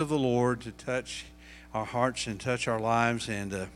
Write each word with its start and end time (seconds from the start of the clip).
of 0.00 0.08
the 0.08 0.16
Lord 0.16 0.60
to 0.60 0.70
touch 0.70 1.24
our 1.74 1.84
hearts 1.84 2.28
and 2.28 2.38
touch 2.38 2.68
our 2.68 2.78
lives, 2.78 3.28
and 3.28 3.52
uh, 3.52 3.66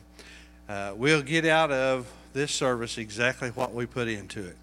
uh, 0.68 0.94
we'll 0.96 1.20
get 1.20 1.44
out 1.44 1.72
of 1.72 2.06
this 2.32 2.52
service 2.52 2.96
exactly 2.96 3.48
what 3.48 3.74
we 3.74 3.86
put 3.86 4.06
into 4.06 4.46
it. 4.46 4.56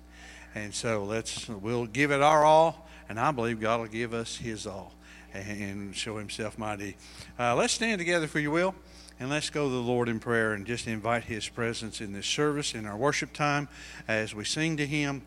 And 0.55 0.73
so 0.73 1.03
let's 1.03 1.49
we'll 1.49 1.85
give 1.85 2.11
it 2.11 2.21
our 2.21 2.45
all, 2.45 2.87
and 3.09 3.19
I 3.19 3.31
believe 3.31 3.59
God 3.59 3.81
will 3.81 3.87
give 3.87 4.13
us 4.13 4.37
His 4.37 4.65
all 4.65 4.93
and 5.33 5.93
show 5.93 6.17
Himself 6.17 6.57
mighty. 6.57 6.95
Uh, 7.37 7.57
let's 7.57 7.73
stand 7.73 7.99
together, 7.99 8.23
if 8.23 8.35
you 8.35 8.51
will, 8.51 8.73
and 9.19 9.29
let's 9.29 9.49
go 9.49 9.65
to 9.67 9.69
the 9.69 9.81
Lord 9.81 10.07
in 10.07 10.21
prayer 10.21 10.53
and 10.53 10.65
just 10.65 10.87
invite 10.87 11.25
His 11.25 11.49
presence 11.49 11.99
in 11.99 12.13
this 12.13 12.25
service, 12.25 12.73
in 12.73 12.85
our 12.85 12.95
worship 12.95 13.33
time, 13.33 13.67
as 14.07 14.33
we 14.33 14.45
sing 14.45 14.77
to 14.77 14.87
Him. 14.87 15.23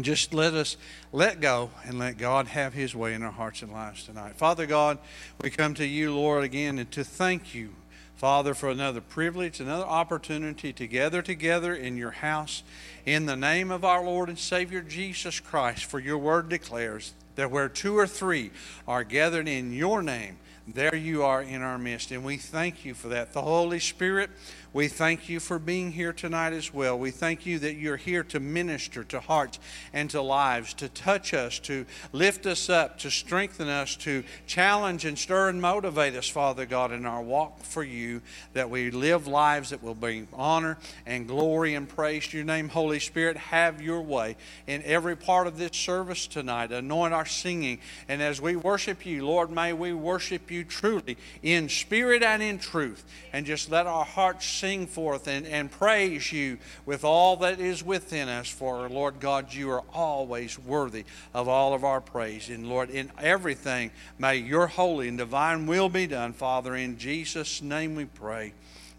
Just 0.00 0.34
let 0.34 0.54
us 0.54 0.76
let 1.12 1.40
go 1.40 1.70
and 1.84 2.00
let 2.00 2.18
God 2.18 2.48
have 2.48 2.74
His 2.74 2.96
way 2.96 3.14
in 3.14 3.22
our 3.22 3.30
hearts 3.30 3.62
and 3.62 3.72
lives 3.72 4.04
tonight. 4.04 4.34
Father 4.34 4.66
God, 4.66 4.98
we 5.40 5.50
come 5.50 5.74
to 5.74 5.86
you, 5.86 6.14
Lord, 6.14 6.42
again, 6.42 6.78
and 6.80 6.90
to 6.90 7.04
thank 7.04 7.54
you, 7.54 7.70
Father, 8.16 8.54
for 8.54 8.70
another 8.70 9.00
privilege, 9.00 9.60
another 9.60 9.84
opportunity 9.84 10.72
to 10.72 10.86
gather 10.88 11.22
together 11.22 11.74
in 11.74 11.96
your 11.96 12.10
house 12.10 12.64
in 13.06 13.26
the 13.26 13.36
name 13.36 13.70
of 13.70 13.84
our 13.84 14.04
Lord 14.04 14.28
and 14.28 14.38
Savior 14.38 14.80
Jesus 14.80 15.38
Christ. 15.38 15.84
For 15.84 16.00
your 16.00 16.18
word 16.18 16.48
declares 16.48 17.12
that 17.36 17.52
where 17.52 17.68
two 17.68 17.96
or 17.96 18.08
three 18.08 18.50
are 18.88 19.04
gathered 19.04 19.46
in 19.46 19.72
your 19.72 20.02
name, 20.02 20.38
there 20.66 20.96
you 20.96 21.22
are 21.22 21.42
in 21.42 21.62
our 21.62 21.78
midst. 21.78 22.10
And 22.10 22.24
we 22.24 22.36
thank 22.36 22.84
you 22.84 22.94
for 22.94 23.08
that. 23.08 23.32
The 23.32 23.42
Holy 23.42 23.78
Spirit 23.78 24.30
we 24.74 24.88
thank 24.88 25.28
you 25.28 25.38
for 25.38 25.60
being 25.60 25.92
here 25.92 26.12
tonight 26.12 26.52
as 26.52 26.74
well. 26.74 26.98
We 26.98 27.12
thank 27.12 27.46
you 27.46 27.60
that 27.60 27.76
you're 27.76 27.96
here 27.96 28.24
to 28.24 28.40
minister 28.40 29.04
to 29.04 29.20
hearts 29.20 29.60
and 29.92 30.10
to 30.10 30.20
lives, 30.20 30.74
to 30.74 30.88
touch 30.88 31.32
us, 31.32 31.60
to 31.60 31.86
lift 32.12 32.44
us 32.44 32.68
up, 32.68 32.98
to 32.98 33.10
strengthen 33.10 33.68
us, 33.68 33.94
to 33.98 34.24
challenge 34.48 35.04
and 35.04 35.16
stir 35.16 35.50
and 35.50 35.62
motivate 35.62 36.16
us, 36.16 36.28
Father 36.28 36.66
God, 36.66 36.90
in 36.90 37.06
our 37.06 37.22
walk 37.22 37.62
for 37.62 37.84
you, 37.84 38.20
that 38.52 38.68
we 38.68 38.90
live 38.90 39.28
lives 39.28 39.70
that 39.70 39.80
will 39.80 39.94
bring 39.94 40.26
honor 40.32 40.76
and 41.06 41.28
glory 41.28 41.76
and 41.76 41.88
praise 41.88 42.26
to 42.28 42.36
your 42.36 42.44
name. 42.44 42.68
Holy 42.68 42.98
Spirit, 42.98 43.36
have 43.36 43.80
your 43.80 44.02
way 44.02 44.36
in 44.66 44.82
every 44.82 45.16
part 45.16 45.46
of 45.46 45.56
this 45.56 45.76
service 45.76 46.26
tonight. 46.26 46.72
Anoint 46.72 47.14
our 47.14 47.26
singing. 47.26 47.78
And 48.08 48.20
as 48.20 48.40
we 48.40 48.56
worship 48.56 49.06
you, 49.06 49.24
Lord, 49.24 49.52
may 49.52 49.72
we 49.72 49.92
worship 49.92 50.50
you 50.50 50.64
truly 50.64 51.16
in 51.44 51.68
spirit 51.68 52.24
and 52.24 52.42
in 52.42 52.58
truth. 52.58 53.04
And 53.32 53.46
just 53.46 53.70
let 53.70 53.86
our 53.86 54.04
hearts 54.04 54.44
sing 54.64 54.86
forth 54.86 55.28
and, 55.28 55.46
and 55.46 55.70
praise 55.70 56.32
you 56.32 56.56
with 56.86 57.04
all 57.04 57.36
that 57.36 57.60
is 57.60 57.84
within 57.84 58.30
us. 58.30 58.48
For, 58.48 58.88
Lord 58.88 59.20
God, 59.20 59.52
you 59.52 59.70
are 59.70 59.82
always 59.92 60.58
worthy 60.58 61.04
of 61.34 61.48
all 61.48 61.74
of 61.74 61.84
our 61.84 62.00
praise. 62.00 62.48
And, 62.48 62.66
Lord, 62.66 62.88
in 62.88 63.12
everything, 63.20 63.90
may 64.18 64.36
your 64.36 64.66
holy 64.66 65.08
and 65.08 65.18
divine 65.18 65.66
will 65.66 65.90
be 65.90 66.06
done, 66.06 66.32
Father. 66.32 66.74
In 66.74 66.96
Jesus' 66.96 67.60
name 67.60 67.94
we 67.94 68.06
pray. 68.06 68.54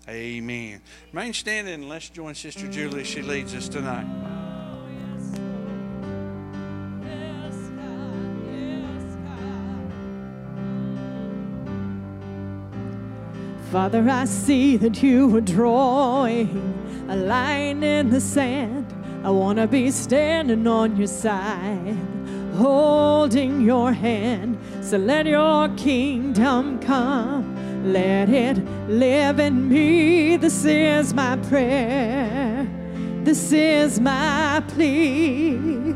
Amen. 0.08 0.81
Remain 1.11 1.33
standing 1.33 1.73
and 1.73 1.89
let's 1.89 2.09
join 2.09 2.36
Sister 2.36 2.67
Julie. 2.67 3.03
She 3.03 3.23
leads 3.23 3.55
us 3.55 3.67
tonight. 3.67 4.55
Father, 13.71 14.08
I 14.09 14.25
see 14.25 14.77
that 14.77 15.02
you 15.02 15.35
are 15.35 15.41
drawing 15.41 17.05
a 17.09 17.16
line 17.16 17.83
in 17.83 18.09
the 18.09 18.21
sand. 18.21 18.85
I 19.23 19.31
want 19.31 19.58
to 19.58 19.67
be 19.67 19.89
standing 19.91 20.67
on 20.67 20.95
your 20.95 21.08
side, 21.08 21.97
holding 22.55 23.61
your 23.61 23.91
hand. 23.91 24.59
So 24.81 24.97
let 24.97 25.25
your 25.25 25.67
kingdom 25.69 26.80
come, 26.80 27.91
let 27.91 28.30
it 28.30 28.58
live 28.88 29.39
in 29.39 29.67
me. 29.67 30.38
This 30.38 30.63
is 30.63 31.13
my 31.13 31.36
prayer, 31.49 32.67
this 33.23 33.52
is 33.52 33.99
my 33.99 34.63
plea. 34.70 35.95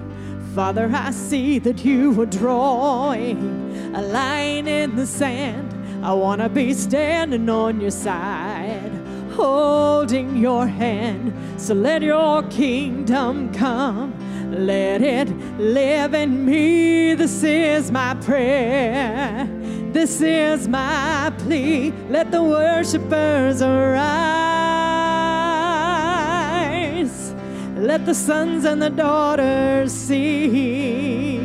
Father, 0.55 0.89
I 0.91 1.11
see 1.11 1.59
that 1.59 1.85
you 1.85 2.19
are 2.19 2.25
drawing 2.25 3.93
a 3.95 4.01
line 4.01 4.67
in 4.67 4.95
the 4.95 5.05
sand. 5.05 5.78
I 6.01 6.13
want 6.13 6.41
to 6.41 6.47
be 6.47 6.73
standing 6.73 7.49
on 7.49 7.81
your 7.81 7.91
side, 7.91 8.91
holding 9.33 10.37
your 10.37 10.65
hand. 10.65 11.33
So 11.59 11.73
let 11.73 12.01
your 12.01 12.43
kingdom 12.43 13.51
come. 13.53 14.13
Let 14.49 15.01
it 15.01 15.29
live 15.57 16.13
in 16.13 16.45
me. 16.45 17.15
This 17.15 17.43
is 17.43 17.91
my 17.91 18.13
prayer. 18.15 19.45
This 19.91 20.21
is 20.21 20.69
my 20.69 21.33
plea. 21.39 21.91
Let 22.09 22.31
the 22.31 22.43
worshipers 22.43 23.61
arise. 23.61 24.39
Let 27.75 28.05
the 28.05 28.15
sons 28.15 28.63
and 28.63 28.81
the 28.81 28.89
daughters 28.89 29.91
see. 29.91 31.39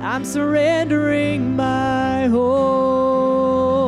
I'm 0.00 0.24
surrendering 0.24 1.56
my 1.56 2.05
all. 2.34 3.86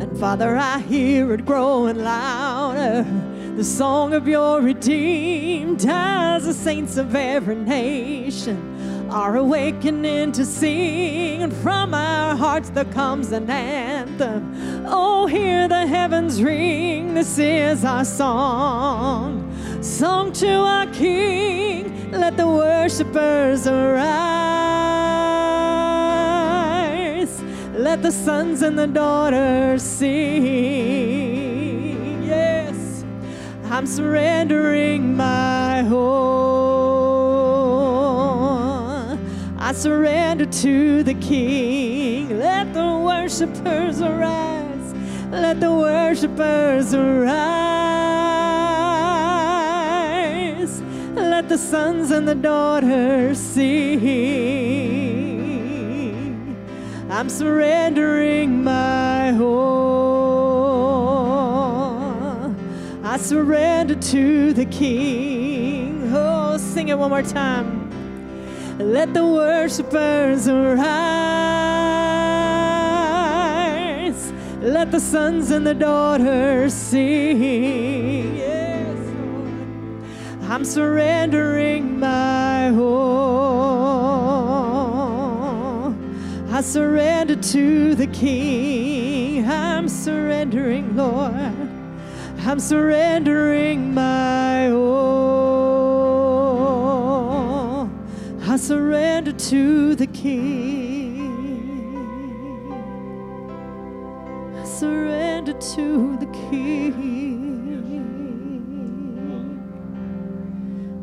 And 0.00 0.18
Father, 0.18 0.56
I 0.56 0.80
hear 0.80 1.32
it 1.32 1.44
growing 1.46 2.02
louder. 2.02 3.06
The 3.56 3.64
song 3.64 4.14
of 4.14 4.26
your 4.26 4.60
redeemed 4.60 5.84
as 5.86 6.46
the 6.46 6.54
saints 6.54 6.96
of 6.96 7.14
every 7.14 7.56
nation 7.56 8.71
are 9.12 9.36
awakening 9.36 10.32
to 10.32 10.44
sing, 10.44 11.50
from 11.62 11.92
our 11.92 12.34
hearts 12.34 12.70
there 12.70 12.86
comes 12.86 13.30
an 13.30 13.50
anthem. 13.50 14.86
Oh, 14.86 15.26
hear 15.26 15.68
the 15.68 15.86
heavens 15.86 16.42
ring, 16.42 17.12
this 17.12 17.38
is 17.38 17.84
our 17.84 18.06
song. 18.06 19.50
Song 19.82 20.32
to 20.32 20.50
our 20.50 20.86
King, 20.86 22.10
let 22.10 22.38
the 22.38 22.46
worshipers 22.48 23.66
arise. 23.66 24.22
Let 27.74 28.02
the 28.02 28.12
sons 28.12 28.62
and 28.62 28.78
the 28.78 28.86
daughters 28.86 29.82
sing. 29.82 30.12
Yes, 32.24 33.04
I'm 33.64 33.86
surrendering 33.86 35.14
my 35.16 35.82
whole. 35.82 36.81
I 39.72 39.74
surrender 39.74 40.44
to 40.44 41.02
the 41.02 41.14
King. 41.14 42.38
Let 42.38 42.74
the 42.74 42.94
worshipers 42.94 44.02
arise. 44.02 44.92
Let 45.30 45.60
the 45.60 45.72
worshipers 45.72 46.92
arise. 46.92 47.32
Let 51.14 51.48
the 51.48 51.56
sons 51.56 52.10
and 52.10 52.28
the 52.28 52.34
daughters 52.34 53.38
sing. 53.38 54.02
I'm 57.08 57.30
surrendering 57.30 58.62
my 58.62 59.32
whole. 59.32 59.54
I 63.02 63.16
surrender 63.16 63.94
to 63.94 64.52
the 64.52 64.66
King. 64.66 66.12
Oh, 66.12 66.58
sing 66.58 66.90
it 66.90 66.98
one 66.98 67.08
more 67.08 67.22
time. 67.22 67.81
Let 68.78 69.12
the 69.12 69.26
worshipers 69.26 70.48
arise. 70.48 70.82
Let 74.60 74.90
the 74.90 75.00
sons 75.00 75.50
and 75.50 75.66
the 75.66 75.74
daughters 75.74 76.72
sing. 76.72 78.36
Yes, 78.36 78.96
Lord. 78.96 80.50
I'm 80.50 80.64
surrendering 80.64 82.00
my 82.00 82.68
whole. 82.68 83.12
I 86.50 86.60
surrender 86.62 87.36
to 87.36 87.94
the 87.94 88.06
King. 88.06 89.46
I'm 89.48 89.88
surrendering, 89.88 90.96
Lord. 90.96 91.34
I'm 92.44 92.58
surrendering 92.58 93.92
my 93.94 94.70
all. 94.70 95.71
Surrender 98.62 99.32
to 99.32 99.96
the 99.96 100.06
King. 100.06 101.18
I 104.56 104.64
surrender 104.64 105.52
to 105.52 106.16
the 106.18 106.26
King. 106.26 106.94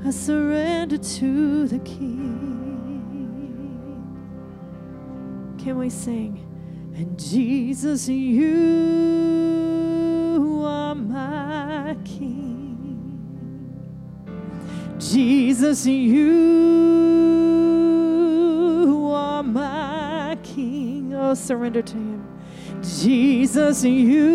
I 0.05 0.09
surrender 0.09 0.97
to 0.97 1.67
the 1.67 1.79
King. 1.79 2.37
Can 5.57 5.77
we 5.79 5.89
sing? 5.89 6.39
And 6.95 7.19
Jesus, 7.19 8.07
you 8.07 9.43
are 10.63 10.95
my 10.95 11.97
King. 12.05 13.19
Jesus, 14.97 15.85
you 15.85 17.08
Oh, 21.29 21.35
surrender 21.35 21.83
to 21.83 21.93
Him. 21.93 22.25
Jesus, 22.81 23.83
you 23.83 24.25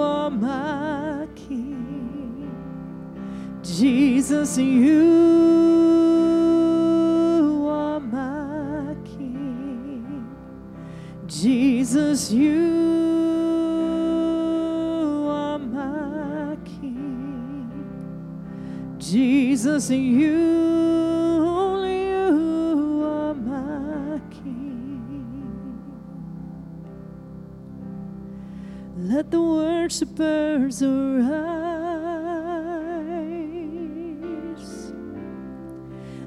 are 0.00 0.30
my 0.30 1.28
King. 1.36 2.50
Jesus, 3.62 4.56
you 4.56 4.96
are 7.68 8.00
my 8.00 8.96
King. 9.04 10.34
Jesus, 11.26 12.32
you 12.32 12.56
are 15.28 15.58
my 15.58 16.56
King. 16.64 17.70
Jesus, 18.98 19.90
you, 19.90 20.69
the 29.30 29.40
worshipers 29.40 30.82
arise. 30.82 31.30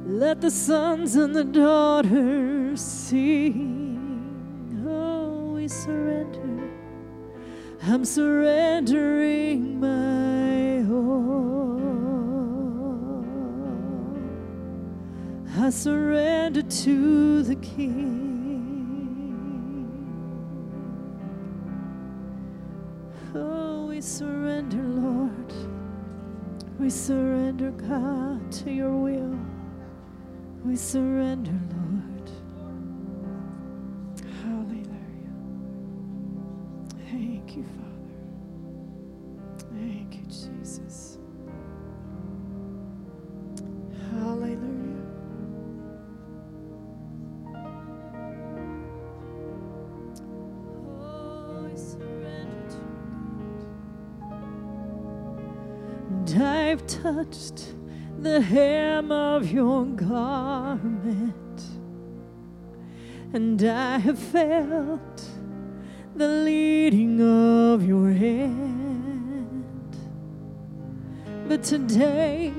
Let 0.05 0.41
the 0.41 0.51
sons 0.51 1.15
and 1.15 1.35
the 1.35 1.43
daughters 1.43 2.81
sing. 2.81 3.99
Oh, 4.87 5.53
we 5.55 5.67
surrender. 5.67 6.69
I'm 7.83 8.05
surrendering 8.05 9.79
my 9.81 10.83
all. 10.89 11.33
I 15.57 15.69
surrender 15.69 16.61
to 16.61 17.43
the 17.43 17.55
King. 17.57 18.22
Surrender, 24.03 24.83
Lord. 24.83 25.53
We 26.79 26.89
surrender, 26.89 27.71
God, 27.71 28.51
to 28.53 28.71
your 28.71 28.91
will. 28.91 29.39
We 30.65 30.75
surrender, 30.75 31.57
Lord. 31.75 32.31
Hallelujah. 34.43 35.33
Thank 37.11 37.55
you, 37.55 37.63
Father. 37.63 38.35
Thank 39.71 40.15
you, 40.15 40.25
Jesus. 40.25 41.12
Touched 57.01 57.73
the 58.19 58.39
hem 58.41 59.11
of 59.11 59.51
your 59.51 59.85
garment, 59.85 61.61
and 63.33 63.63
I 63.63 63.97
have 63.97 64.19
felt 64.19 65.21
the 66.15 66.27
leading 66.27 67.19
of 67.21 67.85
your 67.85 68.11
hand. 68.11 69.63
But 71.47 71.63
today, 71.63 72.53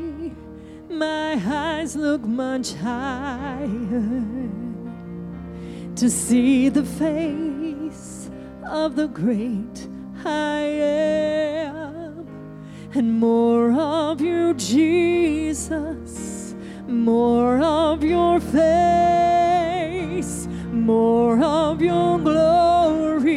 my 0.91 1.41
eyes 1.47 1.95
look 1.97 2.23
much 2.23 2.75
higher 2.75 4.49
to 5.95 6.11
see 6.11 6.69
the 6.69 6.85
face 6.85 8.31
of 8.67 8.97
the 8.97 9.07
great 9.07 9.89
I 10.25 10.61
am, 10.61 12.04
and 12.97 13.19
more 13.19 13.73
of 13.73 14.21
you, 14.21 14.55
Jesus, 14.55 16.55
more 16.87 17.61
of 17.61 18.05
your 18.05 18.39
face, 18.39 20.47
more 20.71 21.43
of 21.43 21.83
your 21.83 22.21
glory 22.21 23.33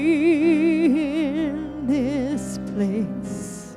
in 0.85 1.87
this 1.87 2.59
place. 2.67 3.75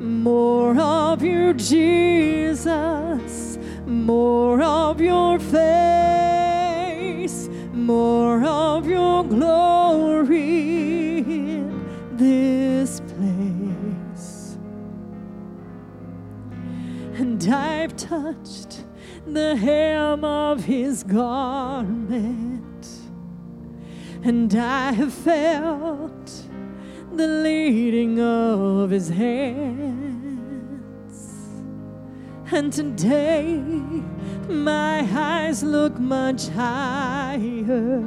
More 0.00 0.74
of 0.80 1.22
you, 1.22 1.52
Jesus, 1.52 3.58
more 3.86 4.62
of 4.62 5.02
your 5.02 5.38
face, 5.38 7.50
more 7.74 8.42
of 8.42 8.88
your 8.88 9.22
glory 9.24 11.01
touched 18.12 18.84
the 19.26 19.56
hem 19.56 20.22
of 20.22 20.64
his 20.64 21.02
garment, 21.02 22.86
and 24.22 24.54
I 24.54 24.92
have 24.92 25.14
felt 25.14 26.26
the 27.10 27.26
leading 27.26 28.20
of 28.20 28.90
his 28.90 29.08
hands. 29.08 30.42
And 32.50 32.70
today, 32.70 33.56
my 34.46 35.08
eyes 35.10 35.62
look 35.62 35.98
much 35.98 36.48
higher 36.48 38.02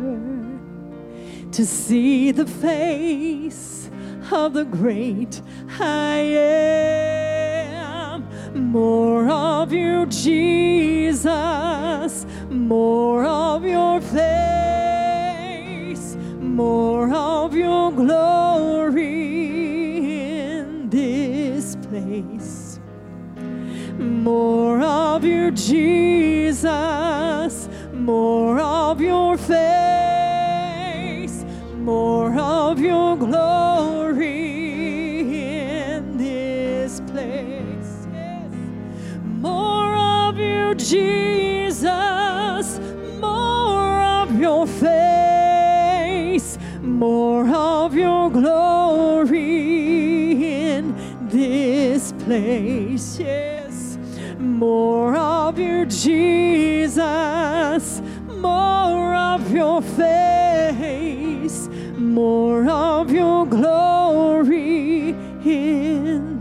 to 1.52 1.66
see 1.66 2.32
the 2.32 2.46
face 2.46 3.90
of 4.32 4.54
the 4.54 4.66
great 4.66 5.42
I 5.80 6.18
am. 6.18 7.25
More 8.56 9.28
of 9.28 9.74
you, 9.74 10.06
Jesus, 10.06 11.26
more 12.50 13.26
of 13.26 13.66
your 13.66 14.00
face, 14.00 15.36
more 16.40 17.14
of 17.14 17.54
your 17.54 17.92
glory 17.92 19.12
in 20.52 20.90
this 20.90 21.76
place. 21.76 22.80
More 24.00 24.80
of 24.82 25.26
you, 25.26 25.52
Jesus, 25.52 26.64
more 27.94 28.58
of 28.60 29.02
your 29.02 29.38
face, 29.38 30.66
more 31.76 32.34
of 32.40 32.80
your 32.80 33.18
glory 33.18 34.45
you, 40.66 40.76
Jesus, 40.76 42.80
more 43.20 44.02
of 44.02 44.40
your 44.40 44.68
face, 44.68 46.58
more 46.82 47.48
of 47.48 47.96
your 47.96 48.30
glory 48.30 49.34
in 50.44 50.96
this 51.30 52.12
place. 52.14 53.20
Yes, 53.20 53.98
more 54.40 55.16
of 55.16 55.60
you, 55.60 55.86
Jesus, 55.86 58.02
more 58.40 59.16
of 59.16 59.52
your 59.52 59.82
face, 59.82 61.68
more 61.98 62.70
of 62.70 63.12
your 63.12 63.46
glory 63.46 65.10
in 65.46 66.35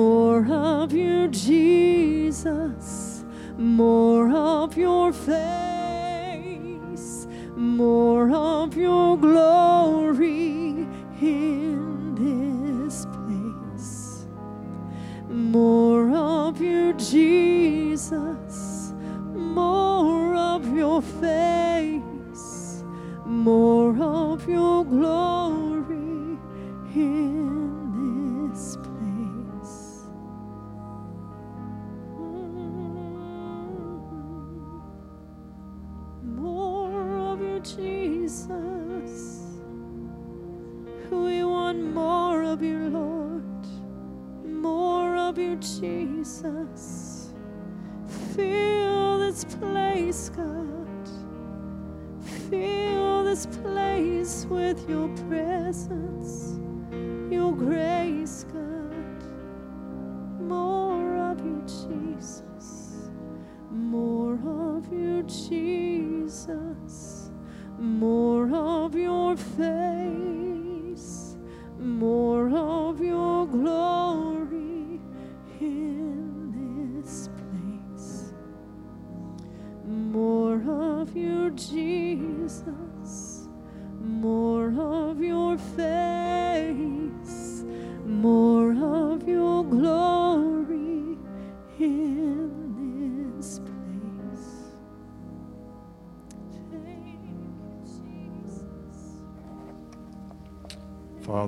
More 0.00 0.46
of 0.50 0.94
you, 0.94 1.28
Jesus, 1.28 3.22
more 3.58 4.34
of 4.34 4.74
your 4.74 5.12
face, 5.12 7.26
more 7.54 8.32
of 8.32 8.78
your 8.78 9.18
glory 9.18 10.86
in 11.20 12.14
this 12.16 13.04
place. 13.12 14.26
More 15.28 16.10
of 16.16 16.62
you, 16.62 16.94
Jesus, 16.94 18.94
more 19.34 20.34
of 20.34 20.74
your 20.74 21.02
face, 21.02 22.82
more 23.26 24.02
of 24.02 24.48
your 24.48 24.82
glory 24.86 26.38
in 26.94 27.49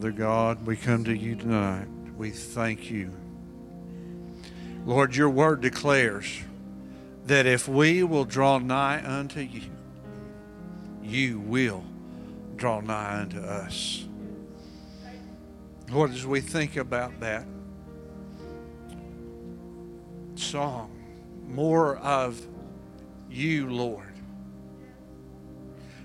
Father 0.03 0.11
God, 0.11 0.67
we 0.67 0.75
come 0.77 1.05
to 1.05 1.17
you 1.17 1.37
tonight. 1.37 1.87
We 2.17 2.31
thank 2.31 2.91
you. 2.91 3.13
Lord, 4.85 5.15
your 5.15 5.31
word 5.31 5.61
declares 5.61 6.41
that 7.27 7.47
if 7.47 7.69
we 7.69 8.03
will 8.03 8.25
draw 8.25 8.59
nigh 8.59 9.01
unto 9.07 9.39
you, 9.39 9.71
you 11.05 11.39
will 11.39 11.85
draw 12.57 12.81
nigh 12.81 13.21
unto 13.21 13.39
us. 13.39 14.05
Lord, 15.89 16.11
as 16.11 16.27
we 16.27 16.41
think 16.41 16.77
about 16.77 17.21
that 17.21 17.47
song, 20.35 20.91
more 21.47 21.99
of 21.99 22.45
you, 23.31 23.71
Lord 23.71 24.12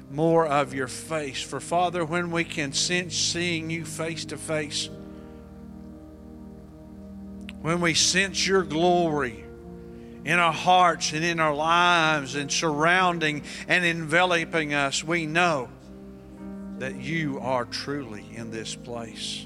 more 0.10 0.46
of 0.46 0.74
your 0.74 0.88
face. 0.88 1.42
For 1.42 1.60
Father, 1.60 2.06
when 2.06 2.32
we 2.32 2.44
can 2.44 2.74
sense 2.74 3.16
seeing 3.16 3.70
you 3.70 3.86
face 3.86 4.26
to 4.26 4.38
face, 4.38 4.90
when 7.62 7.82
we 7.82 7.94
sense 7.94 8.46
your 8.48 8.64
glory 8.64 9.44
in 10.24 10.40
our 10.40 10.54
hearts 10.54 11.14
and 11.14 11.24
in 11.24 11.40
our 11.40 11.54
lives 11.54 12.36
and 12.36 12.52
surrounding 12.52 13.44
and 13.68 13.86
enveloping 13.86 14.74
us, 14.74 15.04
we 15.04 15.26
know 15.26 15.70
that 16.80 16.96
you 16.96 17.40
are 17.40 17.66
truly 17.66 18.26
in 18.36 18.52
this 18.52 18.76
place. 18.76 19.46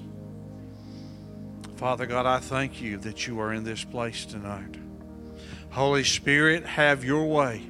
Father 1.78 2.06
God, 2.06 2.26
I 2.26 2.40
thank 2.40 2.82
you 2.82 2.98
that 2.98 3.26
you 3.26 3.40
are 3.40 3.54
in 3.54 3.64
this 3.64 3.84
place 3.84 4.26
tonight. 4.26 4.76
Holy 5.72 6.04
Spirit, 6.04 6.66
have 6.66 7.04
your 7.04 7.26
way. 7.26 7.64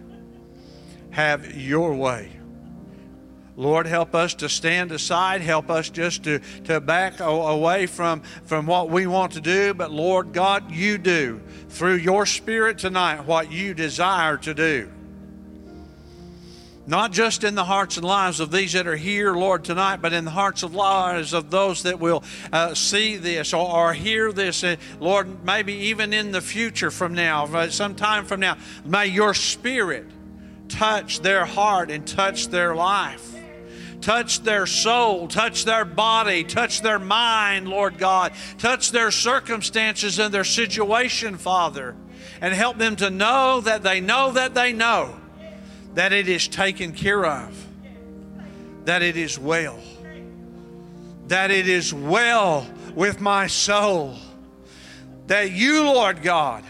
Have 1.12 1.55
your 1.55 1.93
way. 1.93 2.40
Lord, 3.58 3.86
help 3.86 4.15
us 4.15 4.34
to 4.36 4.50
stand 4.50 4.91
aside. 4.91 5.41
Help 5.41 5.70
us 5.70 5.89
just 5.89 6.24
to, 6.24 6.39
to 6.65 6.79
back 6.79 7.20
away 7.20 7.86
from, 7.86 8.22
from 8.46 8.65
what 8.65 8.89
we 8.89 9.08
want 9.08 9.34
to 9.34 9.41
do. 9.41 9.74
But 9.74 9.91
Lord 9.91 10.31
God, 10.31 10.72
you 10.72 10.98
do 10.98 11.41
through 11.70 11.96
your 11.96 12.25
Spirit 12.25 12.77
tonight 12.77 13.25
what 13.25 13.51
you 13.51 13.74
desire 13.74 14.38
to 14.38 14.53
do. 14.53 14.89
Not 16.88 17.12
just 17.12 17.43
in 17.43 17.53
the 17.53 17.63
hearts 17.63 17.98
and 17.98 18.05
lives 18.05 18.39
of 18.39 18.51
these 18.51 18.74
that 18.74 18.88
are 18.88 18.96
here, 18.96 19.34
Lord, 19.34 19.63
tonight, 19.63 19.98
but 20.01 20.13
in 20.13 20.25
the 20.25 20.31
hearts 20.31 20.63
and 20.63 20.74
lives 20.74 21.31
of 21.31 21.51
those 21.51 21.84
that 21.84 22.00
will 22.00 22.24
uh, 22.51 22.74
see 22.74 23.17
this 23.17 23.53
or, 23.53 23.70
or 23.70 23.93
hear 23.93 24.31
this. 24.31 24.63
And 24.63 24.79
Lord, 25.00 25.46
maybe 25.46 25.74
even 25.74 26.12
in 26.12 26.31
the 26.31 26.41
future 26.41 26.89
from 26.89 27.13
now, 27.13 27.46
uh, 27.46 27.70
sometime 27.70 28.25
from 28.25 28.39
now, 28.39 28.58
may 28.84 29.05
your 29.05 29.34
Spirit 29.34 30.08
touch 30.70 31.20
their 31.20 31.46
heart 31.46 31.91
and 31.91 32.08
touch 32.08 32.48
their 32.48 32.74
life 32.74 33.40
touch 34.01 34.41
their 34.41 34.65
soul, 34.65 35.27
touch 35.27 35.65
their 35.65 35.86
body, 35.86 36.43
touch 36.43 36.81
their 36.81 37.00
mind, 37.00 37.67
Lord 37.67 37.98
God, 37.98 38.34
touch 38.58 38.91
their 38.91 39.12
circumstances 39.12 40.20
and 40.20 40.34
their 40.34 40.43
situation, 40.43 41.38
Father, 41.38 41.96
and 42.41 42.53
help 42.53 42.77
them 42.77 42.96
to 42.98 43.10
know 43.10 43.62
that 43.62 43.84
they 43.84 44.01
know 44.01 44.31
that 44.31 44.53
they 44.53 44.74
know 44.74 45.15
that 45.93 46.12
it 46.13 46.27
is 46.27 46.48
taken 46.48 46.93
care 46.93 47.25
of, 47.25 47.67
that 48.86 49.01
it 49.01 49.17
is 49.17 49.38
well, 49.38 49.79
that 51.27 51.51
it 51.51 51.67
is 51.67 51.93
well 51.93 52.67
with 52.96 53.22
my 53.22 53.48
soul, 53.48 54.15
that 55.27 55.51
you, 55.51 55.84
Lord 55.84 56.22
God, 56.22 56.63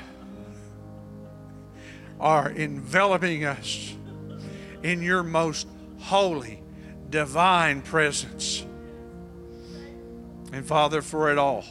are 2.19 2.49
enveloping 2.51 3.45
us 3.45 3.95
in 4.83 5.01
your 5.01 5.23
most 5.23 5.67
holy 5.99 6.60
divine 7.11 7.81
presence. 7.81 8.65
And 10.51 10.65
Father, 10.65 11.01
for 11.01 11.31
it 11.31 11.37
all, 11.37 11.63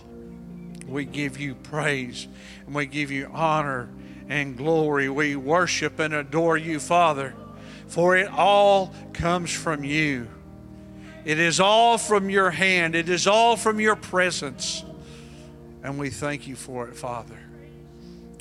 we 0.87 1.05
give 1.05 1.39
you 1.39 1.55
praise 1.55 2.29
and 2.67 2.75
we 2.75 2.87
give 2.87 3.11
you 3.11 3.29
honor 3.33 3.89
and 4.29 4.57
glory. 4.57 5.09
We 5.09 5.37
worship 5.37 5.99
and 5.99 6.15
adore 6.15 6.57
you, 6.57 6.79
Father, 6.79 7.35
for 7.89 8.17
it 8.17 8.31
all 8.31 8.95
comes 9.13 9.53
from 9.53 9.85
you. 9.85 10.29
It 11.25 11.39
is 11.39 11.61
all 11.61 11.99
from 11.99 12.31
your 12.31 12.51
hand, 12.51 12.95
it 12.95 13.09
is 13.09 13.27
all 13.27 13.57
from 13.57 13.81
your 13.81 13.97
presence. 13.97 14.85
And 15.83 15.99
we 15.99 16.11
thank 16.11 16.47
you 16.47 16.57
for 16.57 16.89
it, 16.89 16.97
Father. 16.97 17.39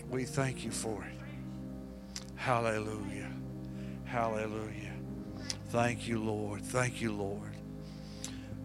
We 0.09 0.25
thank 0.25 0.63
you 0.65 0.71
for 0.71 1.03
it. 1.03 1.19
Hallelujah. 2.35 3.29
Hallelujah. 4.05 4.78
Thank 5.69 6.07
you, 6.07 6.17
Lord. 6.17 6.63
Thank 6.63 6.99
you, 6.99 7.11
Lord. 7.11 7.51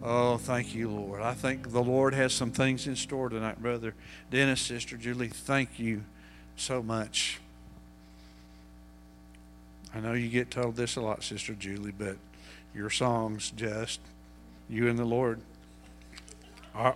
Oh, 0.01 0.37
thank 0.37 0.73
you, 0.73 0.89
Lord. 0.89 1.21
I 1.21 1.35
think 1.35 1.71
the 1.71 1.83
Lord 1.83 2.15
has 2.15 2.33
some 2.33 2.49
things 2.49 2.87
in 2.87 2.95
store 2.95 3.29
tonight, 3.29 3.61
Brother 3.61 3.93
Dennis, 4.31 4.59
Sister 4.59 4.97
Julie. 4.97 5.27
Thank 5.27 5.77
you 5.77 6.03
so 6.55 6.81
much. 6.81 7.39
I 9.93 9.99
know 9.99 10.13
you 10.13 10.29
get 10.29 10.49
told 10.49 10.77
this 10.77 10.95
a 10.95 11.01
lot, 11.01 11.23
Sister 11.23 11.53
Julie, 11.53 11.93
but 11.95 12.17
your 12.73 12.89
songs 12.89 13.51
just, 13.55 13.99
you 14.67 14.89
and 14.89 14.97
the 14.97 15.05
Lord. 15.05 15.39
Are, 16.73 16.95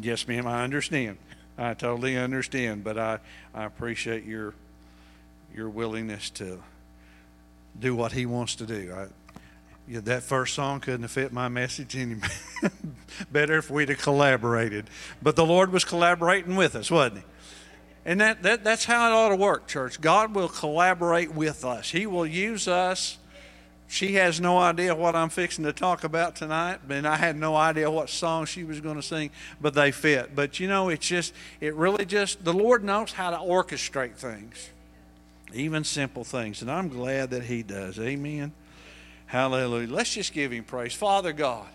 yes, 0.00 0.26
ma'am, 0.26 0.46
I 0.46 0.64
understand. 0.64 1.18
I 1.58 1.74
totally 1.74 2.16
understand, 2.16 2.84
but 2.84 2.96
I, 2.96 3.18
I 3.54 3.64
appreciate 3.64 4.24
your 4.24 4.54
your 5.54 5.68
willingness 5.68 6.30
to 6.30 6.62
do 7.78 7.94
what 7.94 8.12
He 8.12 8.24
wants 8.24 8.54
to 8.56 8.64
do. 8.64 8.94
I, 8.96 9.08
yeah, 9.88 10.00
that 10.00 10.22
first 10.22 10.54
song 10.54 10.80
couldn't 10.80 11.02
have 11.02 11.10
fit 11.10 11.32
my 11.32 11.48
message 11.48 11.96
any 11.96 12.16
better 13.32 13.58
if 13.58 13.70
we'd 13.70 13.88
have 13.88 13.98
collaborated. 13.98 14.88
But 15.20 15.36
the 15.36 15.44
Lord 15.44 15.72
was 15.72 15.84
collaborating 15.84 16.56
with 16.56 16.76
us, 16.76 16.90
wasn't 16.90 17.18
He? 17.18 17.24
And 18.04 18.20
that, 18.20 18.42
that, 18.42 18.64
that's 18.64 18.84
how 18.84 19.08
it 19.08 19.12
ought 19.12 19.28
to 19.30 19.36
work, 19.36 19.68
church. 19.68 20.00
God 20.00 20.34
will 20.34 20.48
collaborate 20.48 21.34
with 21.34 21.64
us, 21.64 21.90
He 21.90 22.06
will 22.06 22.26
use 22.26 22.68
us. 22.68 23.18
She 23.88 24.14
has 24.14 24.40
no 24.40 24.56
idea 24.56 24.94
what 24.94 25.14
I'm 25.14 25.28
fixing 25.28 25.64
to 25.64 25.72
talk 25.74 26.02
about 26.02 26.34
tonight, 26.34 26.80
and 26.88 27.06
I 27.06 27.16
had 27.16 27.36
no 27.36 27.54
idea 27.54 27.90
what 27.90 28.08
song 28.08 28.46
she 28.46 28.64
was 28.64 28.80
going 28.80 28.96
to 28.96 29.02
sing, 29.02 29.28
but 29.60 29.74
they 29.74 29.90
fit. 29.90 30.34
But 30.34 30.58
you 30.58 30.66
know, 30.66 30.88
it's 30.88 31.06
just, 31.06 31.34
it 31.60 31.74
really 31.74 32.06
just, 32.06 32.42
the 32.42 32.54
Lord 32.54 32.82
knows 32.82 33.12
how 33.12 33.30
to 33.32 33.36
orchestrate 33.36 34.14
things, 34.14 34.70
even 35.52 35.84
simple 35.84 36.24
things, 36.24 36.62
and 36.62 36.70
I'm 36.70 36.88
glad 36.88 37.30
that 37.30 37.42
He 37.42 37.62
does. 37.62 37.98
Amen. 37.98 38.52
Hallelujah. 39.32 39.88
Let's 39.88 40.12
just 40.12 40.34
give 40.34 40.52
him 40.52 40.62
praise. 40.62 40.92
Father 40.92 41.32
God, 41.32 41.66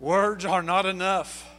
words 0.00 0.46
are 0.46 0.62
not 0.62 0.86
enough 0.86 1.54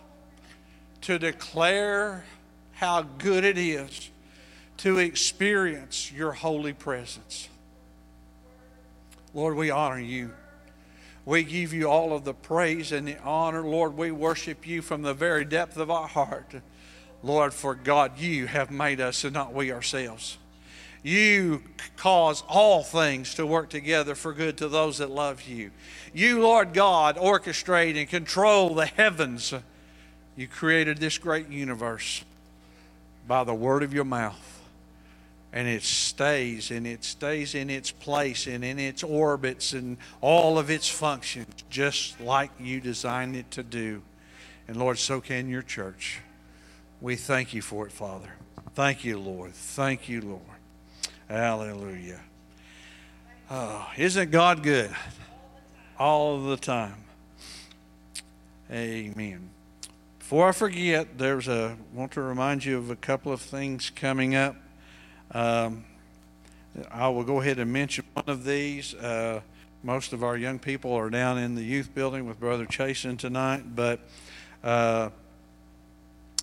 to 1.01 1.19
declare 1.19 2.25
how 2.71 3.03
good 3.03 3.43
it 3.43 3.59
is 3.59 4.09
to 4.77 4.97
experience 4.97 6.11
your 6.11 6.31
holy 6.31 6.73
presence. 6.73 7.49
Lord, 9.35 9.57
we 9.57 9.69
honor 9.69 9.99
you. 9.99 10.33
We 11.23 11.43
give 11.43 11.71
you 11.71 11.87
all 11.87 12.13
of 12.13 12.23
the 12.23 12.33
praise 12.33 12.91
and 12.91 13.07
the 13.07 13.19
honor. 13.19 13.61
Lord, 13.61 13.95
we 13.95 14.09
worship 14.09 14.65
you 14.65 14.81
from 14.81 15.03
the 15.03 15.13
very 15.13 15.45
depth 15.45 15.77
of 15.77 15.91
our 15.91 16.07
heart. 16.07 16.55
Lord, 17.21 17.53
for 17.53 17.75
God, 17.75 18.17
you 18.17 18.47
have 18.47 18.71
made 18.71 18.99
us 18.99 19.23
and 19.23 19.35
not 19.35 19.53
we 19.53 19.71
ourselves. 19.71 20.39
You 21.05 21.61
cause 21.97 22.43
all 22.47 22.81
things 22.81 23.35
to 23.35 23.45
work 23.45 23.69
together 23.69 24.15
for 24.15 24.33
good 24.33 24.57
to 24.57 24.67
those 24.67 24.97
that 24.97 25.11
love 25.11 25.43
you. 25.43 25.69
You, 26.15 26.41
Lord 26.41 26.73
God, 26.73 27.17
orchestrate 27.17 27.95
and 27.95 28.09
control 28.09 28.73
the 28.73 28.87
heavens. 28.87 29.53
You 30.35 30.47
created 30.47 30.97
this 30.97 31.19
great 31.19 31.47
universe 31.49 32.23
by 33.27 33.43
the 33.43 33.53
word 33.53 33.83
of 33.83 33.93
your 33.93 34.03
mouth. 34.03 34.63
And 35.53 35.67
it 35.67 35.83
stays 35.83 36.71
and 36.71 36.87
it 36.87 37.03
stays 37.03 37.53
in 37.53 37.69
its 37.69 37.91
place 37.91 38.47
and 38.47 38.65
in 38.65 38.79
its 38.79 39.03
orbits 39.03 39.73
and 39.73 39.97
all 40.21 40.57
of 40.57 40.71
its 40.71 40.89
functions 40.89 41.53
just 41.69 42.19
like 42.19 42.49
you 42.59 42.81
designed 42.81 43.35
it 43.35 43.51
to 43.51 43.61
do. 43.61 44.01
And 44.67 44.75
Lord, 44.75 44.97
so 44.97 45.21
can 45.21 45.49
your 45.49 45.61
church. 45.61 46.19
We 46.99 47.15
thank 47.15 47.53
you 47.53 47.61
for 47.61 47.85
it, 47.85 47.91
Father. 47.91 48.33
Thank 48.73 49.05
you, 49.05 49.19
Lord. 49.19 49.53
Thank 49.53 50.09
you, 50.09 50.21
Lord. 50.21 50.54
Hallelujah. 51.27 52.21
Oh, 53.49 53.87
isn't 53.97 54.29
God 54.31 54.61
good? 54.61 54.91
All 55.97 56.43
the 56.43 56.57
time. 56.57 57.03
Amen. 58.71 59.49
Before 60.19 60.49
I 60.49 60.51
forget, 60.51 61.17
there's 61.17 61.47
a 61.47 61.77
want 61.93 62.11
to 62.13 62.21
remind 62.21 62.65
you 62.65 62.77
of 62.77 62.89
a 62.89 62.95
couple 62.95 63.31
of 63.31 63.41
things 63.41 63.89
coming 63.89 64.35
up. 64.35 64.55
Um, 65.31 65.85
I 66.91 67.09
will 67.09 67.23
go 67.23 67.41
ahead 67.41 67.57
and 67.59 67.71
mention 67.71 68.05
one 68.13 68.25
of 68.27 68.43
these. 68.43 68.93
Uh, 68.93 69.41
most 69.83 70.13
of 70.13 70.23
our 70.23 70.37
young 70.37 70.59
people 70.59 70.93
are 70.93 71.09
down 71.09 71.37
in 71.37 71.55
the 71.55 71.63
youth 71.63 71.93
building 71.93 72.27
with 72.27 72.39
Brother 72.39 72.65
Chasen 72.65 73.17
tonight, 73.17 73.75
but 73.75 73.99
uh, 74.63 75.09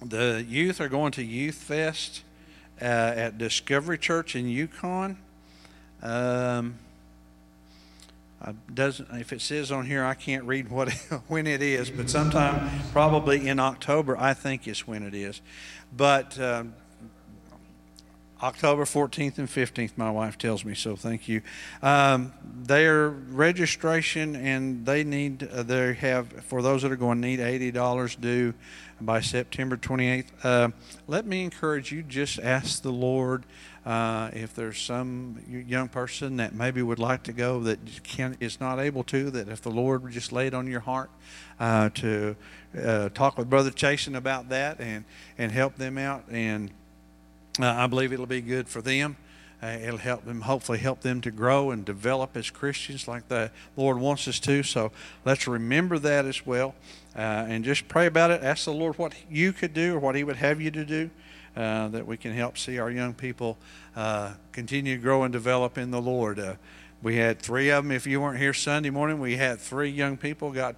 the 0.04 0.44
youth 0.48 0.80
are 0.80 0.88
going 0.88 1.12
to 1.12 1.22
Youth 1.22 1.56
Fest 1.56 2.22
uh, 2.82 2.84
at 2.84 3.38
Discovery 3.38 3.96
Church 3.96 4.34
in 4.34 4.48
Yukon. 4.48 5.16
Um, 6.02 6.78
doesn't 8.74 9.08
if 9.12 9.32
it 9.32 9.40
says 9.40 9.70
on 9.70 9.86
here 9.86 10.04
I 10.04 10.14
can't 10.14 10.42
read 10.44 10.68
what 10.68 10.92
when 11.28 11.46
it 11.46 11.62
is, 11.62 11.90
but 11.90 12.10
sometime 12.10 12.70
probably 12.90 13.46
in 13.46 13.60
October 13.60 14.18
I 14.18 14.34
think 14.34 14.66
is 14.66 14.84
when 14.86 15.04
it 15.04 15.14
is. 15.14 15.40
But 15.96 16.40
um, 16.40 16.74
October 18.42 18.84
14th 18.84 19.38
and 19.38 19.48
15th, 19.48 19.92
my 19.96 20.10
wife 20.10 20.36
tells 20.36 20.64
me 20.64 20.74
so. 20.74 20.96
Thank 20.96 21.28
you. 21.28 21.42
Um, 21.80 22.32
their 22.64 23.08
registration 23.08 24.34
and 24.34 24.84
they 24.84 25.04
need 25.04 25.44
uh, 25.44 25.62
they 25.62 25.94
have 25.94 26.28
for 26.44 26.60
those 26.60 26.82
that 26.82 26.90
are 26.90 26.96
going 26.96 27.20
need 27.20 27.38
eighty 27.40 27.70
dollars 27.70 28.16
due 28.16 28.54
by 29.00 29.20
September 29.20 29.76
28th. 29.76 30.26
Uh, 30.42 30.70
let 31.06 31.26
me 31.26 31.44
encourage 31.44 31.92
you. 31.92 32.02
Just 32.02 32.38
ask 32.40 32.82
the 32.82 32.92
Lord 32.92 33.44
uh, 33.84 34.30
if 34.32 34.54
there's 34.54 34.78
some 34.78 35.40
young 35.48 35.88
person 35.88 36.36
that 36.36 36.54
maybe 36.54 36.82
would 36.82 36.98
like 36.98 37.24
to 37.24 37.32
go 37.32 37.60
that 37.60 37.78
can 38.04 38.36
is 38.40 38.60
not 38.60 38.78
able 38.78 39.02
to, 39.04 39.30
that 39.30 39.48
if 39.48 39.60
the 39.60 39.70
Lord 39.70 40.02
would 40.02 40.12
just 40.12 40.32
lay 40.32 40.46
it 40.46 40.54
on 40.54 40.66
your 40.66 40.80
heart 40.80 41.10
uh, 41.58 41.90
to 41.90 42.36
uh, 42.80 43.08
talk 43.10 43.36
with 43.38 43.50
Brother 43.50 43.70
Chasen 43.70 44.16
about 44.16 44.48
that 44.50 44.80
and 44.80 45.04
and 45.38 45.52
help 45.52 45.76
them 45.76 45.98
out, 45.98 46.24
and 46.30 46.70
uh, 47.60 47.66
I 47.66 47.86
believe 47.86 48.12
it'll 48.12 48.26
be 48.26 48.40
good 48.40 48.68
for 48.68 48.80
them. 48.80 49.16
Uh, 49.62 49.78
it'll 49.80 49.98
help 49.98 50.24
them, 50.24 50.40
hopefully, 50.40 50.78
help 50.78 51.02
them 51.02 51.20
to 51.20 51.30
grow 51.30 51.70
and 51.70 51.84
develop 51.84 52.36
as 52.36 52.50
Christians 52.50 53.06
like 53.06 53.28
the 53.28 53.50
Lord 53.76 53.98
wants 53.98 54.26
us 54.26 54.40
to. 54.40 54.64
So 54.64 54.90
let's 55.24 55.46
remember 55.46 55.98
that 56.00 56.24
as 56.24 56.44
well, 56.44 56.74
uh, 57.14 57.20
and 57.20 57.64
just 57.64 57.86
pray 57.86 58.06
about 58.06 58.32
it. 58.32 58.42
Ask 58.42 58.64
the 58.64 58.72
Lord 58.72 58.98
what 58.98 59.14
you 59.30 59.52
could 59.52 59.72
do 59.72 59.94
or 59.94 60.00
what 60.00 60.16
He 60.16 60.24
would 60.24 60.36
have 60.36 60.60
you 60.60 60.72
to 60.72 60.84
do 60.84 61.10
uh, 61.56 61.88
that 61.88 62.06
we 62.06 62.16
can 62.16 62.32
help 62.32 62.58
see 62.58 62.78
our 62.78 62.90
young 62.90 63.14
people 63.14 63.56
uh, 63.94 64.32
continue 64.50 64.96
to 64.96 65.02
grow 65.02 65.22
and 65.22 65.32
develop 65.32 65.78
in 65.78 65.92
the 65.92 66.00
Lord. 66.00 66.40
We 67.02 67.16
had 67.16 67.40
three 67.40 67.70
of 67.70 67.82
them. 67.82 67.90
If 67.90 68.06
you 68.06 68.20
weren't 68.20 68.38
here 68.38 68.54
Sunday 68.54 68.90
morning, 68.90 69.18
we 69.18 69.36
had 69.36 69.58
three 69.58 69.90
young 69.90 70.16
people 70.16 70.52
got 70.52 70.76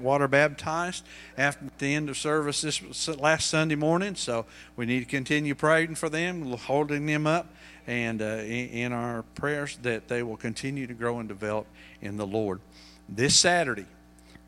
water 0.00 0.26
baptized 0.26 1.04
after 1.36 1.66
the 1.76 1.94
end 1.94 2.08
of 2.08 2.16
service 2.16 2.62
this 2.62 3.08
last 3.08 3.50
Sunday 3.50 3.74
morning. 3.74 4.14
So 4.14 4.46
we 4.74 4.86
need 4.86 5.00
to 5.00 5.04
continue 5.04 5.54
praying 5.54 5.96
for 5.96 6.08
them, 6.08 6.50
holding 6.52 7.04
them 7.04 7.26
up, 7.26 7.48
and 7.86 8.22
uh, 8.22 8.24
in 8.24 8.94
our 8.94 9.22
prayers 9.34 9.78
that 9.82 10.08
they 10.08 10.22
will 10.22 10.38
continue 10.38 10.86
to 10.86 10.94
grow 10.94 11.18
and 11.18 11.28
develop 11.28 11.66
in 12.00 12.16
the 12.16 12.26
Lord. 12.26 12.60
This 13.06 13.36
Saturday, 13.36 13.86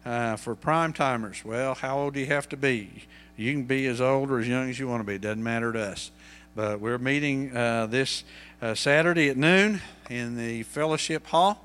uh, 0.06 0.36
for 0.36 0.54
prime 0.54 0.94
timers, 0.94 1.44
well, 1.44 1.74
how 1.74 1.98
old 1.98 2.14
do 2.14 2.20
you 2.20 2.26
have 2.26 2.48
to 2.48 2.56
be? 2.56 3.04
You 3.36 3.52
can 3.52 3.64
be 3.64 3.86
as 3.86 4.00
old 4.00 4.30
or 4.30 4.38
as 4.38 4.48
young 4.48 4.70
as 4.70 4.78
you 4.78 4.88
want 4.88 5.00
to 5.00 5.06
be. 5.06 5.18
Doesn't 5.18 5.42
matter 5.42 5.74
to 5.74 5.80
us. 5.80 6.10
But 6.56 6.80
we're 6.80 6.98
meeting 6.98 7.56
uh, 7.56 7.86
this 7.86 8.24
uh, 8.60 8.74
Saturday 8.74 9.28
at 9.28 9.36
noon 9.36 9.80
in 10.10 10.36
the 10.36 10.62
fellowship 10.64 11.26
hall. 11.26 11.64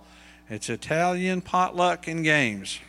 It's 0.49 0.69
Italian 0.69 1.41
potluck 1.41 2.07
and 2.07 2.23
games. 2.23 2.79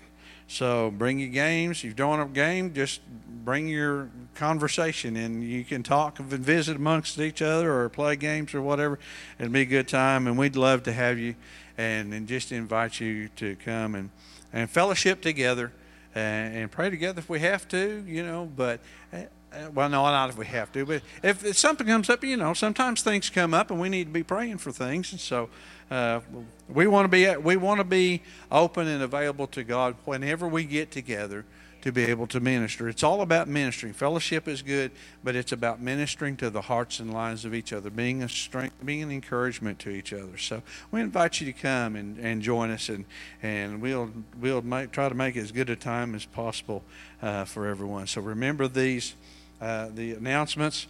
So 0.47 0.91
bring 0.91 1.19
your 1.19 1.31
games. 1.31 1.79
If 1.79 1.85
you 1.85 1.95
don't 1.95 2.19
have 2.19 2.31
a 2.31 2.35
game, 2.35 2.75
just 2.75 3.01
bring 3.45 3.67
your 3.69 4.11
conversation 4.35 5.17
and 5.17 5.43
you 5.43 5.65
can 5.65 5.83
talk 5.83 6.19
and 6.19 6.29
visit 6.29 6.77
amongst 6.77 7.19
each 7.19 7.41
other 7.41 7.73
or 7.73 7.89
play 7.89 8.17
games 8.17 8.55
or 8.55 8.61
whatever. 8.61 8.99
It'll 9.39 9.53
be 9.53 9.63
a 9.63 9.67
good 9.67 9.89
time 9.89 10.27
and 10.27 10.37
we'd 10.37 10.57
love 10.57 10.83
to 10.85 10.93
have 10.93 11.19
you 11.19 11.35
and, 11.79 12.13
and 12.13 12.29
just 12.29 12.53
invite 12.53 13.01
you 13.01 13.29
to 13.37 13.57
come 13.57 13.95
and, 13.95 14.11
and 14.53 14.69
fellowship 14.69 15.23
together 15.23 15.73
and, 16.15 16.55
and 16.57 16.71
pray 16.71 16.91
together 16.91 17.21
if 17.21 17.29
we 17.29 17.41
have 17.41 17.67
to, 17.69 18.05
you 18.07 18.23
know. 18.25 18.51
But 18.55 18.81
uh, 19.13 19.17
uh, 19.17 19.27
well, 19.75 19.89
no, 19.89 20.03
not 20.05 20.31
if 20.31 20.39
we 20.39 20.47
have 20.47 20.73
to. 20.73 20.85
But 20.85 21.03
if, 21.23 21.45
if, 21.45 21.59
something 21.59 21.87
comes 21.87 22.11
up, 22.11 22.25
you 22.25 22.37
know, 22.37 22.55
sometimes 22.55 23.03
things 23.03 23.31
come 23.31 23.55
up, 23.55 23.71
and 23.71 23.81
we 23.81 23.89
need 23.89 24.05
to 24.05 24.13
be 24.13 24.23
praying 24.23 24.59
for 24.59 24.73
things. 24.73 25.13
And 25.13 25.21
so 25.21 25.49
uh, 25.91 26.21
we 26.69 26.87
want 26.87 27.05
to 27.05 27.09
be 27.09 27.37
we 27.37 27.57
want 27.57 27.79
to 27.79 27.85
be 27.85 28.23
open 28.51 28.87
and 28.89 29.03
available 29.03 29.47
to 29.49 29.65
God 29.65 29.97
whenever 30.05 30.49
we 30.49 30.65
get 30.65 30.91
together 30.91 31.45
to 31.85 31.93
be 31.93 32.05
able 32.05 32.27
to 32.27 32.41
minister. 32.41 32.89
It's 32.89 33.03
all 33.03 33.21
about 33.21 33.47
ministering. 33.47 33.93
Fellowship 33.93 34.49
is 34.49 34.63
good, 34.63 34.91
but 35.23 35.37
it's 35.37 35.53
about 35.53 35.83
ministering 35.83 36.35
to 36.39 36.49
the 36.49 36.63
hearts 36.63 36.99
and 36.99 37.13
lives 37.13 37.45
of 37.45 37.55
each 37.55 37.75
other, 37.75 37.91
being 37.91 38.23
a 38.23 38.29
strength, 38.29 38.75
being 38.83 39.03
an 39.03 39.11
encouragement 39.11 39.79
to 39.81 39.91
each 39.91 40.15
other. 40.15 40.39
So 40.39 40.63
we 40.91 41.03
invite 41.03 41.43
you 41.43 41.47
to 41.47 41.53
come 41.53 41.95
and, 41.95 42.17
and 42.19 42.41
join 42.41 42.71
us, 42.71 42.89
and, 42.89 43.05
and 43.43 43.83
we'll 43.83 44.11
we'll 44.41 44.63
make, 44.63 44.93
try 44.93 45.11
to 45.11 45.15
make 45.15 45.37
as 45.37 45.53
good 45.53 45.69
a 45.69 45.77
time 45.77 46.15
as 46.15 46.25
possible 46.25 46.83
uh, 47.21 47.45
for 47.45 47.67
everyone. 47.67 48.07
So 48.07 48.23
remember 48.23 48.67
these 48.67 49.15
uh, 49.61 49.89
the 49.95 50.13
announcements, 50.13 50.87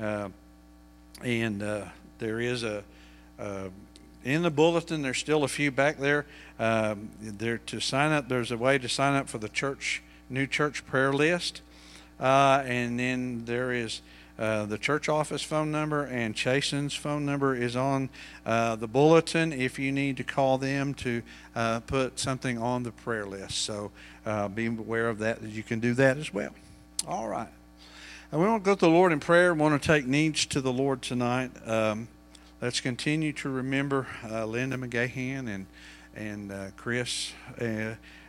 uh, 0.00 0.28
and 1.22 1.62
uh, 1.62 1.84
there 2.18 2.40
is 2.40 2.62
a 2.62 2.82
uh, 3.38 3.68
in 4.24 4.42
the 4.42 4.50
bulletin. 4.50 5.02
There's 5.02 5.18
still 5.18 5.44
a 5.44 5.48
few 5.48 5.70
back 5.70 5.98
there. 5.98 6.26
Um, 6.58 7.10
there 7.20 7.58
to 7.58 7.80
sign 7.80 8.12
up. 8.12 8.28
There's 8.28 8.50
a 8.50 8.56
way 8.56 8.78
to 8.78 8.88
sign 8.88 9.14
up 9.14 9.28
for 9.28 9.38
the 9.38 9.48
church 9.48 10.02
new 10.28 10.46
church 10.46 10.84
prayer 10.86 11.12
list. 11.12 11.62
And 12.20 12.98
then 12.98 13.44
there 13.44 13.72
is 13.72 14.02
uh, 14.38 14.66
the 14.66 14.78
church 14.78 15.08
office 15.08 15.42
phone 15.42 15.72
number 15.72 16.04
and 16.04 16.32
Chasen's 16.34 16.94
phone 16.94 17.26
number 17.26 17.56
is 17.56 17.74
on 17.74 18.08
uh, 18.46 18.76
the 18.76 18.86
bulletin 18.86 19.52
if 19.52 19.80
you 19.80 19.90
need 19.90 20.16
to 20.16 20.22
call 20.22 20.58
them 20.58 20.94
to 20.94 21.22
uh, 21.56 21.80
put 21.80 22.20
something 22.20 22.56
on 22.56 22.84
the 22.84 22.92
prayer 22.92 23.26
list. 23.26 23.58
So 23.58 23.90
be 24.54 24.66
aware 24.66 25.08
of 25.08 25.18
that. 25.18 25.42
You 25.42 25.64
can 25.64 25.80
do 25.80 25.92
that 25.94 26.18
as 26.18 26.32
well. 26.32 26.54
All 27.06 27.26
right. 27.26 27.48
And 28.30 28.42
we 28.42 28.46
want 28.46 28.62
to 28.62 28.68
go 28.68 28.74
to 28.74 28.80
the 28.80 28.90
Lord 28.90 29.12
in 29.12 29.20
prayer. 29.20 29.54
We 29.54 29.60
want 29.60 29.80
to 29.80 29.86
take 29.86 30.06
needs 30.06 30.44
to 30.46 30.60
the 30.60 30.72
Lord 30.72 31.00
tonight. 31.00 31.50
Um, 31.66 32.08
let's 32.60 32.78
continue 32.78 33.32
to 33.32 33.48
remember 33.48 34.06
uh, 34.22 34.44
Linda 34.44 34.76
McGahan 34.76 35.48
and 35.48 35.66
and 36.14 36.76
Chris 36.76 37.32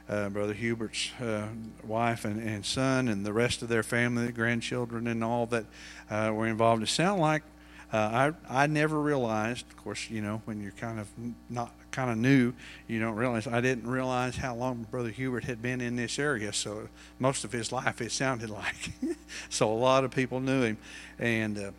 uh, 0.10 0.30
Brother 0.30 0.54
Hubert's 0.54 1.12
uh, 1.22 1.48
wife 1.84 2.26
and, 2.26 2.42
and 2.42 2.66
son 2.66 3.08
and 3.08 3.26
the 3.26 3.34
rest 3.34 3.62
of 3.62 3.68
their 3.68 3.84
family, 3.84 4.26
the 4.28 4.32
grandchildren, 4.32 5.08
and 5.08 5.24
all 5.24 5.46
that 5.48 5.66
uh, 6.10 6.32
were 6.34 6.48
involved. 6.48 6.82
It 6.82 6.88
sounded 6.88 7.22
like 7.22 7.44
uh, 7.92 8.32
I 8.50 8.64
I 8.64 8.68
never 8.68 9.00
realized. 9.02 9.66
Of 9.70 9.78
course, 9.78 10.10
you 10.10 10.22
know 10.22 10.42
when 10.46 10.62
you're 10.62 10.72
kind 10.72 11.00
of 11.00 11.10
not 11.50 11.74
kind 11.92 12.10
of 12.10 12.18
knew, 12.18 12.54
you 12.88 13.00
don't 13.00 13.16
realize. 13.16 13.48
I 13.48 13.62
didn't 13.62 13.88
realize 13.88 14.36
how 14.36 14.56
long 14.56 14.86
Brother 14.90 15.10
Hubert 15.10 15.44
had 15.44 15.62
been 15.62 15.82
in 15.82 15.96
this 15.96 16.20
area. 16.20 16.54
So 16.54 16.90
most 17.20 17.44
of 17.44 17.52
his 17.52 17.72
life, 17.72 18.02
it 18.02 18.12
sounded 18.12 18.50
like. 18.50 18.92
so 19.50 19.72
a 19.72 19.74
lot 19.74 20.04
of 20.04 20.12
people 20.12 20.40
knew 20.40 20.64
him, 20.64 20.78
and 21.18 21.58
uh, 21.58 21.72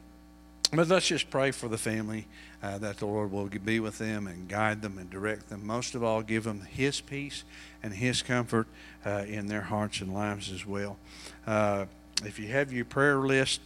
but 0.72 0.86
let's 0.86 1.08
just 1.08 1.30
pray 1.30 1.50
for 1.50 1.68
the 1.68 1.78
family 1.78 2.26
uh, 2.62 2.78
that 2.78 2.98
the 2.98 3.06
Lord 3.06 3.32
will 3.32 3.46
be 3.46 3.80
with 3.80 3.98
them 3.98 4.28
and 4.28 4.46
guide 4.48 4.82
them 4.82 4.98
and 4.98 5.10
direct 5.10 5.48
them. 5.48 5.66
Most 5.66 5.96
of 5.96 6.04
all, 6.04 6.22
give 6.22 6.44
them 6.44 6.60
His 6.60 7.00
peace 7.00 7.42
and 7.82 7.92
His 7.92 8.22
comfort 8.22 8.68
uh, 9.04 9.24
in 9.26 9.46
their 9.46 9.62
hearts 9.62 10.00
and 10.00 10.14
lives 10.14 10.52
as 10.52 10.64
well. 10.64 10.96
Uh, 11.44 11.86
if 12.24 12.38
you 12.38 12.48
have 12.48 12.72
your 12.72 12.84
prayer 12.84 13.16
list 13.16 13.60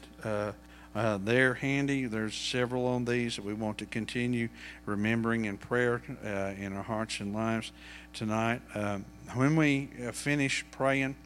uh, 0.95 0.99
uh, 0.99 1.19
there 1.23 1.55
handy, 1.55 2.07
there's 2.07 2.35
several 2.35 2.87
on 2.87 3.05
these 3.05 3.37
that 3.37 3.45
we 3.45 3.55
want 3.55 3.79
to 3.79 3.87
continue 3.87 4.49
remembering 4.87 5.45
in 5.45 5.59
prayer 5.59 6.03
uh, 6.25 6.53
in 6.59 6.73
our 6.73 6.83
hearts 6.83 7.21
and 7.21 7.35
lives 7.35 7.73
tonight. 8.13 8.61
Um, 8.75 9.05
when 9.35 9.57
we 9.57 9.91
finish 10.13 10.65
praying, 10.71 11.17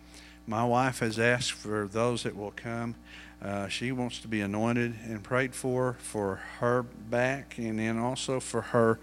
my 0.47 0.65
wife 0.65 1.01
has 1.01 1.19
asked 1.19 1.53
for 1.53 1.87
those 1.87 2.23
that 2.23 2.37
will 2.37 2.53
come 2.53 2.95
Uh, 3.41 3.69
she 3.69 3.93
wants 3.93 4.19
to 4.19 4.27
be 4.27 4.41
anointed 4.41 4.95
and 5.05 5.23
prayed 5.23 5.55
for 5.55 5.97
for 6.01 6.41
her 6.59 6.83
back, 6.83 7.57
and 7.57 7.79
then 7.79 7.97
also 7.97 8.41
for 8.41 8.63
her 8.63 8.99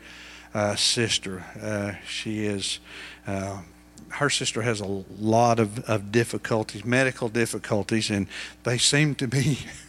uh, 0.53 0.75
sister. 0.75 1.45
Uh, 1.61 1.93
she 2.05 2.45
is. 2.45 2.79
Uh, 3.25 3.61
her 4.09 4.29
sister 4.29 4.61
has 4.61 4.81
a 4.81 5.03
lot 5.19 5.59
of, 5.59 5.79
of 5.89 6.11
difficulties, 6.11 6.85
medical 6.85 7.29
difficulties, 7.29 8.09
and 8.09 8.27
they 8.63 8.77
seem 8.77 9.15
to 9.15 9.27
be, 9.27 9.59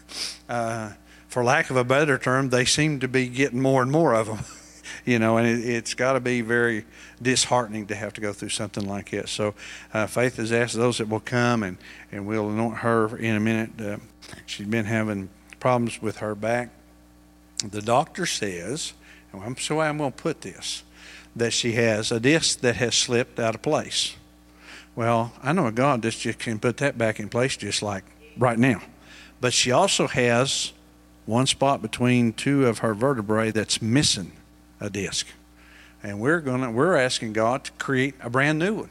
uh, 0.49 0.93
for 1.29 1.45
lack 1.45 1.71
of 1.71 1.77
a 1.77 1.85
better 1.85 2.19
term, 2.19 2.51
they 2.51 2.65
seem 2.65 3.01
to 3.01 3.09
be 3.09 3.29
getting 3.29 3.61
more 3.61 3.83
and 3.83 3.91
more 3.91 4.15
of 4.15 4.27
them. 4.27 4.39
you 5.05 5.19
know, 5.19 5.37
and 5.37 5.47
it, 5.47 5.85
has 5.85 5.95
got 5.95 6.15
to 6.15 6.21
be 6.21 6.41
very 6.41 6.85
disheartening 7.21 7.87
to 7.87 7.95
have 7.95 8.13
to 8.15 8.21
go 8.21 8.33
through 8.33 8.49
something 8.51 8.87
like 8.87 9.11
that. 9.11 9.29
So, 9.29 9.55
uh, 9.93 10.07
Faith 10.07 10.37
has 10.37 10.53
asked 10.53 10.75
those 10.75 10.99
that 10.99 11.09
will 11.09 11.21
come, 11.21 11.63
and, 11.63 11.79
and 12.13 12.27
we'll 12.27 12.51
anoint 12.51 12.79
her 12.79 13.17
in 13.17 13.37
a 13.37 13.41
minute. 13.41 13.81
Uh, 13.81 13.99
she's 14.47 14.67
been 14.67 14.87
having 14.87 15.29
problems 15.61 16.01
with 16.03 16.19
her 16.19 16.35
back. 16.35 16.71
The 17.65 17.83
doctor 17.83 18.27
says, 18.27 18.93
and 19.33 19.43
I'm 19.43 19.57
so 19.57 19.81
I'm 19.81 19.99
going 19.99 20.13
to 20.13 20.23
put 20.23 20.43
this, 20.43 20.83
that 21.35 21.53
she 21.53 21.73
has 21.73 22.11
a 22.13 22.21
disc 22.21 22.61
that 22.61 22.77
has 22.77 22.95
slipped 22.95 23.39
out 23.39 23.55
of 23.55 23.63
place. 23.63 24.15
Well, 24.95 25.33
I 25.43 25.53
know 25.53 25.67
a 25.67 25.73
God 25.73 26.03
that 26.03 26.13
just 26.13 26.39
can 26.39 26.59
put 26.59 26.79
that 26.79 26.97
back 26.97 27.21
in 27.21 27.29
place 27.29 27.57
just 27.57 27.83
like 27.83 28.05
right 28.39 28.59
now. 28.59 28.81
But 29.41 29.53
she 29.53 29.71
also 29.71 30.07
has 30.07 30.73
one 31.27 31.47
spot 31.47 31.83
between 31.83 32.33
two 32.33 32.67
of 32.67 32.79
her 32.79 32.95
vertebrae 32.95 33.51
that's 33.51 33.83
missing 33.83 34.33
a 34.81 34.89
disc. 34.89 35.27
And 36.03 36.21
we're 36.21 36.41
gonna 36.41 36.71
we're 36.71 36.97
asking 36.97 37.33
God 37.33 37.65
to 37.65 37.73
create 37.73 38.15
a 38.23 38.31
brand 38.31 38.59
new 38.59 38.75
one 38.75 38.91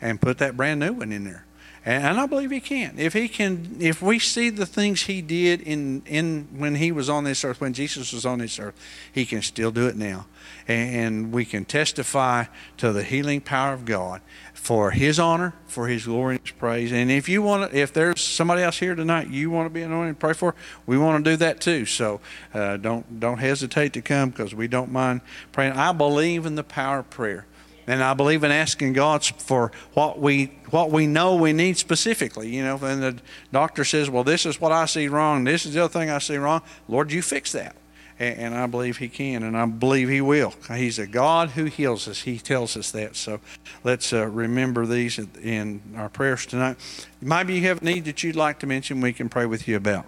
and 0.00 0.20
put 0.20 0.38
that 0.38 0.56
brand 0.56 0.80
new 0.80 0.92
one 0.94 1.12
in 1.12 1.24
there. 1.24 1.44
And, 1.84 2.18
I 2.18 2.26
believe 2.26 2.50
he 2.50 2.60
can. 2.60 2.98
If 2.98 3.12
he 3.12 3.28
can 3.28 3.76
if 3.80 4.02
we 4.02 4.18
see 4.18 4.50
the 4.50 4.66
things 4.66 5.02
he 5.02 5.22
did 5.22 5.60
in 5.60 6.02
in 6.06 6.48
when 6.56 6.74
he 6.74 6.92
was 6.92 7.08
on 7.08 7.24
this 7.24 7.44
earth, 7.44 7.60
when 7.60 7.72
Jesus 7.72 8.12
was 8.12 8.26
on 8.26 8.40
this 8.40 8.58
earth, 8.58 8.74
he 9.12 9.24
can 9.24 9.42
still 9.42 9.70
do 9.70 9.86
it 9.86 9.96
now. 9.96 10.26
And, 10.66 10.96
and 10.96 11.32
we 11.32 11.44
can 11.44 11.64
testify 11.64 12.44
to 12.78 12.92
the 12.92 13.02
healing 13.02 13.40
power 13.40 13.72
of 13.72 13.84
God 13.84 14.20
for 14.52 14.90
his 14.90 15.18
honor, 15.18 15.54
for 15.66 15.86
his 15.88 16.04
glory 16.04 16.36
and 16.36 16.46
his 16.46 16.50
praise. 16.50 16.92
And 16.92 17.10
if 17.10 17.28
you 17.28 17.42
want 17.42 17.70
to, 17.70 17.78
if 17.78 17.92
there's 17.92 18.20
somebody 18.20 18.62
else 18.62 18.78
here 18.78 18.94
tonight 18.94 19.28
you 19.28 19.50
want 19.50 19.66
to 19.66 19.70
be 19.70 19.82
anointed 19.82 20.08
and 20.08 20.18
pray 20.18 20.32
for, 20.32 20.54
we 20.84 20.98
want 20.98 21.24
to 21.24 21.30
do 21.30 21.36
that 21.36 21.60
too. 21.60 21.86
So 21.86 22.20
uh, 22.52 22.76
don't 22.76 23.20
don't 23.20 23.38
hesitate 23.38 23.92
to 23.94 24.02
come 24.02 24.30
because 24.30 24.54
we 24.54 24.68
don't 24.68 24.90
mind 24.90 25.20
praying. 25.52 25.72
I 25.72 25.92
believe 25.92 26.44
in 26.44 26.56
the 26.56 26.64
power 26.64 26.98
of 26.98 27.10
prayer. 27.10 27.46
And 27.88 28.04
I 28.04 28.14
believe 28.14 28.44
in 28.44 28.52
asking 28.52 28.92
God 28.92 29.24
for 29.24 29.72
what 29.94 30.20
we 30.20 30.52
what 30.70 30.90
we 30.90 31.06
know 31.06 31.34
we 31.34 31.52
need 31.52 31.78
specifically. 31.78 32.54
You 32.54 32.62
know, 32.62 32.78
and 32.82 33.02
the 33.02 33.16
doctor 33.50 33.82
says, 33.84 34.08
"Well, 34.08 34.24
this 34.24 34.46
is 34.46 34.60
what 34.60 34.70
I 34.70 34.84
see 34.86 35.08
wrong. 35.08 35.42
This 35.44 35.66
is 35.66 35.74
the 35.74 35.84
other 35.84 35.92
thing 35.92 36.10
I 36.10 36.18
see 36.18 36.36
wrong. 36.36 36.62
Lord, 36.86 37.10
you 37.10 37.22
fix 37.22 37.50
that." 37.52 37.74
and, 38.18 38.54
I 38.54 38.66
believe 38.66 38.98
He 38.98 39.08
can, 39.08 39.42
and 39.42 39.56
I 39.56 39.66
believe 39.66 40.08
He 40.08 40.20
will. 40.20 40.54
He's 40.68 40.98
a 40.98 41.06
God 41.06 41.50
who 41.50 41.66
heals 41.66 42.08
us. 42.08 42.22
He 42.22 42.38
tells 42.38 42.76
us 42.76 42.90
that. 42.90 43.16
So 43.16 43.40
let's 43.84 44.12
uh, 44.12 44.26
remember 44.26 44.86
these 44.86 45.18
in 45.18 45.80
our 45.96 46.08
prayers 46.08 46.46
tonight. 46.46 46.76
Maybe 47.20 47.54
you 47.54 47.62
have 47.62 47.80
a 47.80 47.84
need 47.84 48.04
that 48.06 48.22
you'd 48.22 48.36
like 48.36 48.58
to 48.60 48.66
mention, 48.66 49.00
we 49.00 49.12
can 49.12 49.28
pray 49.28 49.46
with 49.46 49.68
you 49.68 49.76
about. 49.76 50.06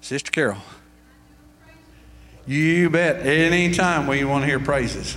Sister 0.00 0.30
Carol. 0.30 0.58
You 2.46 2.90
bet. 2.90 3.26
Anytime 3.26 4.06
we 4.06 4.22
want 4.24 4.42
to 4.42 4.46
hear 4.46 4.60
praises. 4.60 5.16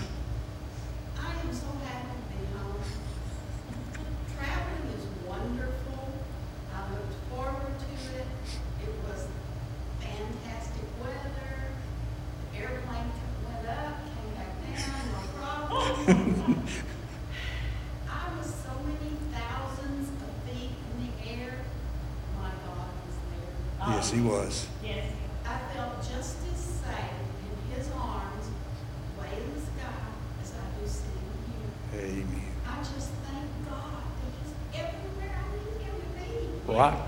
Yes, 23.88 24.12
he 24.12 24.22
was. 24.22 24.68
Yes. 24.84 25.12
I 25.46 25.58
felt 25.74 25.98
just 26.00 26.38
as 26.54 26.60
safe 26.60 27.20
in 27.44 27.76
his 27.76 27.90
arms, 27.92 28.46
way 29.20 29.28
in 29.36 29.54
the 29.54 29.60
sky, 29.60 30.00
as 30.42 30.54
I 30.54 30.80
do 30.80 30.88
sitting 30.88 31.36
here. 31.92 32.00
Amen. 32.00 32.52
I 32.66 32.78
just 32.78 33.10
thank 33.26 33.50
God 33.68 34.04
that 34.16 34.32
he's 34.40 34.54
everywhere 34.80 35.36
I 35.36 35.44
need 35.52 35.82
him 35.84 35.96
to 36.00 36.10
be. 36.16 36.72
Right. 36.72 37.02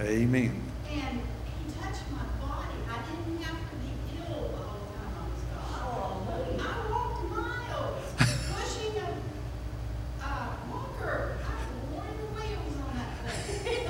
Amen. 0.00 0.62
And 0.88 1.16
he 1.18 1.62
touched 1.80 2.06
my 2.12 2.26
body. 2.38 2.78
I 2.88 2.92
didn't 3.10 3.42
have 3.42 3.60
to 3.70 3.76
be 3.82 3.90
ill 4.18 4.46
the 4.46 4.56
whole 4.56 4.86
time 4.94 5.12
I 5.16 5.26
was 5.26 5.42
gone. 5.50 6.60
I 6.60 6.62
walked 6.92 7.22
miles 7.30 8.06
pushing 8.18 8.94
a 9.02 9.08
uh, 10.22 10.48
walker. 10.70 11.16
I 11.42 11.54
was 11.58 11.80
wearing 11.90 12.18
the 12.18 12.26
wheels 12.34 12.76
on 12.86 12.92
that 12.94 13.10
thing. 13.34 13.82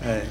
Hey. 0.00 0.24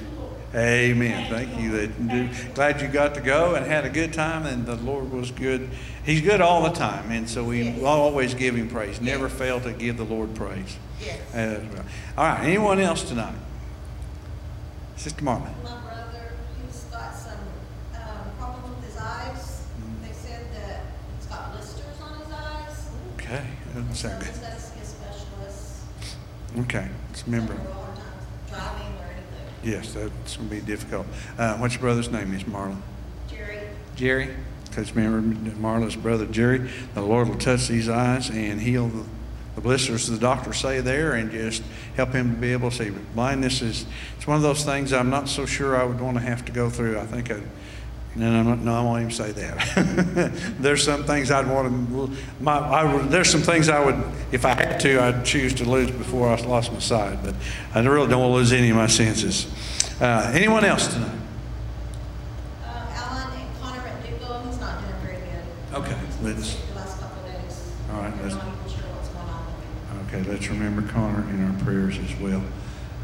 Amen. 0.58 1.30
Thank 1.30 1.60
you. 1.60 2.45
Glad 2.56 2.82
you 2.82 2.88
got 2.88 3.16
to 3.16 3.22
go 3.22 3.56
and 3.56 3.66
had 3.66 3.84
a 3.84 3.90
good 3.90 4.14
time, 4.14 4.46
and 4.46 4.66
the 4.66 4.78
Lord 4.78 5.12
was 5.12 5.30
good. 5.30 5.70
He's 6.06 6.22
good 6.22 6.40
all 6.40 6.64
the 6.64 6.70
time, 6.70 7.12
and 7.12 7.30
so 7.30 7.44
we 7.44 7.64
yes. 7.64 7.84
always 7.84 8.34
give 8.34 8.56
Him 8.56 8.70
praise. 8.70 9.02
Never 9.02 9.28
yes. 9.28 9.38
fail 9.38 9.60
to 9.60 9.74
give 9.74 9.98
the 9.98 10.06
Lord 10.06 10.34
praise. 10.36 10.78
Yes. 11.02 11.36
Uh, 11.36 11.84
all 12.18 12.24
right. 12.24 12.46
Anyone 12.46 12.80
else 12.80 13.04
tonight? 13.04 13.36
Sister 14.96 15.22
Marlon. 15.22 15.52
My 15.66 15.82
brother, 15.82 16.32
he's 16.66 16.84
got 16.86 17.14
some 17.14 17.34
um, 17.94 18.32
problems 18.40 18.74
with 18.78 18.86
his 18.86 18.98
eyes. 19.02 19.66
Mm-hmm. 19.78 20.08
They 20.08 20.14
said 20.14 20.46
that 20.54 20.84
he's 21.18 21.28
got 21.28 21.52
blisters 21.52 22.02
on 22.02 22.20
his 22.20 22.32
eyes. 22.32 22.90
Okay. 23.16 23.46
That 23.74 23.82
doesn't 23.82 23.96
sound 23.96 24.24
good. 24.24 24.34
Specialist. 24.34 25.82
Okay. 26.60 26.88
Let's 27.10 27.28
remember. 27.28 27.58
Driving 28.50 28.96
Yes, 29.62 29.85
that's 29.96 30.38
going 30.38 30.50
to 30.50 30.56
be 30.56 30.62
difficult. 30.62 31.08
Uh, 31.38 31.58
what's 31.58 31.74
your 31.74 31.82
brother's 31.82 32.10
name, 32.10 32.32
Miss 32.32 32.44
Marla? 32.44 32.78
Jerry. 33.28 33.60
Jerry? 33.96 34.36
Because 34.70 34.94
remember 34.96 35.52
Marla's 35.52 35.96
brother 35.96 36.26
Jerry, 36.26 36.70
the 36.94 37.02
Lord 37.02 37.30
will 37.30 37.38
touch 37.38 37.68
these 37.68 37.88
eyes 37.88 38.30
and 38.30 38.60
heal 38.60 38.88
the, 38.88 39.06
the 39.56 39.62
blisters, 39.62 40.08
the 40.08 40.18
doctors 40.18 40.58
say 40.58 40.82
there, 40.82 41.14
and 41.14 41.32
just 41.32 41.64
help 41.96 42.12
him 42.12 42.36
to 42.36 42.42
be 42.42 42.52
able 42.52 42.72
to 42.72 42.76
see. 42.76 42.90
Blindness 43.14 43.62
is, 43.62 43.86
it's 44.18 44.28
one 44.28 44.36
of 44.36 44.44
those 44.44 44.66
things 44.66 44.92
I'm 44.92 45.10
not 45.10 45.30
so 45.30 45.46
sure 45.46 45.78
I 45.78 45.86
would 45.86 46.02
want 46.02 46.18
to 46.18 46.24
have 46.24 46.44
to 46.46 46.52
go 46.52 46.70
through. 46.70 47.00
I 47.00 47.06
think 47.06 47.32
I, 47.32 47.40
no, 48.18 48.44
no, 48.44 48.56
no, 48.56 48.74
I 48.74 48.82
won't 48.82 49.02
even 49.02 49.12
say 49.12 49.32
that. 49.34 50.56
there's 50.60 50.84
some 50.84 51.04
things 51.04 51.32
I'd 51.32 51.48
want 51.48 51.90
to. 51.90 52.18
My, 52.42 52.58
I 52.58 52.94
would, 52.94 53.10
there's 53.10 53.30
some 53.30 53.42
things 53.42 53.68
I 53.68 53.84
would, 53.84 54.02
if 54.32 54.46
I 54.46 54.54
had 54.54 54.80
to, 54.82 55.02
I'd 55.02 55.26
choose 55.26 55.54
to 55.56 55.66
lose 55.66 55.92
before 55.92 56.30
I 56.30 56.42
lost 56.42 56.72
my 56.72 56.80
sight. 56.80 57.20
But 57.24 57.36
I 57.74 57.82
really 57.82 58.08
don't 58.08 58.22
want 58.22 58.32
to 58.32 58.36
lose 58.36 58.54
any 58.54 58.70
of 58.70 58.78
my 58.78 58.88
senses. 58.88 59.48
Uh, 60.00 60.30
anyone 60.34 60.66
else 60.66 60.94
tonight? 60.94 61.18
Uh, 62.64 62.86
Alan 62.90 63.40
and 63.40 63.62
Connor 63.62 63.80
at 63.88 64.04
Dugo, 64.04 64.44
he's 64.46 64.60
not 64.60 64.82
doing 64.82 64.94
very 65.02 65.18
good. 65.18 65.74
Okay, 65.74 65.98
let's. 66.22 66.56
The 66.56 66.76
last 66.76 67.00
couple 67.00 67.24
of 67.24 67.32
days. 67.32 67.72
All 67.94 68.02
right, 68.02 68.14
let's. 68.22 68.36
Not 68.36 68.46
even 68.48 68.70
sure 68.70 68.90
what's 68.92 69.08
going 69.10 69.30
on. 69.30 70.06
Okay, 70.08 70.30
let's 70.30 70.50
remember 70.50 70.82
Connor 70.92 71.30
in 71.30 71.46
our 71.46 71.64
prayers 71.64 71.98
as 71.98 72.14
well, 72.20 72.44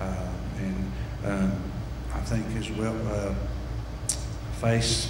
uh, 0.01 0.27
and 0.57 0.91
um, 1.23 1.71
I 2.13 2.19
think 2.19 2.45
as 2.57 2.69
well. 2.71 2.95
Uh, 3.07 3.35
face, 4.59 5.09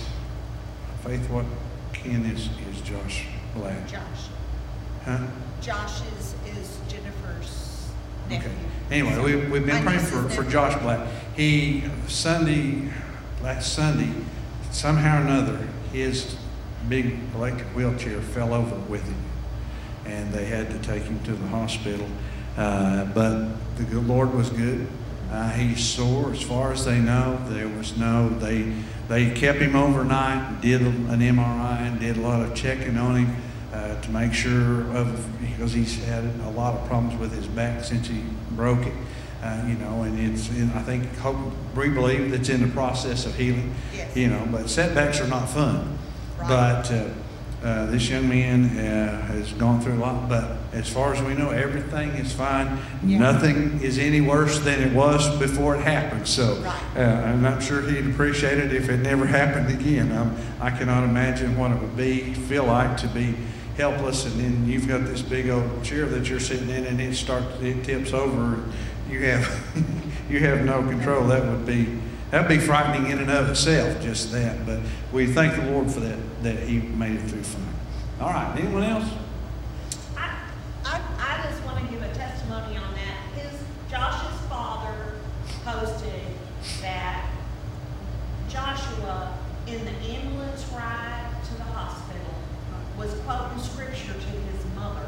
Faith, 1.04 1.28
what 1.32 1.46
kin 1.94 2.26
is, 2.28 2.48
is 2.70 2.82
Josh 2.82 3.26
Black? 3.56 3.88
Josh. 3.88 4.02
Huh? 5.04 5.26
Josh 5.62 6.02
is, 6.20 6.36
is 6.56 6.78
Jennifer's. 6.88 7.81
Okay. 8.32 8.50
Anyway, 8.90 9.18
we, 9.20 9.36
we've 9.50 9.66
been 9.66 9.84
praying 9.84 10.00
for, 10.00 10.30
for 10.30 10.44
Josh 10.44 10.80
Black. 10.82 11.06
He, 11.36 11.84
Sunday, 12.08 12.90
last 13.42 13.74
Sunday, 13.74 14.14
somehow 14.72 15.18
or 15.18 15.22
another, 15.22 15.68
his 15.92 16.38
big 16.88 17.20
electric 17.36 17.68
wheelchair 17.76 18.22
fell 18.22 18.54
over 18.54 18.76
with 18.90 19.04
him. 19.04 19.22
And 20.06 20.32
they 20.34 20.46
had 20.46 20.70
to 20.72 20.80
take 20.80 21.04
him 21.04 21.22
to 21.24 21.34
the 21.34 21.48
hospital. 21.48 22.08
Uh, 22.58 23.06
but 23.06 23.50
the 23.76 24.00
Lord 24.00 24.34
was 24.34 24.50
good. 24.50 24.88
Uh, 25.30 25.50
he's 25.52 25.84
sore 25.84 26.32
as 26.32 26.42
far 26.42 26.72
as 26.72 26.86
they 26.86 27.00
know. 27.00 27.38
There 27.50 27.68
was 27.68 27.98
no, 27.98 28.30
they, 28.30 28.74
they 29.10 29.32
kept 29.32 29.60
him 29.60 29.76
overnight, 29.76 30.62
did 30.62 30.82
an 30.82 31.20
MRI, 31.20 31.80
and 31.82 32.00
did 32.00 32.16
a 32.16 32.22
lot 32.22 32.42
of 32.42 32.56
checking 32.56 32.98
on 32.98 33.26
him 33.26 33.36
uh, 33.74 34.00
to 34.02 34.12
make 34.12 34.34
sure 34.34 34.82
of, 34.96 35.28
because 35.42 35.74
he's 35.74 36.04
had 36.06 36.24
a 36.46 36.50
lot 36.52 36.74
of 36.76 36.88
problems 36.88 37.20
with 37.20 37.34
his 37.34 37.48
back 37.48 37.84
since 37.84 38.08
he 38.08 38.24
broke 38.52 38.86
it. 38.86 38.94
Uh, 39.42 39.64
you 39.68 39.74
know, 39.76 40.04
and 40.04 40.20
it's, 40.20 40.50
and 40.50 40.72
I 40.74 40.84
think, 40.84 41.04
hope, 41.18 41.36
we 41.76 41.90
believe 41.90 42.32
it's 42.32 42.50
in 42.50 42.62
the 42.62 42.68
process 42.68 43.26
of 43.26 43.34
healing. 43.36 43.74
Yes. 43.94 44.16
You 44.16 44.28
know, 44.28 44.48
but 44.52 44.70
setbacks 44.70 45.20
are 45.20 45.28
not 45.28 45.50
fun. 45.50 45.98
Right. 46.40 46.48
But 46.48 46.92
uh, 46.92 47.10
Uh, 47.64 47.86
this 47.92 48.10
young 48.10 48.28
man 48.28 48.66
uh, 48.80 49.22
has 49.28 49.54
gone 49.54 49.80
through 49.80 49.94
a 49.94 50.02
lot, 50.02 50.28
but 50.28 50.58
as 50.74 50.90
far 50.90 51.14
as 51.14 51.22
we 51.22 51.36
know, 51.36 51.52
everything 51.52 52.10
is 52.18 52.34
fine. 52.34 52.80
Yeah. 53.06 53.20
Nothing 53.20 53.80
is 53.84 54.00
any 54.00 54.20
worse 54.20 54.58
than 54.66 54.82
it 54.82 54.94
was 54.96 55.30
before 55.38 55.76
it 55.76 55.84
happened. 55.84 56.28
So 56.28 56.56
Right. 56.56 56.74
uh, 56.98 57.28
I'm 57.30 57.44
not 57.44 57.62
sure 57.62 57.84
he'd 57.84 58.08
appreciate 58.10 58.58
it 58.58 58.74
if 58.74 58.90
it 58.90 58.98
never 59.02 59.28
happened 59.28 59.70
again. 59.70 60.12
Um, 60.12 60.36
I 60.60 60.72
cannot 60.72 61.04
imagine 61.04 61.56
what 61.56 61.70
it 61.70 61.80
would 61.80 61.96
be, 61.96 62.34
feel 62.34 62.66
like 62.66 62.98
to 62.98 63.08
be 63.08 63.36
helpless, 63.82 64.26
and 64.26 64.40
then 64.40 64.68
you've 64.68 64.88
got 64.88 65.04
this 65.06 65.24
big 65.24 65.50
old 65.50 65.84
chair 65.84 66.06
that 66.06 66.30
you're 66.30 66.40
sitting 66.40 66.70
in, 66.70 66.86
and 66.86 67.02
it 67.02 67.16
starts, 67.16 67.48
it 67.62 67.84
tips 67.84 68.14
over, 68.14 68.54
and 68.54 68.74
you 69.10 69.22
have, 69.26 69.84
you 70.30 70.40
have 70.40 70.64
no 70.64 70.84
control. 70.84 71.28
That 71.28 71.44
would 71.44 71.66
be, 71.66 72.00
that 72.30 72.42
would 72.42 72.48
be 72.48 72.60
frightening 72.60 73.12
in 73.12 73.18
and 73.18 73.32
of 73.32 73.50
itself, 73.50 74.00
just 74.00 74.32
that. 74.34 74.68
But 74.68 74.82
we 75.12 75.26
thank 75.26 75.56
the 75.56 75.72
Lord 75.72 75.90
for 75.90 76.00
that, 76.02 76.20
that 76.44 76.60
He 76.60 76.80
made 76.80 77.16
it 77.16 77.24
through 77.24 77.42
fine. 77.42 77.74
All 78.20 78.30
right, 78.30 78.56
anyone 78.60 78.84
else? 78.84 79.10
I, 80.16 80.38
I, 80.86 81.02
I 81.18 81.50
just 81.50 81.64
want 81.66 81.84
to 81.84 81.92
give 81.92 82.04
a 82.04 82.14
testimony 82.14 82.78
on 82.78 82.94
that. 82.94 83.18
His, 83.36 83.60
Josh's 83.90 84.40
father 84.48 85.16
posted 85.66 86.22
that 86.82 87.26
Joshua, 88.48 89.40
in 89.66 89.84
the 89.86 89.92
ambulance 89.92 90.66
ride 90.76 91.21
was 93.02 93.14
quoting 93.26 93.58
scripture 93.58 94.14
to 94.14 94.32
his 94.54 94.62
mother, 94.76 95.08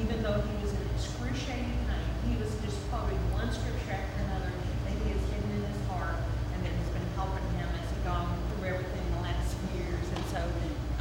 even 0.00 0.22
though 0.22 0.38
he 0.38 0.54
was 0.62 0.70
in 0.70 0.78
excruciating 0.94 1.74
pain. 1.90 2.30
He 2.30 2.38
was 2.38 2.54
just 2.62 2.78
quoting 2.90 3.18
one 3.34 3.50
scripture 3.50 3.90
after 3.90 4.22
another 4.22 4.54
that 4.54 4.94
he 5.02 5.10
has 5.10 5.22
hidden 5.34 5.50
in 5.50 5.66
his 5.66 5.82
heart 5.90 6.14
and 6.54 6.62
that 6.62 6.70
has 6.70 6.90
been 6.94 7.08
helping 7.18 7.42
him 7.58 7.66
as 7.74 7.90
he's 7.90 8.04
gone 8.06 8.30
through 8.54 8.78
everything 8.78 9.02
the 9.18 9.22
last 9.26 9.50
few 9.50 9.82
years. 9.82 10.06
And 10.14 10.24
so, 10.30 10.40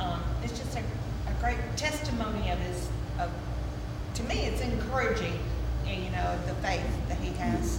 um, 0.02 0.26
it's 0.42 0.58
just 0.58 0.74
a, 0.74 0.82
a 0.82 1.34
great 1.38 1.62
testimony 1.78 2.50
of 2.50 2.58
his, 2.66 2.90
of, 3.22 3.30
to 4.18 4.24
me, 4.26 4.50
it's 4.50 4.62
encouraging, 4.62 5.38
you 5.86 6.10
know, 6.10 6.34
the 6.50 6.58
faith 6.66 6.82
that 7.10 7.22
he 7.22 7.30
has. 7.38 7.78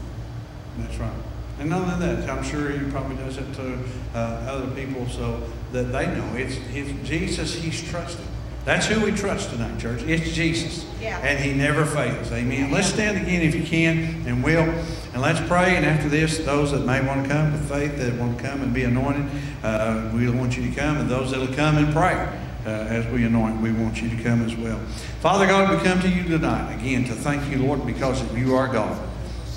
That's 0.78 0.96
right. 0.98 1.10
And 1.58 1.70
not 1.70 1.82
only 1.82 2.06
that, 2.06 2.30
I'm 2.30 2.44
sure 2.44 2.70
he 2.70 2.88
probably 2.90 3.16
does 3.16 3.36
it 3.36 3.52
to 3.54 3.78
uh, 4.14 4.46
other 4.46 4.70
people 4.78 5.08
so 5.08 5.42
that 5.72 5.90
they 5.90 6.06
know 6.06 6.30
it's, 6.36 6.58
it's 6.70 7.08
Jesus 7.08 7.54
he's 7.54 7.82
trusting. 7.90 8.33
That's 8.64 8.87
who 8.87 9.05
we 9.05 9.12
trust 9.12 9.50
tonight, 9.50 9.79
church. 9.79 10.03
It's 10.05 10.33
Jesus. 10.33 10.87
Yeah. 11.00 11.18
And 11.18 11.38
he 11.38 11.53
never 11.53 11.85
fails. 11.85 12.33
Amen. 12.33 12.70
Let's 12.70 12.88
stand 12.88 13.18
again 13.18 13.42
if 13.42 13.55
you 13.55 13.62
can 13.62 14.24
and 14.27 14.42
will. 14.42 14.62
And 15.12 15.20
let's 15.20 15.40
pray. 15.46 15.77
And 15.77 15.85
after 15.85 16.09
this, 16.09 16.38
those 16.38 16.72
that 16.72 16.87
may 16.87 17.07
want 17.07 17.24
to 17.24 17.29
come 17.29 17.53
with 17.53 17.68
faith, 17.68 17.98
that 17.98 18.14
want 18.14 18.38
to 18.38 18.42
come 18.42 18.62
and 18.62 18.72
be 18.72 18.85
anointed, 18.85 19.27
uh, 19.62 20.11
we 20.14 20.31
want 20.31 20.57
you 20.57 20.68
to 20.68 20.74
come. 20.74 20.96
And 20.96 21.11
those 21.11 21.31
that 21.33 21.40
will 21.40 21.55
come 21.55 21.77
and 21.77 21.92
pray 21.92 22.14
uh, 22.64 22.70
as 22.70 23.07
we 23.09 23.24
anoint, 23.24 23.61
we 23.61 23.70
want 23.70 24.00
you 24.00 24.09
to 24.09 24.22
come 24.22 24.42
as 24.42 24.57
well. 24.57 24.79
Father 25.20 25.46
God, 25.46 25.70
we 25.70 25.85
come 25.85 26.00
to 26.00 26.09
you 26.09 26.24
tonight 26.24 26.74
again 26.74 27.05
to 27.05 27.12
thank 27.12 27.50
you, 27.50 27.66
Lord, 27.66 27.85
because 27.87 28.22
you 28.35 28.55
are 28.55 28.68
God. 28.68 28.98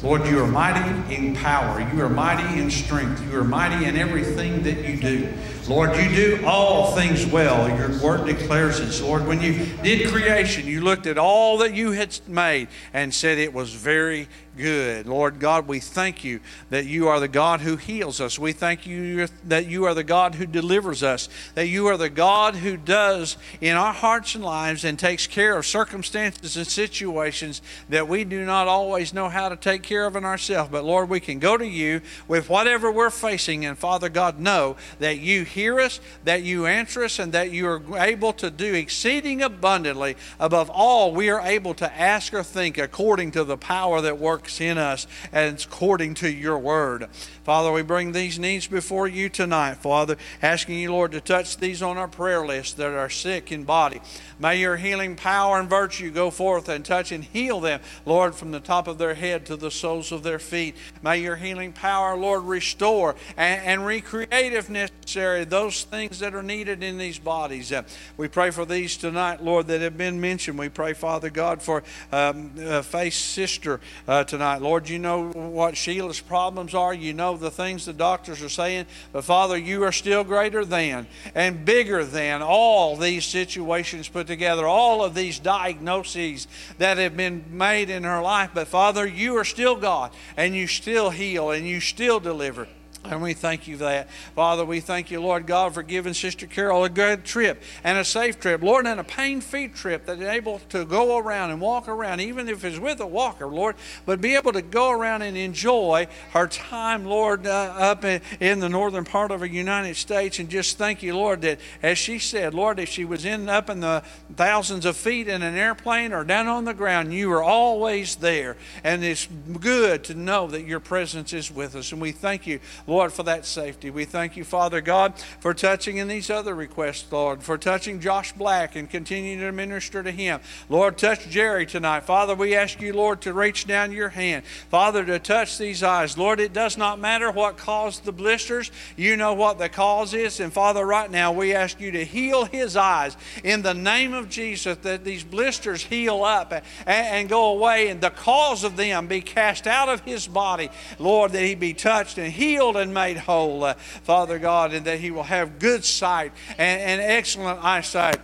Lord, 0.03 0.27
you 0.27 0.39
are 0.43 0.47
mighty 0.47 1.15
in 1.15 1.33
power. 1.33 1.79
You 1.93 2.03
are 2.03 2.09
mighty 2.09 2.59
in 2.59 2.69
strength. 2.69 3.23
You 3.25 3.39
are 3.39 3.43
mighty 3.43 3.85
in 3.85 3.95
everything 3.95 4.61
that 4.63 4.85
you 4.85 4.97
do. 4.97 5.33
Lord, 5.67 5.97
you 5.97 6.09
do 6.15 6.45
all 6.45 6.95
things 6.95 7.25
well. 7.25 7.67
Your 7.77 8.01
word 8.01 8.25
declares 8.25 8.79
this. 8.79 9.01
Lord, 9.01 9.27
when 9.27 9.41
you 9.41 9.65
did 9.83 10.09
creation, 10.09 10.65
you 10.65 10.79
looked 10.79 11.07
at 11.07 11.17
all 11.17 11.57
that 11.57 11.73
you 11.73 11.91
had 11.91 12.17
made 12.25 12.69
and 12.93 13.13
said 13.13 13.37
it 13.37 13.53
was 13.53 13.73
very 13.73 14.29
good. 14.57 15.05
Lord 15.05 15.39
God, 15.39 15.67
we 15.67 15.79
thank 15.79 16.23
you 16.23 16.39
that 16.69 16.85
you 16.85 17.07
are 17.07 17.19
the 17.19 17.27
God 17.27 17.61
who 17.61 17.75
heals 17.75 18.19
us. 18.19 18.39
We 18.39 18.51
thank 18.53 18.87
you 18.87 19.27
that 19.45 19.67
you 19.67 19.85
are 19.85 19.93
the 19.93 20.03
God 20.03 20.35
who 20.35 20.45
delivers 20.45 21.03
us, 21.03 21.29
that 21.53 21.67
you 21.67 21.87
are 21.87 21.97
the 21.97 22.09
God 22.09 22.55
who 22.55 22.75
does 22.75 23.37
in 23.61 23.77
our 23.77 23.93
hearts 23.93 24.35
and 24.35 24.43
lives 24.43 24.83
and 24.83 24.97
takes 24.97 25.27
care 25.27 25.57
of 25.57 25.65
circumstances 25.65 26.57
and 26.57 26.65
situations 26.65 27.61
that 27.89 28.07
we 28.07 28.23
do 28.23 28.45
not 28.45 28.67
always 28.67 29.13
know 29.13 29.29
how 29.29 29.47
to 29.47 29.55
take 29.55 29.83
care 29.83 30.05
of 30.05 30.15
in 30.15 30.25
ourselves. 30.25 30.71
But 30.71 30.83
Lord, 30.83 31.09
we 31.09 31.19
can 31.19 31.39
go 31.39 31.55
to 31.55 31.67
you 31.67 32.01
with 32.27 32.49
whatever 32.49 32.91
we're 32.91 33.09
facing, 33.09 33.65
and 33.65 33.77
Father 33.77 34.09
God, 34.09 34.39
know 34.39 34.75
that 34.99 35.19
you 35.19 35.43
hear 35.57 35.79
us, 35.79 35.99
that 36.23 36.43
you 36.43 36.67
answer 36.67 37.03
us, 37.03 37.17
and 37.17 37.33
that 37.33 37.49
you 37.49 37.67
are 37.67 37.81
able 37.97 38.31
to 38.33 38.51
do 38.51 38.75
exceeding 38.75 39.41
abundantly 39.41 40.15
above 40.39 40.69
all 40.69 41.11
we 41.11 41.29
are 41.31 41.41
able 41.41 41.73
to 41.73 41.99
ask 41.99 42.31
or 42.31 42.43
think 42.43 42.77
according 42.77 43.31
to 43.31 43.43
the 43.43 43.57
power 43.57 43.99
that 44.01 44.19
works 44.19 44.61
in 44.61 44.77
us 44.77 45.07
and 45.31 45.65
according 45.67 46.13
to 46.13 46.31
your 46.31 46.59
word. 46.59 47.09
Father, 47.47 47.71
we 47.71 47.81
bring 47.81 48.11
these 48.11 48.37
needs 48.37 48.67
before 48.67 49.07
you 49.07 49.29
tonight, 49.29 49.75
Father, 49.75 50.17
asking 50.41 50.79
you, 50.79 50.91
Lord, 50.91 51.13
to 51.13 51.21
touch 51.21 51.55
these 51.55 51.81
on 51.81 51.97
our 51.97 52.09
prayer 52.09 52.45
list 52.45 52.75
that 52.75 52.91
are 52.91 53.09
sick 53.09 53.53
in 53.53 53.63
body. 53.63 54.01
May 54.37 54.59
your 54.59 54.75
healing 54.75 55.15
power 55.15 55.57
and 55.57 55.69
virtue 55.69 56.11
go 56.11 56.29
forth 56.29 56.67
and 56.67 56.83
touch 56.83 57.13
and 57.13 57.23
heal 57.23 57.61
them, 57.61 57.79
Lord, 58.05 58.35
from 58.35 58.51
the 58.51 58.59
top 58.59 58.89
of 58.89 58.97
their 58.97 59.13
head 59.13 59.45
to 59.45 59.55
the 59.55 59.71
soles 59.71 60.11
of 60.11 60.23
their 60.23 60.39
feet. 60.39 60.75
May 61.01 61.19
your 61.21 61.37
healing 61.37 61.71
power, 61.71 62.17
Lord, 62.17 62.43
restore 62.43 63.15
and, 63.37 63.65
and 63.65 63.85
recreate, 63.85 64.51
if 64.51 64.69
necessary, 64.69 65.45
those 65.45 65.85
things 65.85 66.19
that 66.19 66.35
are 66.35 66.43
needed 66.43 66.83
in 66.83 66.97
these 66.97 67.17
bodies. 67.17 67.71
Uh, 67.71 67.83
we 68.17 68.27
pray 68.27 68.51
for 68.51 68.65
these 68.65 68.97
tonight, 68.97 69.41
Lord, 69.41 69.67
that 69.67 69.79
have 69.79 69.97
been 69.97 70.19
mentioned. 70.19 70.59
We 70.59 70.67
pray, 70.67 70.91
Father 70.91 71.29
God, 71.29 71.61
for 71.61 71.85
um, 72.11 72.51
uh, 72.59 72.81
Faith's 72.81 73.15
sister 73.15 73.79
uh, 74.05 74.25
tonight. 74.25 74.61
Lord, 74.61 74.89
you 74.89 74.99
know 74.99 75.29
what 75.29 75.77
Sheila's 75.77 76.19
problems 76.19 76.75
are. 76.75 76.93
You 76.93 77.13
know 77.13 77.36
the 77.39 77.51
things 77.51 77.85
the 77.85 77.93
doctors 77.93 78.41
are 78.41 78.49
saying. 78.49 78.85
But 79.11 79.23
Father, 79.23 79.57
you 79.57 79.83
are 79.83 79.91
still 79.91 80.23
greater 80.23 80.65
than 80.65 81.07
and 81.35 81.65
bigger 81.65 82.03
than 82.03 82.41
all 82.41 82.95
these 82.95 83.25
situations 83.25 84.07
put 84.07 84.27
together, 84.27 84.65
all 84.65 85.03
of 85.03 85.15
these 85.15 85.39
diagnoses 85.39 86.47
that 86.77 86.97
have 86.97 87.15
been 87.15 87.45
made 87.51 87.89
in 87.89 88.03
her 88.03 88.21
life. 88.21 88.51
But 88.53 88.67
Father, 88.67 89.05
you 89.05 89.37
are 89.37 89.45
still 89.45 89.75
God 89.75 90.11
and 90.35 90.55
you 90.55 90.67
still 90.67 91.09
heal 91.09 91.51
and 91.51 91.67
you 91.67 91.79
still 91.79 92.19
deliver. 92.19 92.67
And 93.03 93.21
we 93.21 93.33
thank 93.33 93.67
you 93.67 93.77
for 93.77 93.85
that. 93.85 94.09
Father, 94.35 94.65
we 94.65 94.79
thank 94.79 95.11
you, 95.11 95.21
Lord 95.21 95.45
God, 95.45 95.73
for 95.73 95.83
giving 95.83 96.13
Sister 96.13 96.45
Carol 96.45 96.83
a 96.83 96.89
good 96.89 97.23
trip 97.23 97.61
and 97.83 97.97
a 97.97 98.03
safe 98.03 98.39
trip. 98.39 98.61
Lord, 98.61 98.85
and 98.85 98.99
a 98.99 99.03
pain 99.03 99.39
free 99.39 99.69
trip 99.69 100.05
that 100.07 100.19
is 100.19 100.27
able 100.27 100.59
to 100.69 100.83
go 100.83 101.17
around 101.17 101.51
and 101.51 101.61
walk 101.61 101.87
around, 101.87 102.19
even 102.19 102.49
if 102.49 102.65
it's 102.65 102.79
with 102.79 102.99
a 102.99 103.07
walker, 103.07 103.47
Lord, 103.47 103.75
but 104.05 104.19
be 104.19 104.35
able 104.35 104.51
to 104.53 104.61
go 104.61 104.91
around 104.91 105.21
and 105.21 105.37
enjoy 105.37 106.07
her 106.31 106.47
time, 106.47 107.05
Lord, 107.05 107.47
uh, 107.47 107.73
up 107.77 108.03
in, 108.03 108.21
in 108.39 108.59
the 108.59 108.69
northern 108.69 109.05
part 109.05 109.31
of 109.31 109.39
the 109.39 109.49
United 109.49 109.95
States. 109.95 110.39
And 110.39 110.49
just 110.49 110.77
thank 110.77 111.01
you, 111.01 111.15
Lord, 111.15 111.41
that 111.41 111.59
as 111.81 111.97
she 111.97 112.19
said, 112.19 112.53
Lord, 112.53 112.79
if 112.79 112.89
she 112.89 113.05
was 113.05 113.23
in 113.23 113.47
up 113.47 113.69
in 113.69 113.79
the 113.79 114.03
thousands 114.35 114.85
of 114.85 114.97
feet 114.97 115.27
in 115.27 115.41
an 115.41 115.55
airplane 115.55 116.11
or 116.11 116.23
down 116.23 116.47
on 116.47 116.65
the 116.65 116.73
ground, 116.73 117.13
you 117.13 117.31
are 117.31 117.43
always 117.43 118.17
there. 118.17 118.57
And 118.83 119.03
it's 119.03 119.27
good 119.59 120.03
to 120.05 120.13
know 120.13 120.47
that 120.47 120.65
your 120.65 120.79
presence 120.79 121.31
is 121.31 121.51
with 121.51 121.75
us. 121.75 121.91
And 121.91 122.01
we 122.01 122.11
thank 122.11 122.47
you, 122.47 122.59
Lord, 122.87 123.11
for 123.11 123.23
that 123.23 123.45
safety. 123.45 123.89
We 123.89 124.05
thank 124.05 124.37
you, 124.37 124.45
Father 124.45 124.79
God, 124.79 125.13
for 125.41 125.53
touching 125.53 125.97
in 125.97 126.07
these 126.07 126.29
other 126.29 126.55
requests, 126.55 127.11
Lord, 127.11 127.43
for 127.43 127.57
touching 127.57 127.99
Josh 127.99 128.31
Black 128.31 128.77
and 128.77 128.89
continuing 128.89 129.39
to 129.39 129.51
minister 129.51 130.01
to 130.01 130.11
him. 130.11 130.39
Lord, 130.69 130.97
touch 130.97 131.27
Jerry 131.27 131.65
tonight. 131.65 132.05
Father, 132.05 132.33
we 132.33 132.55
ask 132.55 132.81
you, 132.81 132.93
Lord, 132.93 133.19
to 133.21 133.33
reach 133.33 133.67
down 133.67 133.91
your 133.91 134.07
hand. 134.09 134.45
Father, 134.45 135.03
to 135.03 135.19
touch 135.19 135.57
these 135.57 135.83
eyes. 135.83 136.17
Lord, 136.17 136.39
it 136.39 136.53
does 136.53 136.77
not 136.77 136.97
matter 136.97 137.29
what 137.29 137.57
caused 137.57 138.05
the 138.05 138.13
blisters. 138.13 138.71
You 138.95 139.17
know 139.17 139.33
what 139.33 139.59
the 139.59 139.67
cause 139.67 140.13
is. 140.13 140.39
And 140.39 140.53
Father, 140.53 140.85
right 140.85 141.11
now, 141.11 141.33
we 141.33 141.53
ask 141.53 141.81
you 141.81 141.91
to 141.91 142.05
heal 142.05 142.45
his 142.45 142.77
eyes 142.77 143.17
in 143.43 143.63
the 143.63 143.73
name 143.73 144.13
of 144.13 144.29
Jesus, 144.29 144.77
that 144.83 145.03
these 145.03 145.25
blisters 145.25 145.83
heal 145.83 146.23
up 146.23 146.53
and, 146.53 146.63
and 146.85 147.27
go 147.27 147.47
away, 147.47 147.89
and 147.89 147.99
the 147.99 148.11
cause 148.11 148.63
of 148.63 148.77
them 148.77 149.07
be 149.07 149.19
cast 149.19 149.67
out 149.67 149.89
of 149.89 149.99
his 150.01 150.25
body. 150.25 150.69
Lord, 150.99 151.33
that 151.33 151.43
he 151.43 151.53
be 151.53 151.73
touched 151.73 152.17
and 152.17 152.31
healed 152.31 152.76
and 152.77 152.93
made 152.93 153.17
whole, 153.17 153.63
uh, 153.63 153.73
Father 153.73 154.39
God, 154.39 154.73
and 154.73 154.85
that 154.85 154.99
he 154.99 155.11
will 155.11 155.23
have 155.23 155.59
good 155.59 155.83
sight 155.83 156.31
and, 156.57 156.81
and 156.81 157.01
excellent 157.01 157.63
eyesight, 157.63 158.19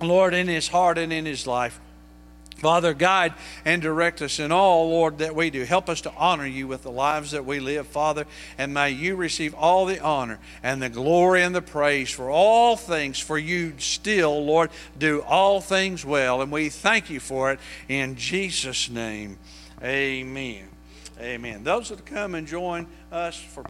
Lord, 0.00 0.34
in 0.34 0.48
his 0.48 0.68
heart 0.68 0.98
and 0.98 1.12
in 1.12 1.26
his 1.26 1.46
life. 1.46 1.80
Father, 2.56 2.94
guide 2.94 3.34
and 3.64 3.82
direct 3.82 4.22
us 4.22 4.38
in 4.38 4.52
all, 4.52 4.88
Lord, 4.88 5.18
that 5.18 5.34
we 5.34 5.50
do. 5.50 5.64
Help 5.64 5.88
us 5.88 6.00
to 6.02 6.12
honor 6.16 6.46
you 6.46 6.66
with 6.66 6.82
the 6.82 6.90
lives 6.90 7.32
that 7.32 7.44
we 7.44 7.60
live, 7.60 7.86
Father, 7.86 8.26
and 8.56 8.72
may 8.72 8.90
you 8.90 9.16
receive 9.16 9.54
all 9.54 9.86
the 9.86 10.00
honor 10.00 10.38
and 10.62 10.80
the 10.80 10.88
glory 10.88 11.42
and 11.42 11.54
the 11.54 11.62
praise 11.62 12.10
for 12.10 12.30
all 12.30 12.76
things, 12.76 13.18
for 13.18 13.36
you 13.36 13.74
still, 13.78 14.44
Lord, 14.44 14.70
do 14.98 15.20
all 15.22 15.60
things 15.60 16.04
well. 16.04 16.40
And 16.40 16.50
we 16.50 16.68
thank 16.68 17.10
you 17.10 17.20
for 17.20 17.52
it 17.52 17.60
in 17.88 18.16
Jesus' 18.16 18.88
name. 18.88 19.38
Amen. 19.82 20.73
Amen. 21.20 21.62
Those 21.62 21.90
that 21.90 22.04
come 22.04 22.34
and 22.34 22.46
join 22.46 22.86
us 23.12 23.36
for 23.38 23.64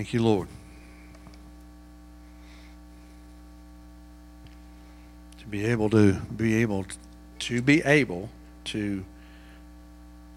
Thank 0.00 0.14
you, 0.14 0.22
Lord. 0.22 0.48
To 5.40 5.46
be 5.46 5.66
able 5.66 5.90
to 5.90 6.14
be 6.14 6.54
able 6.54 6.86
to 7.40 7.60
be 7.60 7.82
able 7.82 8.30
to 8.64 9.04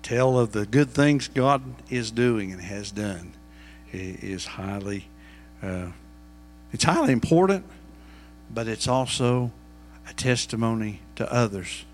tell 0.01 0.37
of 0.37 0.51
the 0.51 0.65
good 0.65 0.89
things 0.89 1.29
God 1.29 1.61
is 1.89 2.11
doing 2.11 2.51
and 2.51 2.59
has 2.59 2.91
done 2.91 3.31
is 3.93 4.45
highly 4.45 5.07
uh, 5.61 5.91
it's 6.73 6.83
highly 6.83 7.13
important, 7.13 7.63
but 8.53 8.67
it's 8.67 8.89
also 8.89 9.53
a 10.09 10.13
testimony 10.13 10.99
to 11.15 11.31
others, 11.31 11.85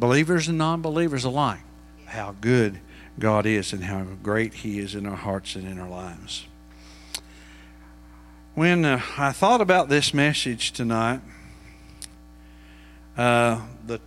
believers 0.00 0.48
and 0.48 0.58
non-believers 0.58 1.22
alike, 1.22 1.60
how 2.06 2.34
good 2.40 2.80
God 3.20 3.46
is 3.46 3.72
and 3.72 3.84
how 3.84 4.02
great 4.20 4.52
He 4.52 4.80
is 4.80 4.96
in 4.96 5.06
our 5.06 5.14
hearts 5.14 5.54
and 5.54 5.64
in 5.64 5.78
our 5.78 5.88
lives. 5.88 6.46
When 8.54 8.84
uh, 8.84 9.02
I 9.18 9.32
thought 9.32 9.60
about 9.60 9.88
this 9.88 10.14
message 10.14 10.70
tonight, 10.70 11.20
uh, 13.16 13.60
the 13.84 13.98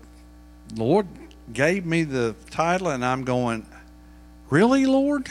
Lord 0.74 1.06
gave 1.52 1.86
me 1.86 2.06
the 2.06 2.34
title, 2.50 2.88
and 2.88 3.04
I'm 3.04 3.26
going, 3.26 3.66
Really, 4.50 4.86
Lord? 4.86 5.30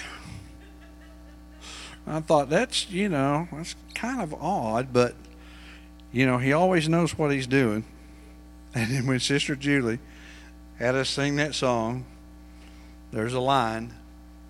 I 2.07 2.21
thought 2.21 2.51
that's, 2.51 2.91
you 2.91 3.09
know, 3.09 3.49
that's 3.53 3.75
kind 3.95 4.21
of 4.21 4.35
odd, 4.35 4.93
but, 4.93 5.15
you 6.13 6.27
know, 6.27 6.37
He 6.37 6.53
always 6.53 6.87
knows 6.87 7.17
what 7.17 7.33
He's 7.33 7.47
doing. 7.47 7.85
And 8.75 8.91
then 8.91 9.07
when 9.07 9.19
Sister 9.19 9.57
Julie 9.57 9.99
had 10.79 10.95
us 10.95 11.09
sing 11.09 11.37
that 11.37 11.55
song, 11.55 12.05
there's 13.13 13.33
a 13.33 13.41
line 13.41 13.95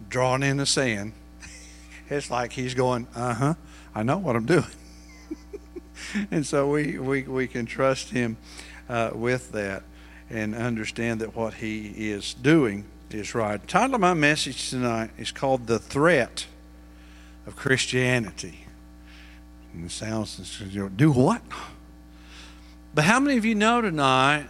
drawn 0.09 0.43
in 0.43 0.57
the 0.57 0.67
sand. 0.67 1.13
It's 2.11 2.33
like 2.33 2.53
He's 2.53 2.75
going, 2.75 3.07
uh 3.15 3.35
huh, 3.35 3.55
I 3.97 4.03
know 4.03 4.19
what 4.19 4.37
I'm 4.37 4.45
doing. 4.45 4.65
and 6.31 6.47
so 6.47 6.69
we, 6.69 6.99
we, 6.99 7.23
we 7.23 7.49
can 7.49 7.65
trust 7.65 8.11
Him 8.11 8.37
uh, 8.91 9.13
with 9.15 9.53
that 9.53 9.85
and 10.29 10.55
understand 10.55 11.21
that 11.23 11.35
what 11.35 11.55
he 11.55 12.11
is 12.11 12.35
doing 12.35 12.85
is 13.11 13.35
right. 13.35 13.59
The 13.59 13.67
title 13.67 13.95
of 13.95 14.03
my 14.03 14.13
message 14.13 14.69
tonight 14.69 15.13
is 15.17 15.33
called 15.33 15.67
The 15.67 15.79
Threat 15.79 16.47
of 17.47 17.57
Christianity. 17.57 18.67
And 19.73 19.87
it 19.87 19.93
sounds, 19.93 20.63
do 20.97 21.11
what? 21.11 21.41
But 22.95 23.05
how 23.05 23.19
many 23.19 23.39
of 23.39 23.47
you 23.47 23.55
know 23.55 23.81
tonight 23.81 24.47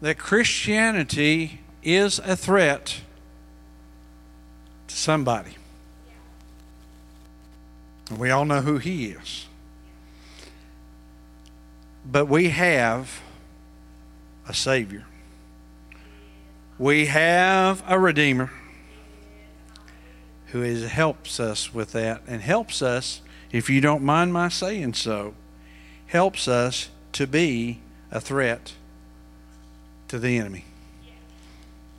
that 0.00 0.16
Christianity 0.16 1.60
is 1.82 2.20
a 2.20 2.36
threat 2.36 3.00
to 4.88 4.96
somebody? 4.96 5.56
We 8.10 8.30
all 8.30 8.44
know 8.44 8.60
who 8.60 8.78
he 8.78 9.06
is. 9.06 9.46
But 12.04 12.26
we 12.26 12.50
have 12.50 13.20
a 14.48 14.54
Savior. 14.54 15.04
We 16.78 17.06
have 17.06 17.82
a 17.86 17.98
Redeemer 17.98 18.50
who 20.46 20.62
is, 20.62 20.88
helps 20.88 21.40
us 21.40 21.74
with 21.74 21.92
that 21.92 22.22
and 22.26 22.42
helps 22.42 22.80
us, 22.80 23.22
if 23.50 23.68
you 23.68 23.80
don't 23.80 24.04
mind 24.04 24.32
my 24.32 24.48
saying 24.48 24.94
so, 24.94 25.34
helps 26.06 26.46
us 26.46 26.90
to 27.12 27.26
be 27.26 27.80
a 28.12 28.20
threat 28.20 28.74
to 30.08 30.18
the 30.18 30.38
enemy. 30.38 30.64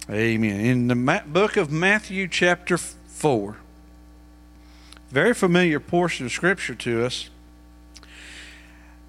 Amen. 0.10 0.62
In 0.62 0.88
the 0.88 1.24
book 1.28 1.58
of 1.58 1.70
Matthew, 1.70 2.30
chapter 2.30 2.78
4, 2.78 3.58
very 5.10 5.34
familiar 5.34 5.80
portion 5.80 6.26
of 6.26 6.32
Scripture 6.32 6.76
to 6.76 7.06
us. 7.06 7.30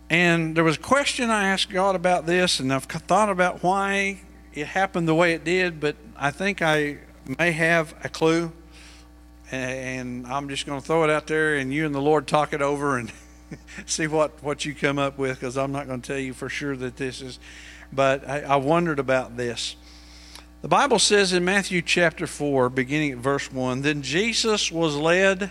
And 0.08 0.56
there 0.56 0.64
was 0.64 0.76
a 0.76 0.80
question 0.80 1.28
I 1.28 1.48
asked 1.48 1.70
God 1.70 1.96
about 1.96 2.24
this, 2.24 2.60
and 2.60 2.72
I've 2.72 2.84
thought 2.84 3.28
about 3.28 3.62
why 3.62 4.20
it 4.54 4.68
happened 4.68 5.08
the 5.08 5.14
way 5.14 5.34
it 5.34 5.44
did, 5.44 5.80
but 5.80 5.96
I 6.16 6.30
think 6.30 6.62
I 6.62 6.98
may 7.38 7.52
have 7.52 7.94
a 8.04 8.08
clue. 8.08 8.52
And 9.50 10.26
I'm 10.26 10.48
just 10.48 10.66
going 10.66 10.80
to 10.80 10.86
throw 10.86 11.04
it 11.04 11.10
out 11.10 11.26
there, 11.26 11.56
and 11.56 11.72
you 11.72 11.84
and 11.84 11.94
the 11.94 12.00
Lord 12.00 12.26
talk 12.26 12.52
it 12.52 12.62
over 12.62 12.96
and 12.96 13.10
see 13.86 14.06
what, 14.06 14.42
what 14.42 14.64
you 14.64 14.74
come 14.74 14.98
up 14.98 15.18
with, 15.18 15.40
because 15.40 15.58
I'm 15.58 15.72
not 15.72 15.86
going 15.86 16.00
to 16.00 16.06
tell 16.06 16.18
you 16.18 16.32
for 16.32 16.48
sure 16.48 16.76
that 16.76 16.96
this 16.96 17.20
is. 17.20 17.38
But 17.92 18.28
I, 18.28 18.42
I 18.42 18.56
wondered 18.56 18.98
about 18.98 19.36
this. 19.36 19.74
The 20.62 20.68
Bible 20.68 20.98
says 20.98 21.32
in 21.32 21.44
Matthew 21.44 21.82
chapter 21.82 22.26
4, 22.26 22.68
beginning 22.68 23.12
at 23.12 23.18
verse 23.18 23.50
1 23.50 23.82
Then 23.82 24.02
Jesus 24.02 24.70
was 24.70 24.96
led 24.96 25.50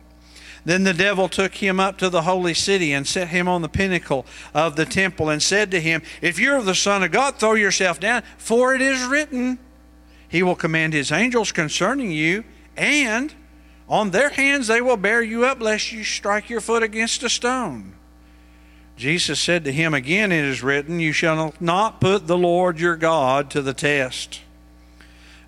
Then 0.63 0.83
the 0.83 0.93
devil 0.93 1.27
took 1.27 1.55
him 1.55 1.79
up 1.79 1.97
to 1.97 2.09
the 2.09 2.21
holy 2.21 2.53
city 2.53 2.93
and 2.93 3.07
set 3.07 3.29
him 3.29 3.47
on 3.47 3.61
the 3.61 3.69
pinnacle 3.69 4.25
of 4.53 4.75
the 4.75 4.85
temple 4.85 5.29
and 5.29 5.41
said 5.41 5.71
to 5.71 5.81
him, 5.81 6.03
If 6.21 6.37
you're 6.39 6.61
the 6.61 6.75
Son 6.75 7.03
of 7.03 7.11
God, 7.11 7.37
throw 7.37 7.55
yourself 7.55 7.99
down, 7.99 8.23
for 8.37 8.75
it 8.75 8.81
is 8.81 9.03
written, 9.05 9.57
He 10.27 10.43
will 10.43 10.55
command 10.55 10.93
His 10.93 11.11
angels 11.11 11.51
concerning 11.51 12.11
you, 12.11 12.43
and 12.77 13.33
on 13.89 14.11
their 14.11 14.29
hands 14.29 14.67
they 14.67 14.81
will 14.81 14.97
bear 14.97 15.21
you 15.21 15.45
up, 15.45 15.59
lest 15.61 15.91
you 15.91 16.03
strike 16.03 16.49
your 16.49 16.61
foot 16.61 16.83
against 16.83 17.23
a 17.23 17.29
stone. 17.29 17.95
Jesus 18.95 19.39
said 19.39 19.63
to 19.65 19.71
him, 19.71 19.95
Again 19.95 20.31
it 20.31 20.45
is 20.45 20.61
written, 20.61 20.99
You 20.99 21.11
shall 21.11 21.55
not 21.59 21.99
put 21.99 22.27
the 22.27 22.37
Lord 22.37 22.79
your 22.79 22.95
God 22.95 23.49
to 23.49 23.61
the 23.61 23.73
test. 23.73 24.41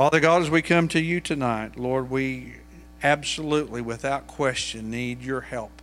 Father 0.00 0.18
God, 0.18 0.40
as 0.40 0.48
we 0.48 0.62
come 0.62 0.88
to 0.88 0.98
you 0.98 1.20
tonight, 1.20 1.78
Lord, 1.78 2.08
we 2.08 2.54
absolutely, 3.02 3.82
without 3.82 4.26
question, 4.26 4.90
need 4.90 5.20
your 5.20 5.42
help, 5.42 5.82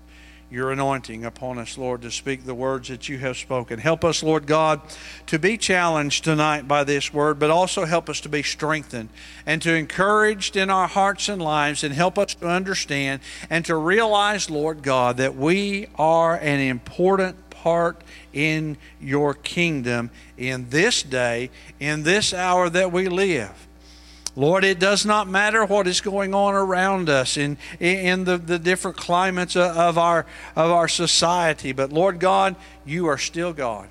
your 0.49 0.71
anointing 0.71 1.23
upon 1.23 1.59
us, 1.59 1.77
Lord, 1.77 2.01
to 2.01 2.09
speak 2.09 2.43
the 2.43 2.55
words 2.55 2.87
that 2.87 3.07
you 3.07 3.19
have 3.19 3.37
spoken. 3.37 3.77
Help 3.77 4.03
us, 4.03 4.23
Lord 4.23 4.47
God, 4.47 4.81
to 5.27 5.37
be 5.37 5.55
challenged 5.55 6.23
tonight 6.23 6.67
by 6.67 6.83
this 6.83 7.13
word, 7.13 7.37
but 7.37 7.51
also 7.51 7.85
help 7.85 8.09
us 8.09 8.19
to 8.21 8.27
be 8.27 8.41
strengthened 8.41 9.09
and 9.45 9.61
to 9.61 9.75
encouraged 9.75 10.55
in 10.55 10.71
our 10.71 10.87
hearts 10.87 11.29
and 11.29 11.39
lives, 11.39 11.83
and 11.83 11.93
help 11.93 12.17
us 12.17 12.33
to 12.33 12.47
understand 12.47 13.21
and 13.51 13.65
to 13.65 13.75
realize, 13.75 14.49
Lord 14.49 14.81
God, 14.81 15.17
that 15.17 15.35
we 15.35 15.89
are 15.93 16.37
an 16.37 16.59
important 16.59 17.51
part 17.51 18.01
in 18.33 18.77
your 18.99 19.35
kingdom 19.35 20.09
in 20.39 20.71
this 20.71 21.03
day, 21.03 21.51
in 21.79 22.01
this 22.01 22.33
hour 22.33 22.67
that 22.71 22.91
we 22.91 23.09
live. 23.09 23.66
Lord, 24.37 24.63
it 24.63 24.77
does 24.77 25.03
not 25.03 25.27
matter 25.27 25.65
what 25.65 25.87
is 25.87 25.99
going 25.99 26.35
on 26.35 26.53
around 26.53 27.09
us 27.09 27.37
in, 27.37 27.57
in 27.79 28.23
the, 28.23 28.37
the 28.37 28.59
different 28.59 28.95
climates 28.95 29.55
of 29.55 29.97
our, 29.97 30.27
of 30.55 30.69
our 30.69 30.87
society, 30.87 31.71
but 31.71 31.91
Lord 31.91 32.19
God, 32.19 32.55
you 32.85 33.07
are 33.07 33.17
still 33.17 33.51
God. 33.51 33.89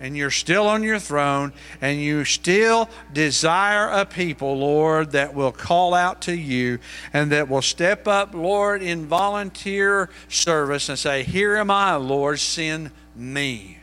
And 0.00 0.16
you're 0.16 0.30
still 0.30 0.66
on 0.66 0.82
your 0.82 0.98
throne, 0.98 1.52
and 1.80 2.00
you 2.00 2.24
still 2.24 2.88
desire 3.12 3.88
a 3.88 4.06
people, 4.06 4.58
Lord, 4.58 5.12
that 5.12 5.34
will 5.34 5.52
call 5.52 5.92
out 5.92 6.22
to 6.22 6.34
you 6.34 6.78
and 7.12 7.30
that 7.30 7.48
will 7.48 7.62
step 7.62 8.08
up, 8.08 8.34
Lord, 8.34 8.82
in 8.82 9.06
volunteer 9.06 10.08
service 10.28 10.88
and 10.88 10.98
say, 10.98 11.22
Here 11.22 11.56
am 11.56 11.70
I, 11.70 11.96
Lord, 11.96 12.40
send 12.40 12.90
me. 13.14 13.81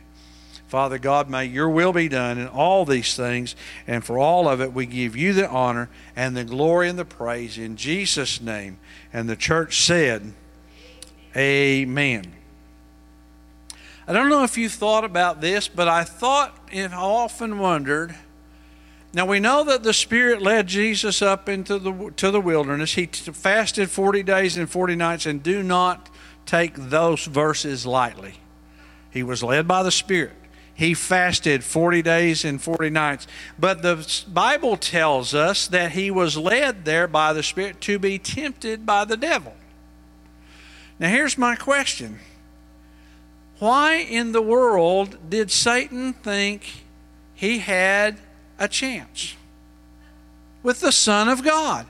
Father 0.70 1.00
God, 1.00 1.28
may 1.28 1.46
your 1.46 1.68
will 1.68 1.92
be 1.92 2.08
done 2.08 2.38
in 2.38 2.46
all 2.46 2.84
these 2.84 3.16
things, 3.16 3.56
and 3.88 4.04
for 4.04 4.20
all 4.20 4.48
of 4.48 4.60
it, 4.60 4.72
we 4.72 4.86
give 4.86 5.16
you 5.16 5.32
the 5.32 5.48
honor 5.50 5.90
and 6.14 6.36
the 6.36 6.44
glory 6.44 6.88
and 6.88 6.96
the 6.96 7.04
praise 7.04 7.58
in 7.58 7.74
Jesus' 7.74 8.40
name. 8.40 8.78
And 9.12 9.28
the 9.28 9.34
church 9.34 9.84
said, 9.84 10.32
Amen. 11.36 12.32
I 14.06 14.12
don't 14.12 14.28
know 14.28 14.44
if 14.44 14.56
you 14.56 14.68
thought 14.68 15.02
about 15.02 15.40
this, 15.40 15.66
but 15.66 15.88
I 15.88 16.04
thought 16.04 16.56
and 16.70 16.94
often 16.94 17.58
wondered. 17.58 18.14
Now 19.12 19.26
we 19.26 19.40
know 19.40 19.64
that 19.64 19.82
the 19.82 19.92
Spirit 19.92 20.40
led 20.40 20.68
Jesus 20.68 21.20
up 21.20 21.48
into 21.48 21.80
the 21.80 22.12
to 22.16 22.30
the 22.30 22.40
wilderness. 22.40 22.94
He 22.94 23.06
fasted 23.06 23.90
40 23.90 24.22
days 24.22 24.56
and 24.56 24.70
40 24.70 24.94
nights, 24.94 25.26
and 25.26 25.42
do 25.42 25.64
not 25.64 26.08
take 26.46 26.74
those 26.76 27.24
verses 27.24 27.84
lightly. 27.84 28.34
He 29.10 29.24
was 29.24 29.42
led 29.42 29.66
by 29.66 29.82
the 29.82 29.90
Spirit. 29.90 30.36
He 30.80 30.94
fasted 30.94 31.62
40 31.62 32.00
days 32.00 32.42
and 32.42 32.58
40 32.60 32.88
nights. 32.88 33.26
But 33.58 33.82
the 33.82 34.24
Bible 34.26 34.78
tells 34.78 35.34
us 35.34 35.66
that 35.66 35.92
he 35.92 36.10
was 36.10 36.38
led 36.38 36.86
there 36.86 37.06
by 37.06 37.34
the 37.34 37.42
Spirit 37.42 37.82
to 37.82 37.98
be 37.98 38.18
tempted 38.18 38.86
by 38.86 39.04
the 39.04 39.18
devil. 39.18 39.54
Now, 40.98 41.10
here's 41.10 41.36
my 41.36 41.54
question 41.54 42.18
Why 43.58 43.96
in 43.96 44.32
the 44.32 44.40
world 44.40 45.18
did 45.28 45.50
Satan 45.50 46.14
think 46.14 46.84
he 47.34 47.58
had 47.58 48.16
a 48.58 48.66
chance 48.66 49.34
with 50.62 50.80
the 50.80 50.92
Son 50.92 51.28
of 51.28 51.44
God? 51.44 51.84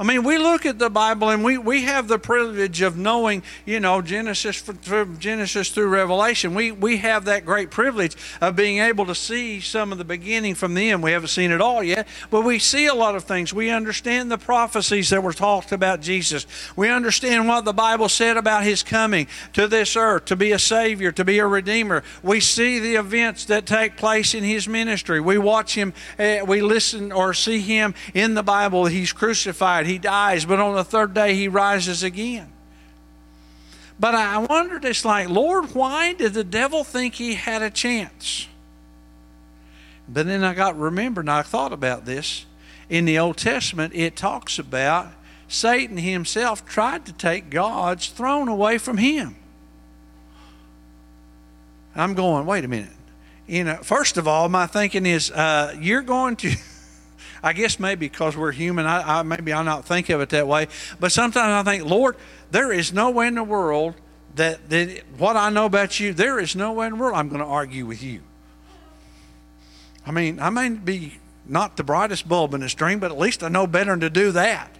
I 0.00 0.02
mean, 0.02 0.24
we 0.24 0.38
look 0.38 0.64
at 0.64 0.78
the 0.78 0.88
Bible 0.88 1.28
and 1.28 1.44
we, 1.44 1.58
we 1.58 1.82
have 1.82 2.08
the 2.08 2.18
privilege 2.18 2.80
of 2.80 2.96
knowing, 2.96 3.42
you 3.66 3.80
know, 3.80 4.00
Genesis 4.00 4.56
from 4.56 5.18
Genesis 5.18 5.68
through 5.68 5.88
Revelation. 5.88 6.54
We, 6.54 6.72
we 6.72 6.96
have 6.96 7.26
that 7.26 7.44
great 7.44 7.70
privilege 7.70 8.16
of 8.40 8.56
being 8.56 8.78
able 8.78 9.04
to 9.04 9.14
see 9.14 9.60
some 9.60 9.92
of 9.92 9.98
the 9.98 10.04
beginning 10.06 10.54
from 10.54 10.72
the 10.72 10.88
end. 10.88 11.02
We 11.02 11.12
haven't 11.12 11.28
seen 11.28 11.50
it 11.50 11.60
all 11.60 11.82
yet, 11.82 12.08
but 12.30 12.44
we 12.46 12.58
see 12.58 12.86
a 12.86 12.94
lot 12.94 13.14
of 13.14 13.24
things. 13.24 13.52
We 13.52 13.68
understand 13.68 14.30
the 14.30 14.38
prophecies 14.38 15.10
that 15.10 15.22
were 15.22 15.34
talked 15.34 15.70
about 15.70 16.00
Jesus. 16.00 16.46
We 16.76 16.88
understand 16.88 17.46
what 17.46 17.66
the 17.66 17.74
Bible 17.74 18.08
said 18.08 18.38
about 18.38 18.64
his 18.64 18.82
coming 18.82 19.26
to 19.52 19.68
this 19.68 19.96
earth, 19.96 20.24
to 20.24 20.36
be 20.36 20.52
a 20.52 20.58
Savior, 20.58 21.12
to 21.12 21.26
be 21.26 21.40
a 21.40 21.46
Redeemer. 21.46 22.04
We 22.22 22.40
see 22.40 22.78
the 22.78 22.94
events 22.94 23.44
that 23.44 23.66
take 23.66 23.98
place 23.98 24.32
in 24.32 24.44
his 24.44 24.66
ministry. 24.66 25.20
We 25.20 25.36
watch 25.36 25.74
him, 25.74 25.92
uh, 26.18 26.38
we 26.46 26.62
listen 26.62 27.12
or 27.12 27.34
see 27.34 27.60
him 27.60 27.94
in 28.14 28.32
the 28.32 28.42
Bible. 28.42 28.86
He's 28.86 29.12
crucified 29.12 29.89
he 29.90 29.98
dies, 29.98 30.44
but 30.44 30.60
on 30.60 30.74
the 30.74 30.84
third 30.84 31.12
day 31.12 31.34
he 31.34 31.48
rises 31.48 32.02
again. 32.02 32.50
But 33.98 34.14
I 34.14 34.38
wondered, 34.38 34.84
it's 34.86 35.04
like, 35.04 35.28
Lord, 35.28 35.74
why 35.74 36.14
did 36.14 36.32
the 36.32 36.44
devil 36.44 36.84
think 36.84 37.14
he 37.14 37.34
had 37.34 37.60
a 37.60 37.68
chance? 37.68 38.48
But 40.08 40.26
then 40.26 40.42
I 40.42 40.54
got 40.54 40.78
remembered 40.78 41.26
and 41.26 41.30
I 41.30 41.42
thought 41.42 41.72
about 41.72 42.06
this. 42.06 42.46
In 42.88 43.04
the 43.04 43.18
Old 43.18 43.36
Testament, 43.36 43.92
it 43.94 44.16
talks 44.16 44.58
about 44.58 45.08
Satan 45.48 45.98
himself 45.98 46.64
tried 46.64 47.04
to 47.06 47.12
take 47.12 47.50
God's 47.50 48.08
throne 48.08 48.48
away 48.48 48.78
from 48.78 48.96
him. 48.96 49.36
I'm 51.94 52.14
going, 52.14 52.46
wait 52.46 52.64
a 52.64 52.68
minute. 52.68 52.88
You 53.46 53.64
know, 53.64 53.76
first 53.82 54.16
of 54.16 54.26
all, 54.26 54.48
my 54.48 54.66
thinking 54.66 55.04
is, 55.04 55.30
uh, 55.30 55.76
you're 55.78 56.02
going 56.02 56.36
to. 56.36 56.54
I 57.42 57.52
guess 57.52 57.80
maybe 57.80 58.08
because 58.08 58.36
we're 58.36 58.52
human, 58.52 58.86
I, 58.86 59.20
I, 59.20 59.22
maybe 59.22 59.52
I 59.52 59.62
not 59.62 59.84
think 59.84 60.08
of 60.10 60.20
it 60.20 60.28
that 60.30 60.46
way. 60.46 60.68
But 60.98 61.12
sometimes 61.12 61.66
I 61.66 61.70
think, 61.70 61.88
Lord, 61.88 62.16
there 62.50 62.72
is 62.72 62.92
no 62.92 63.10
way 63.10 63.26
in 63.26 63.34
the 63.34 63.44
world 63.44 63.94
that, 64.36 64.68
that 64.70 65.02
what 65.16 65.36
I 65.36 65.50
know 65.50 65.66
about 65.66 65.98
you, 65.98 66.12
there 66.12 66.38
is 66.38 66.54
no 66.54 66.72
way 66.72 66.86
in 66.86 66.92
the 66.92 66.98
world 66.98 67.16
I'm 67.16 67.28
going 67.28 67.40
to 67.40 67.46
argue 67.46 67.86
with 67.86 68.02
you. 68.02 68.22
I 70.06 70.12
mean, 70.12 70.40
I 70.40 70.50
may 70.50 70.70
be 70.70 71.18
not 71.46 71.76
the 71.76 71.84
brightest 71.84 72.28
bulb 72.28 72.54
in 72.54 72.60
the 72.60 72.68
string, 72.68 72.98
but 72.98 73.10
at 73.10 73.18
least 73.18 73.42
I 73.42 73.48
know 73.48 73.66
better 73.66 73.90
than 73.90 74.00
to 74.00 74.10
do 74.10 74.32
that. 74.32 74.76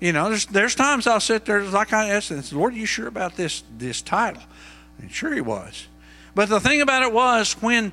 You 0.00 0.12
know, 0.12 0.28
there's, 0.28 0.46
there's 0.46 0.74
times 0.74 1.06
I'll 1.06 1.20
sit 1.20 1.44
there 1.44 1.62
like 1.62 1.92
I 1.92 2.10
ask, 2.10 2.30
and 2.30 2.44
say, 2.44 2.54
Lord, 2.54 2.72
are 2.72 2.76
you 2.76 2.86
sure 2.86 3.08
about 3.08 3.34
this 3.34 3.64
this 3.76 4.00
title? 4.00 4.42
And 5.00 5.10
sure 5.10 5.34
he 5.34 5.40
was. 5.40 5.88
But 6.34 6.48
the 6.48 6.60
thing 6.60 6.80
about 6.80 7.02
it 7.02 7.12
was 7.12 7.54
when 7.54 7.92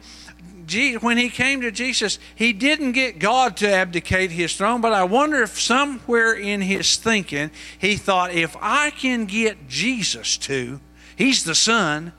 when 1.01 1.17
he 1.17 1.29
came 1.29 1.61
to 1.61 1.71
Jesus, 1.71 2.17
he 2.33 2.53
didn't 2.53 2.93
get 2.93 3.19
God 3.19 3.57
to 3.57 3.71
abdicate 3.71 4.31
his 4.31 4.55
throne, 4.55 4.81
but 4.81 4.93
I 4.93 5.03
wonder 5.03 5.41
if 5.43 5.59
somewhere 5.59 6.33
in 6.33 6.61
his 6.61 6.97
thinking 6.97 7.51
he 7.77 7.97
thought, 7.97 8.31
if 8.31 8.55
I 8.61 8.89
can 8.89 9.25
get 9.25 9.67
Jesus 9.67 10.37
to, 10.39 10.79
he's 11.15 11.43
the 11.43 11.55
Son, 11.55 12.13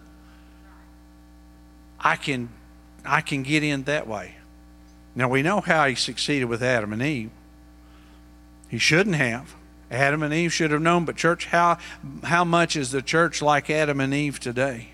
I 1.98 2.16
can, 2.16 2.50
I 3.04 3.20
can 3.20 3.42
get 3.42 3.62
in 3.62 3.84
that 3.84 4.06
way. 4.06 4.36
Now 5.14 5.28
we 5.28 5.42
know 5.42 5.60
how 5.60 5.86
he 5.86 5.94
succeeded 5.94 6.44
with 6.44 6.62
Adam 6.62 6.92
and 6.92 7.02
Eve. 7.02 7.30
He 8.68 8.78
shouldn't 8.78 9.16
have. 9.16 9.54
Adam 9.90 10.22
and 10.22 10.34
Eve 10.34 10.52
should 10.52 10.72
have 10.72 10.82
known, 10.82 11.04
but 11.04 11.16
church, 11.16 11.46
how, 11.46 11.78
how 12.24 12.44
much 12.44 12.76
is 12.76 12.90
the 12.90 13.02
church 13.02 13.40
like 13.40 13.70
Adam 13.70 14.00
and 14.00 14.12
Eve 14.12 14.38
today? 14.40 14.90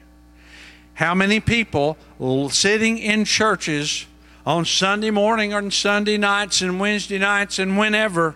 How 0.94 1.14
many 1.14 1.40
people 1.40 1.96
sitting 2.50 2.98
in 2.98 3.24
churches 3.24 4.06
on 4.44 4.64
Sunday 4.64 5.10
morning 5.10 5.54
or 5.54 5.70
Sunday 5.70 6.18
nights 6.18 6.60
and 6.60 6.78
Wednesday 6.78 7.18
nights 7.18 7.58
and 7.58 7.78
whenever 7.78 8.34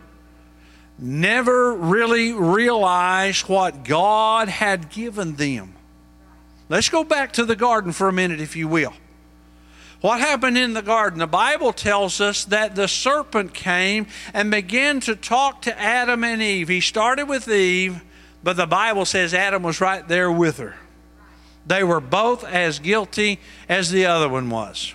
never 0.98 1.74
really 1.74 2.32
realized 2.32 3.48
what 3.48 3.84
God 3.84 4.48
had 4.48 4.88
given 4.88 5.36
them? 5.36 5.74
Let's 6.68 6.88
go 6.88 7.04
back 7.04 7.32
to 7.34 7.44
the 7.44 7.56
garden 7.56 7.92
for 7.92 8.08
a 8.08 8.12
minute, 8.12 8.40
if 8.40 8.56
you 8.56 8.66
will. 8.66 8.94
What 10.00 10.20
happened 10.20 10.58
in 10.58 10.74
the 10.74 10.82
garden? 10.82 11.18
The 11.18 11.26
Bible 11.26 11.72
tells 11.72 12.20
us 12.20 12.44
that 12.46 12.74
the 12.74 12.88
serpent 12.88 13.54
came 13.54 14.06
and 14.34 14.50
began 14.50 15.00
to 15.00 15.16
talk 15.16 15.62
to 15.62 15.80
Adam 15.80 16.24
and 16.24 16.42
Eve. 16.42 16.68
He 16.68 16.80
started 16.80 17.28
with 17.28 17.48
Eve, 17.48 18.02
but 18.42 18.56
the 18.56 18.66
Bible 18.66 19.04
says 19.04 19.32
Adam 19.32 19.62
was 19.62 19.80
right 19.80 20.06
there 20.06 20.30
with 20.30 20.58
her. 20.58 20.76
They 21.66 21.82
were 21.82 22.00
both 22.00 22.44
as 22.44 22.78
guilty 22.78 23.40
as 23.68 23.90
the 23.90 24.06
other 24.06 24.28
one 24.28 24.50
was. 24.50 24.94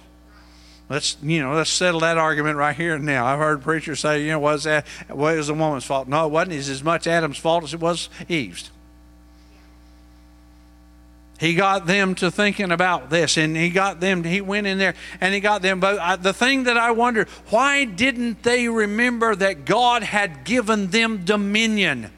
Let's 0.90 1.16
you 1.22 1.42
know, 1.42 1.54
let's 1.54 1.70
settle 1.70 2.02
that 2.02 2.18
argument 2.18 2.58
right 2.58 2.76
here 2.76 2.96
and 2.96 3.06
now. 3.06 3.26
I've 3.26 3.40
heard 3.40 3.62
preachers 3.62 4.02
say, 4.02 4.24
you 4.24 4.32
know, 4.32 4.40
was 4.40 4.66
that 4.66 4.86
well, 5.10 5.34
it 5.34 5.38
was 5.38 5.48
the 5.48 5.54
woman's 5.54 5.86
fault? 5.86 6.08
No, 6.08 6.26
it 6.26 6.32
wasn't. 6.32 6.54
It's 6.54 6.70
as 6.70 6.84
much 6.84 7.08
Adam's 7.08 7.38
fault 7.38 7.64
as 7.64 7.74
it 7.74 7.80
was 7.80 8.10
Eve's. 8.28 8.72
He 11.40 11.56
got 11.56 11.88
them 11.88 12.14
to 12.16 12.30
thinking 12.30 12.72
about 12.72 13.10
this, 13.10 13.36
and 13.36 13.58
he 13.58 13.70
got 13.70 14.00
them. 14.00 14.24
He 14.24 14.42
went 14.42 14.68
in 14.68 14.78
there 14.78 14.94
and 15.20 15.34
he 15.34 15.40
got 15.40 15.64
them. 15.64 15.80
But 15.80 15.98
I, 15.98 16.16
the 16.16 16.34
thing 16.34 16.66
that 16.66 16.78
I 16.78 16.92
wonder, 16.92 17.26
why 17.50 17.86
didn't 17.86 18.44
they 18.44 18.68
remember 18.68 19.34
that 19.36 19.66
God 19.66 20.04
had 20.04 20.44
given 20.44 20.88
them 20.88 21.26
dominion? 21.26 22.12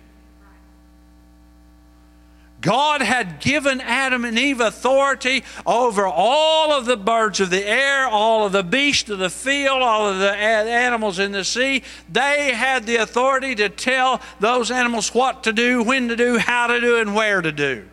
God 2.64 3.02
had 3.02 3.42
given 3.42 3.82
Adam 3.82 4.24
and 4.24 4.40
Eve 4.40 4.62
authority 4.62 5.44
over 5.66 6.08
all 6.08 6.72
of 6.72 6.86
the 6.86 6.96
birds 6.96 7.42
of 7.42 7.50
the 7.50 7.68
air, 7.68 8.08
all 8.08 8.46
of 8.46 8.54
the 8.54 8.64
beasts 8.64 9.10
of 9.10 9.20
the 9.20 9.30
field, 9.30 9.82
all 9.82 10.08
of 10.08 10.18
the 10.18 10.32
animals 10.32 11.20
in 11.20 11.34
the 11.34 11.44
sea. 11.44 11.84
They 12.10 12.54
had 12.54 12.86
the 12.86 12.96
authority 12.96 13.54
to 13.56 13.68
tell 13.68 14.22
those 14.40 14.72
animals 14.72 15.14
what 15.14 15.44
to 15.44 15.52
do, 15.52 15.84
when 15.84 16.08
to 16.08 16.16
do, 16.16 16.38
how 16.38 16.68
to 16.68 16.80
do, 16.80 17.00
and 17.00 17.14
where 17.14 17.42
to 17.42 17.52
do. 17.52 17.86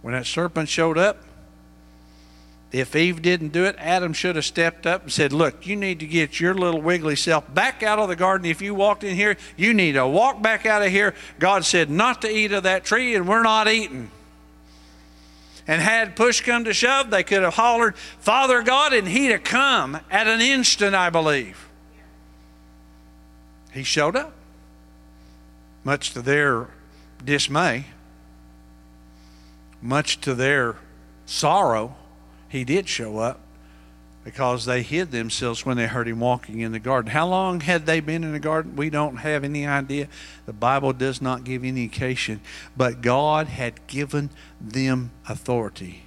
When 0.00 0.14
that 0.14 0.24
serpent 0.24 0.70
showed 0.70 0.96
up, 0.96 1.22
if 2.70 2.94
Eve 2.94 3.22
didn't 3.22 3.48
do 3.48 3.64
it, 3.64 3.76
Adam 3.78 4.12
should 4.12 4.36
have 4.36 4.44
stepped 4.44 4.86
up 4.86 5.04
and 5.04 5.12
said, 5.12 5.32
Look, 5.32 5.66
you 5.66 5.74
need 5.74 6.00
to 6.00 6.06
get 6.06 6.38
your 6.38 6.54
little 6.54 6.82
wiggly 6.82 7.16
self 7.16 7.52
back 7.54 7.82
out 7.82 7.98
of 7.98 8.08
the 8.08 8.16
garden. 8.16 8.44
If 8.44 8.60
you 8.60 8.74
walked 8.74 9.04
in 9.04 9.16
here, 9.16 9.38
you 9.56 9.72
need 9.72 9.92
to 9.92 10.06
walk 10.06 10.42
back 10.42 10.66
out 10.66 10.82
of 10.82 10.90
here. 10.90 11.14
God 11.38 11.64
said 11.64 11.88
not 11.88 12.20
to 12.22 12.30
eat 12.30 12.52
of 12.52 12.64
that 12.64 12.84
tree, 12.84 13.14
and 13.14 13.26
we're 13.26 13.42
not 13.42 13.68
eating. 13.68 14.10
And 15.66 15.80
had 15.80 16.14
push 16.14 16.42
come 16.42 16.64
to 16.64 16.74
shove, 16.74 17.10
they 17.10 17.22
could 17.22 17.42
have 17.42 17.54
hollered, 17.54 17.96
Father 17.96 18.62
God, 18.62 18.92
and 18.92 19.08
he'd 19.08 19.30
have 19.30 19.44
come 19.44 20.00
at 20.10 20.26
an 20.26 20.40
instant, 20.40 20.94
I 20.94 21.08
believe. 21.08 21.68
He 23.72 23.82
showed 23.82 24.16
up, 24.16 24.32
much 25.84 26.12
to 26.12 26.22
their 26.22 26.68
dismay, 27.24 27.86
much 29.80 30.20
to 30.22 30.34
their 30.34 30.76
sorrow 31.24 31.96
he 32.48 32.64
did 32.64 32.88
show 32.88 33.18
up 33.18 33.40
because 34.24 34.66
they 34.66 34.82
hid 34.82 35.10
themselves 35.10 35.64
when 35.64 35.76
they 35.76 35.86
heard 35.86 36.06
him 36.06 36.20
walking 36.20 36.60
in 36.60 36.72
the 36.72 36.78
garden. 36.78 37.12
How 37.12 37.26
long 37.26 37.60
had 37.60 37.86
they 37.86 38.00
been 38.00 38.24
in 38.24 38.32
the 38.32 38.38
garden? 38.38 38.76
We 38.76 38.90
don't 38.90 39.16
have 39.16 39.42
any 39.42 39.66
idea. 39.66 40.08
The 40.44 40.52
Bible 40.52 40.92
does 40.92 41.22
not 41.22 41.44
give 41.44 41.62
any 41.62 41.84
indication. 41.84 42.40
But 42.76 43.00
God 43.00 43.46
had 43.46 43.86
given 43.86 44.30
them 44.60 45.12
authority, 45.26 46.02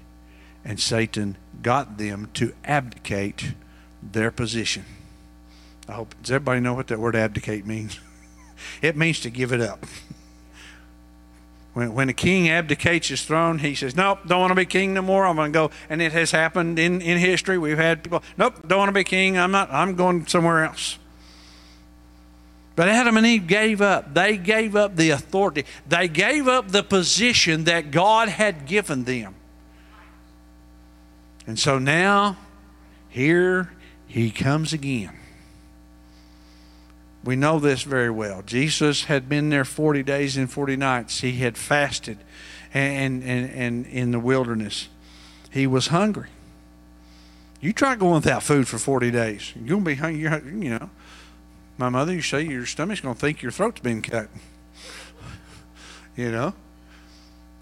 and 0.63 0.79
Satan 0.79 1.35
got 1.63 1.97
them 1.97 2.29
to 2.35 2.53
abdicate 2.63 3.53
their 4.03 4.29
position. 4.29 4.85
I 5.87 5.93
hope 5.93 6.13
does 6.21 6.31
everybody 6.31 6.59
know 6.59 6.73
what 6.73 6.89
that 6.89 6.99
word 6.99 7.15
abdicate 7.15 7.65
means? 7.65 7.99
it 8.81 8.95
means 8.95 9.19
to 9.21 9.29
give 9.29 9.51
it 9.51 9.61
up. 9.61 9.85
When, 11.74 11.93
when 11.93 12.09
a 12.09 12.13
king 12.13 12.49
abdicates 12.49 13.07
his 13.07 13.24
throne, 13.24 13.59
he 13.59 13.76
says, 13.76 13.95
Nope, 13.95 14.19
don't 14.28 14.41
want 14.41 14.51
to 14.51 14.55
be 14.55 14.65
king 14.65 14.93
no 14.93 15.01
more. 15.01 15.26
I'm 15.26 15.36
going 15.36 15.53
to 15.53 15.57
go. 15.57 15.72
And 15.89 16.01
it 16.01 16.11
has 16.11 16.32
happened 16.32 16.78
in, 16.80 17.01
in 17.01 17.17
history. 17.17 17.57
We've 17.57 17.78
had 17.78 18.03
people, 18.03 18.24
Nope, 18.38 18.67
don't 18.67 18.80
want 18.80 18.89
to 18.89 18.93
be 18.93 19.03
king. 19.03 19.38
I'm 19.38 19.51
not, 19.51 19.72
I'm 19.72 19.95
going 19.95 20.28
somewhere 20.28 20.65
else. 20.65 20.97
But 22.76 22.89
Adam 22.89 23.17
and 23.17 23.26
Eve 23.26 23.47
gave 23.47 23.82
up. 23.82 24.13
They 24.13 24.38
gave 24.38 24.76
up 24.76 24.95
the 24.95 25.11
authority. 25.11 25.65
They 25.88 26.07
gave 26.07 26.47
up 26.47 26.69
the 26.69 26.84
position 26.84 27.65
that 27.65 27.91
God 27.91 28.30
had 28.30 28.65
given 28.65 29.03
them. 29.03 29.36
And 31.45 31.59
so 31.59 31.80
now, 31.80 32.38
here 33.09 33.72
he 34.07 34.32
comes 34.32 34.74
again. 34.74 35.17
We 37.24 37.36
know 37.36 37.59
this 37.59 37.84
very 37.84 38.09
well. 38.09 38.41
Jesus 38.41 39.05
had 39.05 39.30
been 39.30 39.49
there 39.49 39.65
40 39.65 40.01
days 40.03 40.38
and 40.38 40.51
40 40.51 40.76
nights. 40.76 41.22
He 41.22 41.34
had 41.34 41.57
fasted 41.57 42.17
and, 42.74 43.24
and, 43.24 43.49
and 43.51 43.86
in 43.86 44.11
the 44.11 44.19
wilderness. 44.19 44.88
He 45.51 45.67
was 45.67 45.88
hungry. 45.88 46.30
You 47.59 47.74
try 47.74 47.95
going 47.95 48.15
without 48.15 48.41
food 48.41 48.67
for 48.67 48.80
40 48.80 49.11
days. 49.11 49.53
You're 49.55 49.80
going 49.80 49.84
to 49.84 49.86
be 49.86 49.95
hungry. 49.95 50.65
You 50.65 50.80
know, 50.80 50.89
my 51.78 51.89
mother 51.89 52.15
to 52.15 52.22
say 52.22 52.41
your 52.41 52.65
stomach's 52.65 53.01
going 53.01 53.13
to 53.15 53.22
think 53.22 53.43
your 53.43 53.51
throat's 53.51 53.82
been 53.82 54.01
cut. 54.01 54.30
you 56.15 56.32
know? 56.32 56.55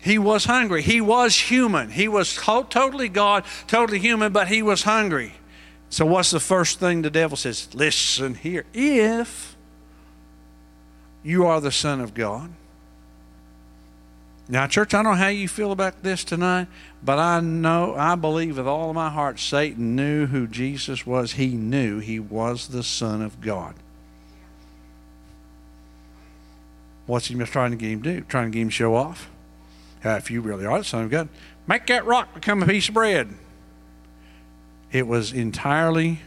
He 0.01 0.17
was 0.17 0.45
hungry. 0.45 0.81
He 0.81 1.01
was 1.01 1.35
human. 1.35 1.89
He 1.89 2.07
was 2.07 2.35
totally 2.35 3.09
God, 3.09 3.43
totally 3.67 3.99
human, 3.99 4.31
but 4.31 4.47
he 4.47 4.61
was 4.61 4.83
hungry. 4.83 5.33
So, 5.89 6.05
what's 6.05 6.31
the 6.31 6.39
first 6.39 6.79
thing 6.79 7.01
the 7.01 7.09
devil 7.09 7.35
says? 7.35 7.73
Listen 7.73 8.35
here. 8.35 8.65
If 8.73 9.55
you 11.23 11.45
are 11.45 11.59
the 11.59 11.71
Son 11.71 11.99
of 11.99 12.13
God. 12.13 12.51
Now, 14.47 14.65
church, 14.65 14.95
I 14.95 15.03
don't 15.03 15.13
know 15.13 15.17
how 15.19 15.27
you 15.27 15.47
feel 15.47 15.71
about 15.71 16.01
this 16.01 16.23
tonight, 16.23 16.67
but 17.03 17.19
I 17.19 17.39
know, 17.39 17.93
I 17.95 18.15
believe 18.15 18.57
with 18.57 18.67
all 18.67 18.89
of 18.89 18.95
my 18.95 19.09
heart, 19.09 19.39
Satan 19.39 19.95
knew 19.95 20.25
who 20.25 20.47
Jesus 20.47 21.05
was. 21.05 21.33
He 21.33 21.49
knew 21.49 21.99
he 21.99 22.19
was 22.19 22.69
the 22.69 22.81
Son 22.81 23.21
of 23.21 23.41
God. 23.41 23.75
What's 27.05 27.27
he 27.27 27.35
trying 27.35 27.71
to 27.71 27.77
get 27.77 27.89
him 27.89 28.01
to 28.03 28.13
do? 28.13 28.21
Trying 28.21 28.51
to 28.51 28.55
get 28.55 28.61
him 28.61 28.69
to 28.69 28.73
show 28.73 28.95
off? 28.95 29.29
Uh, 30.03 30.11
if 30.11 30.31
you 30.31 30.41
really 30.41 30.65
are 30.65 30.79
the 30.79 30.83
Son 30.83 31.03
of 31.03 31.11
God, 31.11 31.29
make 31.67 31.85
that 31.87 32.05
rock 32.05 32.33
become 32.33 32.63
a 32.63 32.65
piece 32.65 32.87
of 32.87 32.95
bread. 32.95 33.29
It 34.91 35.07
was 35.07 35.31
entirely 35.31 36.21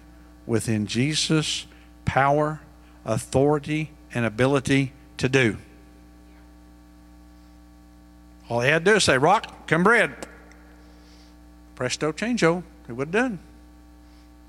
within 0.46 0.86
Jesus' 0.86 1.66
power, 2.04 2.60
authority, 3.04 3.90
and 4.14 4.24
ability 4.24 4.92
to 5.18 5.28
do. 5.28 5.56
All 8.48 8.60
he 8.60 8.68
had 8.68 8.84
to 8.84 8.92
do 8.92 8.96
is 8.96 9.04
say, 9.04 9.18
Rock, 9.18 9.66
come 9.66 9.82
bread. 9.82 10.14
Presto 11.74 12.12
changeo. 12.12 12.62
It 12.88 12.92
would 12.92 13.08
have 13.08 13.12
done. 13.12 13.38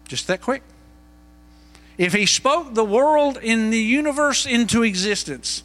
Just 0.07 0.28
that 0.28 0.41
quick. 0.41 0.61
If 1.97 2.14
he 2.14 2.26
spoke 2.26 2.74
the 2.74 2.84
world 2.84 3.38
in 3.38 3.70
the 3.70 3.80
universe 3.80 4.45
into 4.45 4.84
existence, 4.84 5.64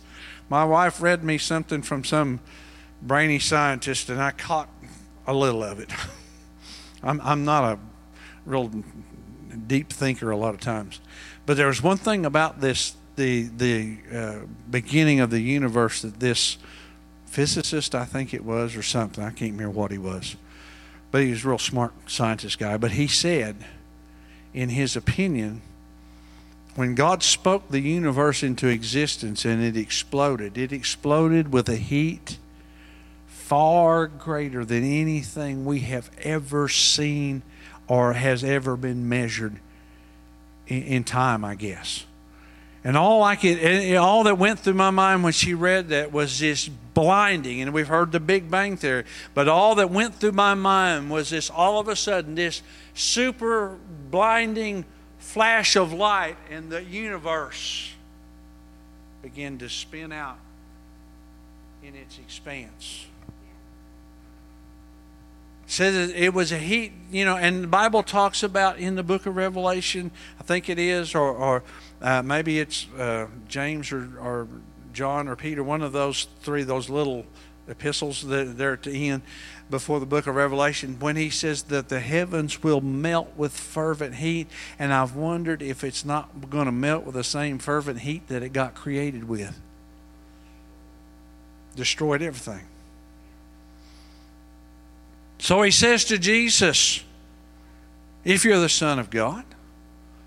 my 0.49 0.65
wife 0.65 1.01
read 1.01 1.25
me 1.25 1.39
something 1.39 1.83
from 1.83 2.05
some 2.05 2.41
brainy 3.03 3.39
scientist, 3.39 4.09
and 4.11 4.21
I 4.21 4.31
caught 4.31 4.69
a 5.27 5.35
little 5.35 5.63
of 5.63 5.81
it. 5.81 5.91
I'm, 7.03 7.21
I'm 7.23 7.45
not 7.45 7.65
a 7.65 7.79
real 8.49 8.71
deep 9.67 9.91
thinker 9.91 10.31
a 10.31 10.37
lot 10.37 10.55
of 10.55 10.61
times. 10.61 11.01
But 11.47 11.57
there 11.57 11.67
was 11.67 11.83
one 11.83 11.97
thing 11.97 12.27
about 12.27 12.61
this 12.61 12.95
the, 13.17 13.49
the 13.49 13.99
uh, 14.15 14.39
beginning 14.71 15.21
of 15.21 15.31
the 15.31 15.41
universe 15.41 16.03
that 16.03 16.21
this 16.21 16.57
physicist, 17.27 17.95
I 17.95 18.05
think 18.05 18.33
it 18.33 18.45
was, 18.45 18.77
or 18.77 18.83
something, 18.83 19.23
I 19.23 19.31
can't 19.31 19.53
remember 19.53 19.71
what 19.71 19.91
he 19.91 19.99
was, 19.99 20.37
but 21.11 21.23
he 21.23 21.31
was 21.31 21.45
a 21.45 21.49
real 21.49 21.59
smart 21.59 21.93
scientist 22.07 22.59
guy. 22.59 22.77
But 22.77 22.93
he 22.93 23.09
said, 23.09 23.57
in 24.55 24.71
his 24.71 24.97
opinion, 24.97 25.63
when 26.77 26.95
God 26.95 27.25
spoke 27.25 27.69
the 27.71 27.81
universe 27.81 28.45
into 28.45 28.69
existence 28.69 29.45
and 29.45 29.63
it 29.63 29.77
exploded, 29.77 30.57
it 30.57 30.73
exploded 30.73 31.53
with 31.53 31.69
a 31.69 31.77
heat 31.77 32.39
far 33.27 34.07
greater 34.07 34.65
than 34.65 34.85
anything 34.85 35.65
we 35.65 35.81
have 35.81 36.11
ever 36.23 36.69
seen 36.69 37.43
or 37.89 38.13
has 38.13 38.45
ever 38.45 38.77
been 38.77 39.09
measured 39.09 39.57
in, 40.67 40.83
in 40.83 41.05
time, 41.05 41.45
I 41.45 41.55
guess. 41.55 42.05
And 42.85 42.97
all 42.97 43.23
I 43.25 43.35
could, 43.35 43.97
all 43.97 44.25
that 44.25 44.39
went 44.39 44.61
through 44.61 44.75
my 44.75 44.91
mind 44.91 45.25
when 45.25 45.33
she 45.33 45.53
read 45.53 45.89
that 45.89 46.13
was 46.13 46.39
just 46.39 46.71
blinding. 46.95 47.61
And 47.61 47.73
we've 47.73 47.89
heard 47.89 48.13
the 48.13 48.21
Big 48.21 48.51
Bang 48.51 48.77
Theory, 48.77 49.05
but 49.35 49.49
all 49.49 49.75
that 49.77 49.91
went 49.91 50.15
through 50.15 50.33
my 50.33 50.55
mind 50.55 51.11
was 51.11 51.31
this 51.31 51.51
all 51.51 51.81
of 51.81 51.89
a 51.89 51.97
sudden, 51.97 52.35
this 52.35 52.63
super 52.95 53.77
blinding 54.11 54.85
flash 55.19 55.77
of 55.77 55.93
light, 55.93 56.37
and 56.51 56.71
the 56.71 56.83
universe 56.83 57.93
began 59.23 59.59
to 59.59 59.69
spin 59.69 60.13
out 60.13 60.39
in 61.83 61.95
its 61.95 62.19
expanse 62.19 63.08
says 65.69 66.11
it 66.11 66.33
was 66.33 66.51
a 66.51 66.59
heat, 66.59 66.93
you 67.11 67.25
know, 67.27 67.37
and 67.37 67.65
the 67.65 67.69
Bible 67.69 68.03
talks 68.03 68.43
about 68.43 68.79
in 68.79 68.95
the 68.95 69.03
book 69.03 69.27
of 69.27 69.37
Revelation, 69.37 70.11
I 70.41 70.43
think 70.43 70.69
it 70.71 70.79
is, 70.79 71.15
or, 71.15 71.31
or 71.31 71.63
uh, 72.01 72.23
maybe 72.23 72.59
it's 72.59 72.87
uh, 72.99 73.27
James 73.49 73.93
or, 73.93 74.09
or 74.19 74.49
John 74.95 75.29
or 75.29 75.37
Peter, 75.37 75.63
one 75.63 75.83
of 75.83 75.93
those 75.93 76.27
three, 76.41 76.63
those 76.63 76.89
little 76.89 77.27
epistles 77.69 78.27
that 78.29 78.57
they're 78.57 78.73
at 78.73 78.83
the 78.83 79.11
end 79.11 79.23
before 79.69 80.01
the 80.01 80.07
book 80.07 80.27
of 80.27 80.35
Revelation, 80.35 80.97
when 81.01 81.17
he 81.17 81.29
says 81.29 81.65
that 81.65 81.91
the 81.91 82.01
heavens 82.01 82.63
will 82.63 82.81
melt 82.81 83.29
with 83.37 83.53
fervent 83.53 84.15
heat, 84.15 84.49
and 84.79 84.91
I've 84.95 85.15
wondered 85.15 85.61
if 85.61 85.85
it's 85.85 86.03
not 86.03 86.49
going 86.49 86.65
to 86.65 86.73
melt 86.73 87.05
with 87.05 87.15
the 87.15 87.23
same 87.23 87.59
fervent 87.59 88.01
heat 88.01 88.27
that 88.29 88.43
it 88.43 88.55
got 88.55 88.75
created 88.75 89.29
with. 89.29 89.61
Destroyed 91.77 92.23
everything. 92.23 92.67
So 95.39 95.63
he 95.63 95.71
says 95.71 96.05
to 96.07 96.19
Jesus, 96.19 97.03
If 98.25 98.45
you're 98.45 98.61
the 98.61 98.69
Son 98.69 98.99
of 98.99 99.11
God, 99.11 99.45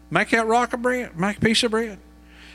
make 0.09 0.29
that 0.29 0.47
rock 0.47 0.73
of 0.73 0.81
bread, 0.81 1.17
make 1.17 1.37
a 1.37 1.41
piece 1.41 1.63
of 1.63 1.71
bread. 1.71 1.99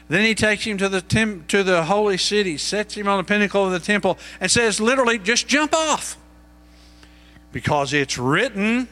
Then 0.09 0.25
he 0.25 0.35
takes 0.35 0.65
him 0.65 0.79
to 0.79 0.89
the 0.89 1.01
to 1.49 1.63
the 1.63 1.85
holy 1.85 2.17
city, 2.17 2.57
sets 2.59 2.95
him 2.95 3.09
on 3.09 3.19
the 3.19 3.25
pinnacle 3.25 3.67
of 3.67 3.73
the 3.73 3.81
temple, 3.81 4.19
and 4.41 4.51
says, 4.51 4.81
literally, 4.81 5.19
just 5.19 5.49
jump 5.49 5.75
off. 5.75 6.17
Because 7.53 7.93
it's 7.93 8.17
written. 8.17 8.89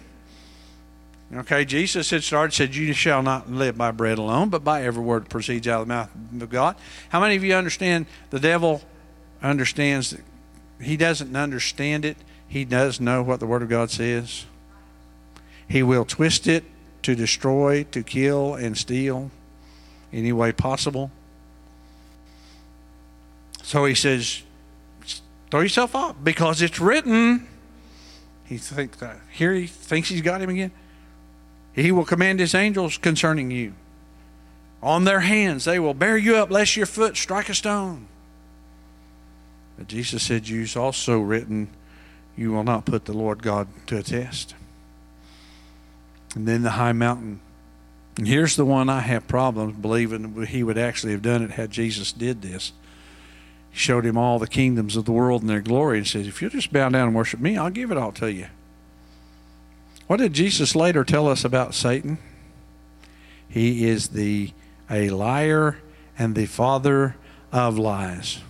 Okay, 1.32 1.64
Jesus 1.64 2.10
had 2.10 2.22
started, 2.22 2.52
said, 2.52 2.74
You 2.74 2.92
shall 2.92 3.22
not 3.22 3.50
live 3.50 3.76
by 3.76 3.90
bread 3.90 4.18
alone, 4.18 4.50
but 4.50 4.64
by 4.64 4.82
every 4.84 5.02
word 5.02 5.24
that 5.24 5.30
proceeds 5.30 5.66
out 5.66 5.82
of 5.82 5.88
the 5.88 5.94
mouth 5.94 6.10
of 6.40 6.50
God. 6.50 6.76
How 7.08 7.20
many 7.20 7.36
of 7.36 7.44
you 7.44 7.54
understand 7.54 8.06
the 8.30 8.40
devil 8.40 8.82
understands 9.42 10.10
that 10.10 10.20
he 10.80 10.96
doesn't 10.96 11.34
understand 11.34 12.04
it? 12.04 12.16
He 12.48 12.64
does 12.64 13.00
know 13.00 13.22
what 13.22 13.40
the 13.40 13.46
Word 13.46 13.62
of 13.62 13.68
God 13.68 13.90
says. 13.90 14.44
He 15.68 15.82
will 15.82 16.04
twist 16.04 16.46
it 16.46 16.64
to 17.02 17.14
destroy, 17.14 17.84
to 17.90 18.02
kill, 18.02 18.54
and 18.54 18.76
steal 18.76 19.30
any 20.12 20.32
way 20.32 20.52
possible. 20.52 21.10
So 23.62 23.84
he 23.86 23.94
says, 23.94 24.42
throw 25.50 25.60
yourself 25.60 25.94
off 25.94 26.16
because 26.22 26.62
it's 26.62 26.78
written. 26.78 27.48
He 28.44 28.58
thinks 28.58 28.98
that 28.98 29.16
here 29.32 29.54
he 29.54 29.66
thinks 29.66 30.10
he's 30.10 30.20
got 30.20 30.42
him 30.42 30.50
again. 30.50 30.70
He 31.72 31.90
will 31.90 32.04
command 32.04 32.40
his 32.40 32.54
angels 32.54 32.98
concerning 32.98 33.50
you. 33.50 33.74
On 34.82 35.04
their 35.04 35.20
hands 35.20 35.64
they 35.64 35.78
will 35.78 35.94
bear 35.94 36.16
you 36.16 36.36
up, 36.36 36.50
lest 36.50 36.76
your 36.76 36.86
foot 36.86 37.16
strike 37.16 37.48
a 37.48 37.54
stone. 37.54 38.06
But 39.76 39.88
Jesus 39.88 40.22
said, 40.22 40.46
"You's 40.46 40.76
also 40.76 41.18
written." 41.18 41.68
You 42.36 42.52
will 42.52 42.64
not 42.64 42.84
put 42.84 43.04
the 43.04 43.12
Lord 43.12 43.42
God 43.42 43.68
to 43.86 43.98
a 43.98 44.02
test. 44.02 44.54
And 46.34 46.48
then 46.48 46.62
the 46.62 46.70
high 46.70 46.92
mountain. 46.92 47.40
And 48.16 48.26
here's 48.26 48.56
the 48.56 48.64
one 48.64 48.88
I 48.88 49.00
have 49.00 49.26
problems 49.28 49.76
believing 49.76 50.46
he 50.46 50.62
would 50.62 50.78
actually 50.78 51.12
have 51.12 51.22
done 51.22 51.42
it 51.42 51.52
had 51.52 51.70
Jesus 51.70 52.12
did 52.12 52.42
this. 52.42 52.72
He 53.70 53.78
showed 53.78 54.04
him 54.04 54.16
all 54.16 54.38
the 54.38 54.46
kingdoms 54.46 54.96
of 54.96 55.04
the 55.04 55.12
world 55.12 55.42
and 55.42 55.50
their 55.50 55.60
glory 55.60 55.98
and 55.98 56.06
says, 56.06 56.26
If 56.26 56.40
you'll 56.40 56.50
just 56.50 56.72
bow 56.72 56.88
down 56.88 57.08
and 57.08 57.14
worship 57.14 57.40
me, 57.40 57.56
I'll 57.56 57.70
give 57.70 57.90
it 57.90 57.98
all 57.98 58.12
to 58.12 58.32
you. 58.32 58.46
What 60.06 60.18
did 60.18 60.32
Jesus 60.32 60.76
later 60.76 61.04
tell 61.04 61.28
us 61.28 61.44
about 61.44 61.74
Satan? 61.74 62.18
He 63.48 63.86
is 63.86 64.08
the 64.08 64.52
a 64.90 65.10
liar 65.10 65.78
and 66.18 66.34
the 66.34 66.46
father 66.46 67.16
of 67.52 67.78
lies. 67.78 68.40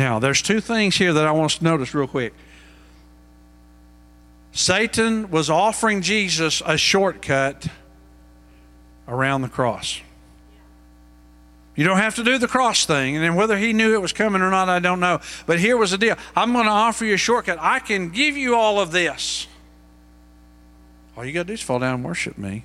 Now, 0.00 0.18
there's 0.18 0.40
two 0.40 0.62
things 0.62 0.96
here 0.96 1.12
that 1.12 1.26
I 1.26 1.32
want 1.32 1.52
us 1.52 1.58
to 1.58 1.64
notice 1.64 1.92
real 1.92 2.06
quick. 2.06 2.32
Satan 4.50 5.30
was 5.30 5.50
offering 5.50 6.00
Jesus 6.00 6.62
a 6.64 6.78
shortcut 6.78 7.66
around 9.06 9.42
the 9.42 9.50
cross. 9.50 10.00
You 11.76 11.84
don't 11.84 11.98
have 11.98 12.14
to 12.14 12.24
do 12.24 12.38
the 12.38 12.48
cross 12.48 12.86
thing. 12.86 13.14
And 13.14 13.22
then 13.22 13.34
whether 13.34 13.58
he 13.58 13.74
knew 13.74 13.92
it 13.92 14.00
was 14.00 14.14
coming 14.14 14.40
or 14.40 14.50
not, 14.50 14.70
I 14.70 14.78
don't 14.78 15.00
know. 15.00 15.20
But 15.44 15.60
here 15.60 15.76
was 15.76 15.90
the 15.90 15.98
deal 15.98 16.16
I'm 16.34 16.54
going 16.54 16.64
to 16.64 16.70
offer 16.70 17.04
you 17.04 17.12
a 17.12 17.18
shortcut. 17.18 17.58
I 17.60 17.78
can 17.78 18.08
give 18.08 18.38
you 18.38 18.56
all 18.56 18.80
of 18.80 18.92
this. 18.92 19.48
All 21.14 21.26
you 21.26 21.34
got 21.34 21.42
to 21.42 21.48
do 21.48 21.52
is 21.52 21.60
fall 21.60 21.78
down 21.78 21.96
and 21.96 22.04
worship 22.06 22.38
me. 22.38 22.64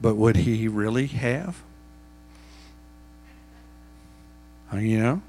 But 0.00 0.14
would 0.14 0.36
he 0.36 0.66
really 0.66 1.08
have? 1.08 1.62
Uh, 4.59 4.59
You 4.72 4.98
know? 4.98 5.22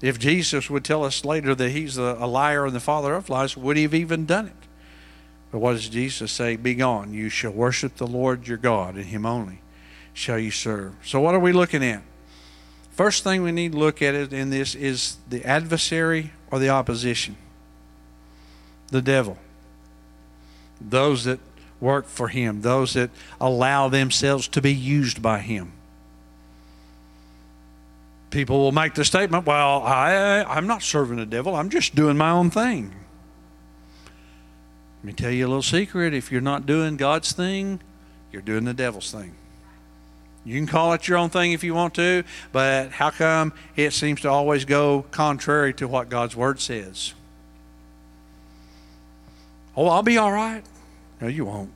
If 0.00 0.18
Jesus 0.18 0.68
would 0.68 0.84
tell 0.84 1.04
us 1.04 1.24
later 1.24 1.54
that 1.54 1.70
he's 1.70 1.96
a 1.96 2.26
liar 2.26 2.66
and 2.66 2.74
the 2.74 2.80
father 2.80 3.14
of 3.14 3.28
lies, 3.28 3.56
would 3.56 3.76
he 3.76 3.84
have 3.84 3.94
even 3.94 4.26
done 4.26 4.48
it? 4.48 4.62
But 5.52 5.60
what 5.60 5.72
does 5.72 5.88
Jesus 5.88 6.32
say? 6.32 6.56
Be 6.56 6.74
gone. 6.74 7.12
You 7.12 7.28
shall 7.28 7.52
worship 7.52 7.96
the 7.96 8.06
Lord 8.06 8.48
your 8.48 8.56
God, 8.56 8.96
and 8.96 9.04
him 9.04 9.24
only 9.24 9.60
shall 10.12 10.38
you 10.38 10.50
serve. 10.50 10.94
So, 11.04 11.20
what 11.20 11.34
are 11.34 11.40
we 11.40 11.52
looking 11.52 11.84
at? 11.84 12.02
First 12.90 13.22
thing 13.22 13.42
we 13.42 13.52
need 13.52 13.72
to 13.72 13.78
look 13.78 14.02
at 14.02 14.14
in 14.14 14.50
this 14.50 14.74
is 14.74 15.16
the 15.28 15.44
adversary 15.44 16.32
or 16.50 16.58
the 16.58 16.68
opposition. 16.68 17.36
The 18.88 19.02
devil. 19.02 19.38
Those 20.80 21.24
that 21.24 21.40
work 21.80 22.06
for 22.06 22.28
him, 22.28 22.62
those 22.62 22.94
that 22.94 23.10
allow 23.40 23.88
themselves 23.88 24.48
to 24.48 24.60
be 24.60 24.74
used 24.74 25.22
by 25.22 25.40
him. 25.40 25.72
People 28.32 28.60
will 28.60 28.72
make 28.72 28.94
the 28.94 29.04
statement, 29.04 29.44
well, 29.44 29.82
I, 29.82 30.42
I'm 30.44 30.66
not 30.66 30.82
serving 30.82 31.18
the 31.18 31.26
devil, 31.26 31.54
I'm 31.54 31.68
just 31.68 31.94
doing 31.94 32.16
my 32.16 32.30
own 32.30 32.50
thing. 32.50 32.90
Let 35.00 35.04
me 35.04 35.12
tell 35.12 35.30
you 35.30 35.46
a 35.46 35.48
little 35.48 35.62
secret 35.62 36.14
if 36.14 36.32
you're 36.32 36.40
not 36.40 36.64
doing 36.64 36.96
God's 36.96 37.32
thing, 37.32 37.80
you're 38.32 38.40
doing 38.40 38.64
the 38.64 38.72
devil's 38.72 39.12
thing. 39.12 39.34
You 40.46 40.54
can 40.56 40.66
call 40.66 40.94
it 40.94 41.06
your 41.06 41.18
own 41.18 41.28
thing 41.28 41.52
if 41.52 41.62
you 41.62 41.74
want 41.74 41.92
to, 41.94 42.24
but 42.52 42.90
how 42.92 43.10
come 43.10 43.52
it 43.76 43.92
seems 43.92 44.22
to 44.22 44.30
always 44.30 44.64
go 44.64 45.04
contrary 45.10 45.74
to 45.74 45.86
what 45.86 46.08
God's 46.08 46.34
Word 46.34 46.58
says? 46.58 47.12
Oh, 49.76 49.88
I'll 49.88 50.02
be 50.02 50.16
all 50.16 50.32
right. 50.32 50.64
No, 51.20 51.28
you 51.28 51.44
won't. 51.44 51.70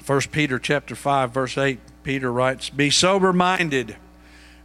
First 0.00 0.32
Peter 0.32 0.58
chapter 0.58 0.94
5, 0.94 1.30
verse 1.30 1.58
8, 1.58 1.78
Peter 2.02 2.32
writes, 2.32 2.70
Be 2.70 2.90
sober 2.90 3.32
minded. 3.32 3.96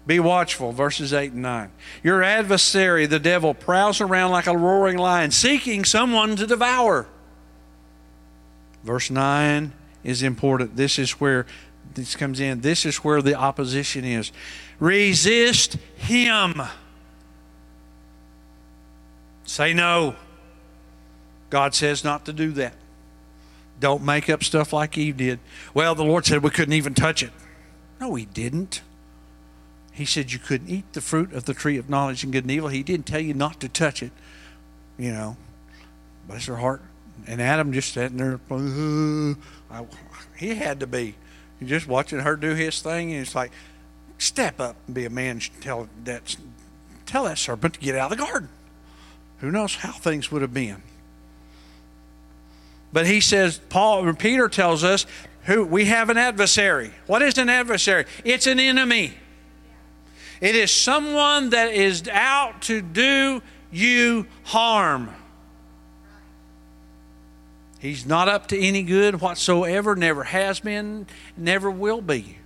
Be 0.07 0.19
watchful, 0.19 0.71
verses 0.71 1.13
8 1.13 1.33
and 1.33 1.41
9. 1.41 1.71
Your 2.03 2.23
adversary, 2.23 3.05
the 3.05 3.19
devil, 3.19 3.53
prowls 3.53 4.01
around 4.01 4.31
like 4.31 4.47
a 4.47 4.57
roaring 4.57 4.97
lion, 4.97 5.31
seeking 5.31 5.83
someone 5.83 6.35
to 6.35 6.45
devour. 6.45 7.07
Verse 8.83 9.09
9 9.09 9.73
is 10.03 10.21
important. 10.21 10.75
This 10.75 10.99
is 10.99 11.11
where 11.13 11.47
this 11.95 12.15
comes 12.15 12.39
in. 12.39 12.61
This 12.61 12.85
is 12.85 12.97
where 12.97 13.21
the 13.21 13.35
opposition 13.35 14.05
is. 14.05 14.31
Resist 14.79 15.77
him. 15.95 16.61
Say 19.45 19.73
no. 19.73 20.15
God 21.49 21.73
says 21.73 22.03
not 22.03 22.25
to 22.25 22.33
do 22.33 22.51
that. 22.53 22.75
Don't 23.79 24.03
make 24.03 24.29
up 24.29 24.43
stuff 24.43 24.71
like 24.73 24.97
Eve 24.97 25.17
did. 25.17 25.39
Well, 25.73 25.95
the 25.95 26.03
Lord 26.05 26.25
said 26.25 26.43
we 26.43 26.49
couldn't 26.49 26.73
even 26.73 26.93
touch 26.93 27.21
it. 27.21 27.31
No, 27.99 28.15
He 28.15 28.25
didn't. 28.25 28.81
He 29.91 30.03
said 30.05 30.31
you 30.33 30.39
couldn't 30.39 30.69
eat 30.69 30.91
the 30.91 30.99
fruit 30.99 31.31
of 31.31 31.45
the 31.45 31.53
tree 31.53 31.77
of 31.77 31.89
knowledge 31.89 32.23
and 32.23 32.33
good 32.33 32.43
and 32.43 32.51
evil. 32.51 32.67
He 32.67 32.83
didn't 32.83 33.05
tell 33.05 33.21
you 33.21 33.33
not 33.33 33.61
to 33.61 33.69
touch 33.69 34.03
it. 34.03 34.11
You 34.97 35.11
know, 35.13 35.37
bless 36.27 36.45
her 36.47 36.57
heart. 36.57 36.81
And 37.27 37.41
Adam 37.41 37.71
just 37.71 37.93
sitting 37.93 38.17
there. 38.17 38.39
"Uh, 38.51 39.35
I- 39.71 39.85
he 40.35 40.55
had 40.55 40.81
to 40.81 40.87
be. 40.87 41.15
Just 41.63 41.87
watching 41.87 42.19
her 42.19 42.35
do 42.35 42.53
his 42.53 42.81
thing, 42.81 43.13
and 43.13 43.21
it's 43.21 43.33
like, 43.35 43.51
step 44.17 44.59
up 44.59 44.75
and 44.85 44.93
be 44.93 45.05
a 45.05 45.09
man. 45.09 45.39
Tell 45.61 45.87
that, 46.03 46.35
tell 47.05 47.23
that 47.23 47.37
serpent 47.37 47.75
to 47.75 47.79
get 47.79 47.95
out 47.95 48.11
of 48.11 48.17
the 48.17 48.23
garden. 48.25 48.49
Who 49.39 49.49
knows 49.49 49.75
how 49.75 49.93
things 49.93 50.29
would 50.29 50.41
have 50.41 50.53
been. 50.53 50.81
But 52.95 53.07
he 53.07 53.19
says, 53.19 53.59
Paul, 53.67 54.13
Peter 54.13 54.47
tells 54.47 54.85
us, 54.85 55.05
who 55.43 55.65
we 55.65 55.83
have 55.83 56.09
an 56.09 56.17
adversary. 56.17 56.93
What 57.07 57.21
is 57.21 57.37
an 57.37 57.49
adversary? 57.49 58.05
It's 58.23 58.47
an 58.47 58.57
enemy. 58.57 59.15
It 60.39 60.55
is 60.55 60.71
someone 60.71 61.49
that 61.49 61.73
is 61.73 62.07
out 62.07 62.61
to 62.63 62.81
do 62.81 63.41
you 63.69 64.27
harm. 64.45 65.13
He's 67.79 68.05
not 68.05 68.29
up 68.29 68.47
to 68.47 68.57
any 68.57 68.81
good 68.81 69.19
whatsoever, 69.19 69.97
never 69.97 70.23
has 70.23 70.61
been, 70.61 71.05
never 71.35 71.69
will 71.69 72.01
be. 72.01 72.37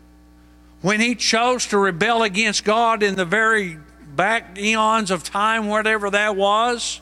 When 0.81 0.99
he 0.99 1.13
chose 1.13 1.67
to 1.67 1.77
rebel 1.77 2.23
against 2.23 2.63
God 2.63 3.03
in 3.03 3.13
the 3.13 3.23
very 3.23 3.77
back 4.15 4.57
eons 4.57 5.11
of 5.11 5.23
time, 5.23 5.67
whatever 5.67 6.09
that 6.09 6.35
was, 6.35 7.01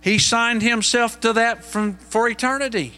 he 0.00 0.18
signed 0.18 0.62
himself 0.62 1.20
to 1.20 1.32
that 1.34 1.64
from, 1.64 1.94
for 1.94 2.28
eternity. 2.28 2.94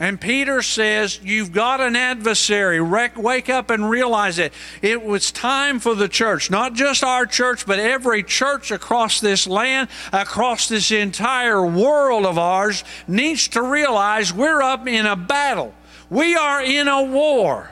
And 0.00 0.20
Peter 0.20 0.62
says, 0.62 1.20
You've 1.22 1.52
got 1.52 1.80
an 1.80 1.96
adversary. 1.96 2.80
Wake 2.80 3.48
up 3.50 3.70
and 3.70 3.90
realize 3.90 4.38
it. 4.38 4.52
It 4.80 5.02
was 5.02 5.30
time 5.30 5.80
for 5.80 5.94
the 5.94 6.08
church, 6.08 6.50
not 6.50 6.72
just 6.74 7.04
our 7.04 7.26
church, 7.26 7.66
but 7.66 7.78
every 7.78 8.22
church 8.22 8.70
across 8.70 9.20
this 9.20 9.46
land, 9.46 9.88
across 10.12 10.68
this 10.68 10.90
entire 10.90 11.64
world 11.64 12.24
of 12.24 12.38
ours, 12.38 12.84
needs 13.06 13.48
to 13.48 13.62
realize 13.62 14.32
we're 14.32 14.62
up 14.62 14.88
in 14.88 15.04
a 15.04 15.16
battle. 15.16 15.74
We 16.08 16.36
are 16.36 16.62
in 16.62 16.88
a 16.88 17.02
war. 17.02 17.70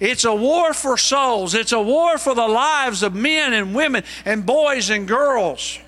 It's 0.00 0.24
a 0.24 0.34
war 0.34 0.74
for 0.74 0.96
souls, 0.96 1.54
it's 1.54 1.72
a 1.72 1.80
war 1.80 2.18
for 2.18 2.34
the 2.34 2.48
lives 2.48 3.02
of 3.02 3.14
men 3.14 3.52
and 3.52 3.74
women 3.74 4.04
and 4.24 4.44
boys 4.44 4.90
and 4.90 5.08
girls 5.08 5.78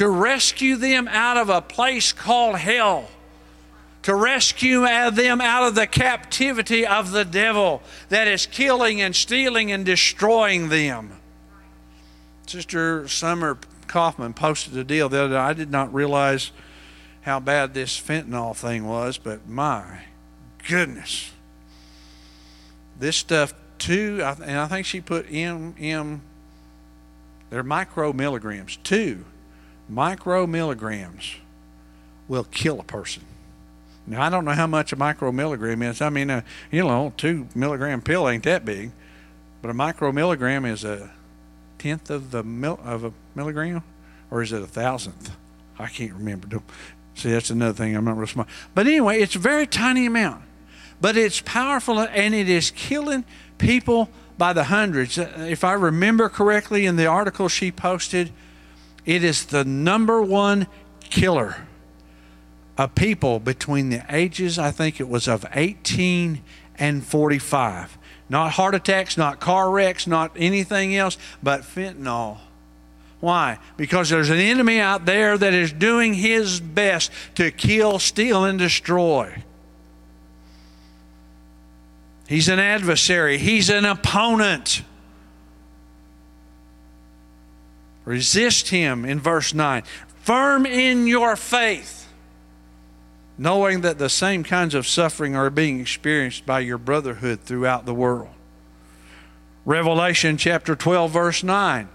to 0.00 0.08
rescue 0.08 0.76
them 0.76 1.06
out 1.08 1.36
of 1.36 1.50
a 1.50 1.60
place 1.60 2.10
called 2.10 2.56
hell 2.56 3.06
to 4.00 4.14
rescue 4.14 4.80
them 5.10 5.42
out 5.42 5.68
of 5.68 5.74
the 5.74 5.86
captivity 5.86 6.86
of 6.86 7.10
the 7.10 7.22
devil 7.22 7.82
that 8.08 8.26
is 8.26 8.46
killing 8.46 9.02
and 9.02 9.14
stealing 9.14 9.70
and 9.70 9.84
destroying 9.84 10.70
them. 10.70 11.12
Sister 12.46 13.06
Summer 13.08 13.58
Kaufman 13.88 14.32
posted 14.32 14.74
a 14.78 14.84
deal 14.84 15.10
the 15.10 15.20
other 15.24 15.34
day. 15.34 15.38
I 15.38 15.52
did 15.52 15.70
not 15.70 15.92
realize 15.92 16.50
how 17.20 17.38
bad 17.38 17.74
this 17.74 18.00
fentanyl 18.00 18.56
thing 18.56 18.86
was, 18.86 19.18
but 19.18 19.46
my 19.46 20.04
goodness. 20.66 21.30
This 22.98 23.18
stuff, 23.18 23.52
too, 23.76 24.22
and 24.22 24.58
I 24.58 24.66
think 24.66 24.86
she 24.86 25.02
put 25.02 25.30
M, 25.30 25.74
M, 25.78 26.22
they're 27.50 27.62
micro 27.62 28.14
milligrams. 28.14 28.78
Two 28.78 29.26
micro 29.90 30.46
milligrams 30.46 31.34
will 32.28 32.44
kill 32.44 32.80
a 32.80 32.84
person. 32.84 33.24
Now, 34.06 34.22
I 34.22 34.30
don't 34.30 34.44
know 34.44 34.52
how 34.52 34.66
much 34.66 34.92
a 34.92 34.96
micro 34.96 35.30
milligram 35.30 35.82
is. 35.82 36.00
I 36.00 36.08
mean, 36.08 36.30
uh, 36.30 36.42
you 36.70 36.82
know, 36.82 37.12
two 37.16 37.46
milligram 37.54 38.00
pill 38.00 38.28
ain't 38.28 38.44
that 38.44 38.64
big, 38.64 38.92
but 39.62 39.70
a 39.70 39.74
micro 39.74 40.10
milligram 40.12 40.64
is 40.64 40.84
a 40.84 41.10
tenth 41.78 42.10
of 42.10 42.30
the 42.30 42.42
mil- 42.42 42.80
of 42.84 43.04
a 43.04 43.12
milligram, 43.34 43.82
or 44.30 44.42
is 44.42 44.52
it 44.52 44.62
a 44.62 44.66
thousandth? 44.66 45.36
I 45.78 45.88
can't 45.88 46.12
remember. 46.12 46.48
See, 47.14 47.30
that's 47.30 47.50
another 47.50 47.72
thing 47.72 47.96
I'm 47.96 48.04
not 48.04 48.16
real 48.16 48.26
smart. 48.26 48.48
But 48.74 48.86
anyway, 48.86 49.20
it's 49.20 49.34
a 49.36 49.38
very 49.38 49.66
tiny 49.66 50.06
amount, 50.06 50.42
but 51.00 51.16
it's 51.16 51.40
powerful 51.40 51.98
and 52.00 52.34
it 52.34 52.48
is 52.48 52.70
killing 52.70 53.24
people 53.58 54.08
by 54.38 54.52
the 54.52 54.64
hundreds. 54.64 55.18
Uh, 55.18 55.46
If 55.48 55.64
I 55.64 55.72
remember 55.72 56.28
correctly 56.28 56.86
in 56.86 56.96
the 56.96 57.06
article 57.06 57.48
she 57.48 57.70
posted, 57.70 58.32
it 59.04 59.24
is 59.24 59.46
the 59.46 59.64
number 59.64 60.22
one 60.22 60.66
killer 61.00 61.56
of 62.78 62.94
people 62.94 63.40
between 63.40 63.90
the 63.90 64.02
ages, 64.08 64.58
I 64.58 64.70
think 64.70 65.00
it 65.00 65.08
was 65.08 65.28
of 65.28 65.44
18 65.52 66.42
and 66.78 67.04
45. 67.04 67.98
Not 68.28 68.52
heart 68.52 68.74
attacks, 68.74 69.16
not 69.16 69.40
car 69.40 69.70
wrecks, 69.70 70.06
not 70.06 70.32
anything 70.36 70.96
else, 70.96 71.18
but 71.42 71.62
fentanyl. 71.62 72.38
Why? 73.20 73.58
Because 73.76 74.08
there's 74.08 74.30
an 74.30 74.38
enemy 74.38 74.80
out 74.80 75.04
there 75.04 75.36
that 75.36 75.52
is 75.52 75.72
doing 75.72 76.14
his 76.14 76.58
best 76.58 77.10
to 77.34 77.50
kill, 77.50 77.98
steal, 77.98 78.44
and 78.44 78.58
destroy. 78.58 79.42
He's 82.26 82.48
an 82.48 82.60
adversary, 82.60 83.36
he's 83.36 83.68
an 83.68 83.84
opponent. 83.84 84.82
Resist 88.10 88.70
him 88.70 89.04
in 89.04 89.20
verse 89.20 89.54
9. 89.54 89.84
Firm 90.24 90.66
in 90.66 91.06
your 91.06 91.36
faith 91.36 92.08
knowing 93.38 93.82
that 93.82 93.98
the 93.98 94.08
same 94.08 94.42
kinds 94.42 94.74
of 94.74 94.84
suffering 94.84 95.36
are 95.36 95.48
being 95.48 95.78
experienced 95.78 96.44
by 96.44 96.58
your 96.58 96.76
brotherhood 96.76 97.40
throughout 97.40 97.86
the 97.86 97.94
world. 97.94 98.30
Revelation 99.64 100.36
chapter 100.36 100.74
12, 100.74 101.10
verse 101.12 101.44
9. 101.44 101.88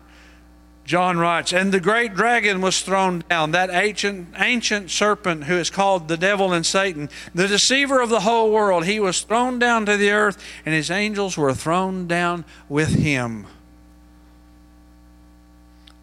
John 0.86 1.18
writes, 1.18 1.51
And 1.51 1.74
the 1.74 1.82
great 1.82 2.13
dragon 2.13 2.61
was 2.61 2.82
thrown 2.82 3.26
down, 3.30 3.51
that 3.51 3.70
ancient, 3.70 4.30
ancient 4.38 4.91
serpent 4.91 5.43
who 5.43 5.57
is 5.57 5.70
called 5.70 6.07
the 6.07 6.16
devil 6.16 6.53
and 6.53 6.66
Satan, 6.66 7.09
the 7.34 7.49
deceiver 7.49 7.99
of 7.99 8.09
the 8.09 8.22
whole 8.22 8.51
world. 8.51 8.86
He 8.86 9.01
was 9.01 9.20
thrown 9.20 9.59
down 9.59 9.86
to 9.88 9.97
the 9.97 10.11
earth, 10.11 10.41
and 10.66 10.74
his 10.74 10.89
angels 10.89 11.38
were 11.38 11.53
thrown 11.53 12.07
down 12.07 12.45
with 12.70 12.95
him. 12.95 13.47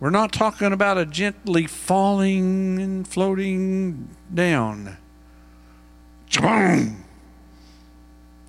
We're 0.02 0.10
not 0.10 0.32
talking 0.32 0.72
about 0.72 0.98
a 0.98 1.06
gently 1.06 1.68
falling 1.68 2.80
and 2.80 3.06
floating 3.06 4.08
down. 4.34 4.96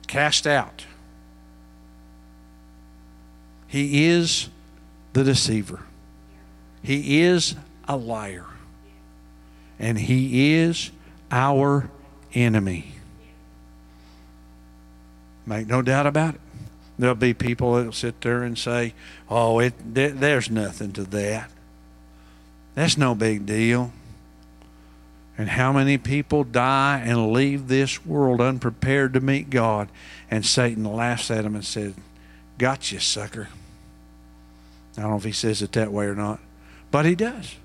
Cast 0.08 0.48
out. 0.48 0.88
He 3.68 4.04
is 4.08 4.50
the 5.14 5.24
deceiver. 5.24 5.82
He 6.82 7.22
is 7.22 7.56
a 7.88 7.98
liar. 7.98 8.48
And 9.78 10.00
he 10.00 10.56
is 10.56 10.90
our 11.30 11.92
enemy. 12.34 12.96
Make 15.46 15.68
no 15.68 15.84
doubt 15.84 16.08
about 16.08 16.34
it. 16.34 16.42
There'll 16.98 17.16
be 17.16 17.34
people 17.34 17.76
that'll 17.76 17.92
sit 17.92 18.22
there 18.22 18.44
and 18.44 18.58
say, 18.58 18.94
"Oh, 19.30 19.60
it 19.60 19.74
there, 19.94 20.10
there's 20.10 20.50
nothing 20.50 20.92
to 20.94 21.04
that. 21.06 21.50
That's 22.76 22.98
no 22.98 23.16
big 23.16 23.46
deal." 23.46 23.92
And 25.38 25.50
how 25.50 25.74
many 25.74 25.98
people 25.98 26.44
die 26.44 27.02
and 27.04 27.32
leave 27.32 27.68
this 27.68 28.06
world 28.06 28.40
unprepared 28.40 29.14
to 29.14 29.20
meet 29.20 29.50
God, 29.50 29.90
and 30.30 30.46
Satan 30.46 30.84
laughs 30.84 31.32
at 31.32 31.44
them 31.44 31.56
and 31.56 31.66
says, 31.66 31.96
"Got 32.60 32.92
you, 32.92 33.00
sucker." 33.00 33.50
I 34.96 35.02
don't 35.02 35.12
know 35.12 35.18
if 35.18 35.24
he 35.24 35.32
says 35.32 35.64
it 35.64 35.72
that 35.72 35.92
way 35.92 36.06
or 36.06 36.16
not, 36.16 36.40
but 36.92 37.06
he 37.06 37.16
does. 37.16 37.56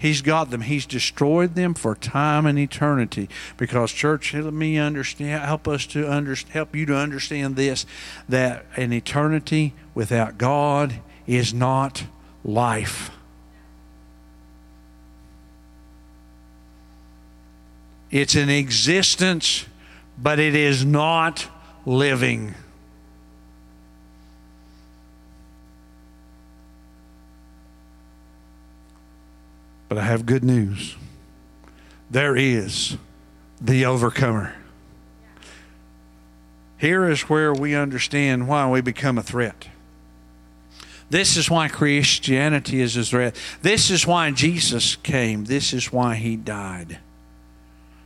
He's 0.00 0.22
got 0.22 0.50
them. 0.50 0.62
He's 0.62 0.86
destroyed 0.86 1.54
them 1.54 1.74
for 1.74 1.94
time 1.94 2.46
and 2.46 2.58
eternity. 2.58 3.28
Because 3.58 3.92
church, 3.92 4.32
let 4.32 4.54
me 4.54 4.78
understand. 4.78 5.42
Help 5.42 5.68
us 5.68 5.84
to 5.88 6.08
understand. 6.08 6.54
Help 6.54 6.74
you 6.74 6.86
to 6.86 6.96
understand 6.96 7.54
this: 7.54 7.84
that 8.26 8.64
an 8.78 8.94
eternity 8.94 9.74
without 9.94 10.38
God 10.38 11.00
is 11.26 11.52
not 11.52 12.04
life. 12.42 13.10
It's 18.10 18.34
an 18.34 18.48
existence, 18.48 19.66
but 20.16 20.38
it 20.38 20.54
is 20.54 20.82
not 20.82 21.46
living. 21.84 22.54
But 29.90 29.98
I 29.98 30.04
have 30.04 30.24
good 30.24 30.44
news. 30.44 30.94
There 32.12 32.36
is 32.36 32.96
the 33.60 33.84
overcomer. 33.84 34.54
Here 36.78 37.10
is 37.10 37.22
where 37.22 37.52
we 37.52 37.74
understand 37.74 38.46
why 38.46 38.70
we 38.70 38.82
become 38.82 39.18
a 39.18 39.22
threat. 39.22 39.66
This 41.10 41.36
is 41.36 41.50
why 41.50 41.66
Christianity 41.66 42.80
is 42.80 42.96
a 42.96 43.02
threat. 43.02 43.34
This 43.62 43.90
is 43.90 44.06
why 44.06 44.30
Jesus 44.30 44.94
came. 44.94 45.46
This 45.46 45.72
is 45.72 45.92
why 45.92 46.14
he 46.14 46.36
died. 46.36 47.00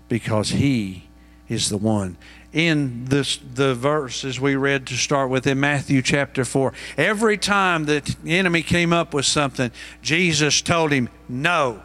Because 0.09 0.49
he 0.49 1.05
is 1.51 1.69
the 1.69 1.77
one. 1.77 2.17
In 2.55 3.07
this, 3.07 3.39
the 3.55 3.75
verses 3.75 4.41
we 4.41 4.55
read 4.55 4.87
to 4.87 4.95
start 4.95 5.29
with 5.29 5.45
in 5.45 5.59
Matthew 5.59 6.01
chapter 6.03 6.45
4, 6.45 6.73
every 6.97 7.37
time 7.37 7.85
the 7.85 8.17
enemy 8.25 8.63
came 8.63 8.93
up 8.93 9.13
with 9.13 9.27
something, 9.27 9.73
Jesus 10.03 10.63
told 10.63 10.93
him, 10.93 11.09
No. 11.29 11.83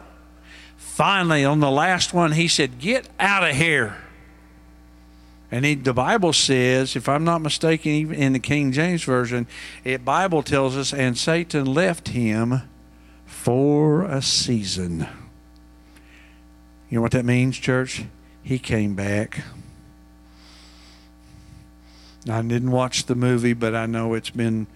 Finally, 0.76 1.44
on 1.44 1.58
the 1.58 1.70
last 1.70 2.14
one, 2.14 2.32
he 2.32 2.46
said, 2.46 2.78
Get 2.78 3.08
out 3.18 3.42
of 3.42 3.56
here. 3.56 3.96
And 5.50 5.64
he, 5.64 5.74
the 5.74 5.92
Bible 5.92 6.32
says, 6.32 6.94
if 6.94 7.08
I'm 7.08 7.24
not 7.24 7.42
mistaken, 7.42 7.90
even 7.90 8.14
in 8.14 8.32
the 8.34 8.38
King 8.38 8.70
James 8.70 9.02
Version, 9.02 9.48
it 9.82 10.04
Bible 10.04 10.44
tells 10.44 10.76
us, 10.76 10.94
and 10.94 11.18
Satan 11.18 11.66
left 11.66 12.08
him 12.08 12.62
for 13.26 14.02
a 14.02 14.22
season. 14.22 15.08
You 16.88 16.96
know 16.96 17.02
what 17.02 17.12
that 17.12 17.24
means, 17.24 17.58
church? 17.58 18.04
He 18.42 18.58
came 18.58 18.94
back. 18.94 19.42
I 22.28 22.42
didn't 22.42 22.70
watch 22.70 23.06
the 23.06 23.14
movie, 23.14 23.54
but 23.54 23.74
I 23.74 23.86
know 23.86 24.14
it's 24.14 24.30
been, 24.30 24.66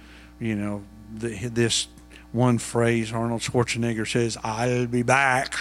you 0.40 0.55
know, 0.55 0.82
the, 1.14 1.49
this 1.49 1.88
one 2.32 2.59
phrase 2.59 3.12
Arnold 3.12 3.42
Schwarzenegger 3.42 4.11
says, 4.11 4.36
I'll 4.42 4.86
be 4.86 5.03
back. 5.03 5.55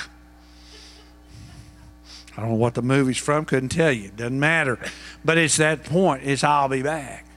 I 2.36 2.42
don't 2.42 2.52
know 2.52 2.56
what 2.56 2.74
the 2.74 2.82
movie's 2.82 3.18
from, 3.18 3.46
couldn't 3.46 3.70
tell 3.70 3.92
you. 3.92 4.06
It 4.06 4.16
doesn't 4.16 4.40
matter. 4.40 4.80
But 5.24 5.38
it's 5.38 5.58
that 5.58 5.84
point, 5.84 6.24
it's 6.24 6.44
I'll 6.44 6.70
be 6.70 6.82
back. 6.82 7.28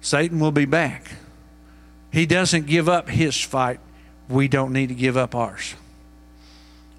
Satan 0.00 0.38
will 0.38 0.52
be 0.52 0.66
back. 0.66 1.10
He 2.12 2.24
doesn't 2.26 2.66
give 2.66 2.88
up 2.88 3.08
his 3.08 3.36
fight. 3.40 3.80
We 4.28 4.46
don't 4.46 4.72
need 4.72 4.88
to 4.88 4.94
give 4.94 5.16
up 5.16 5.34
ours. 5.34 5.74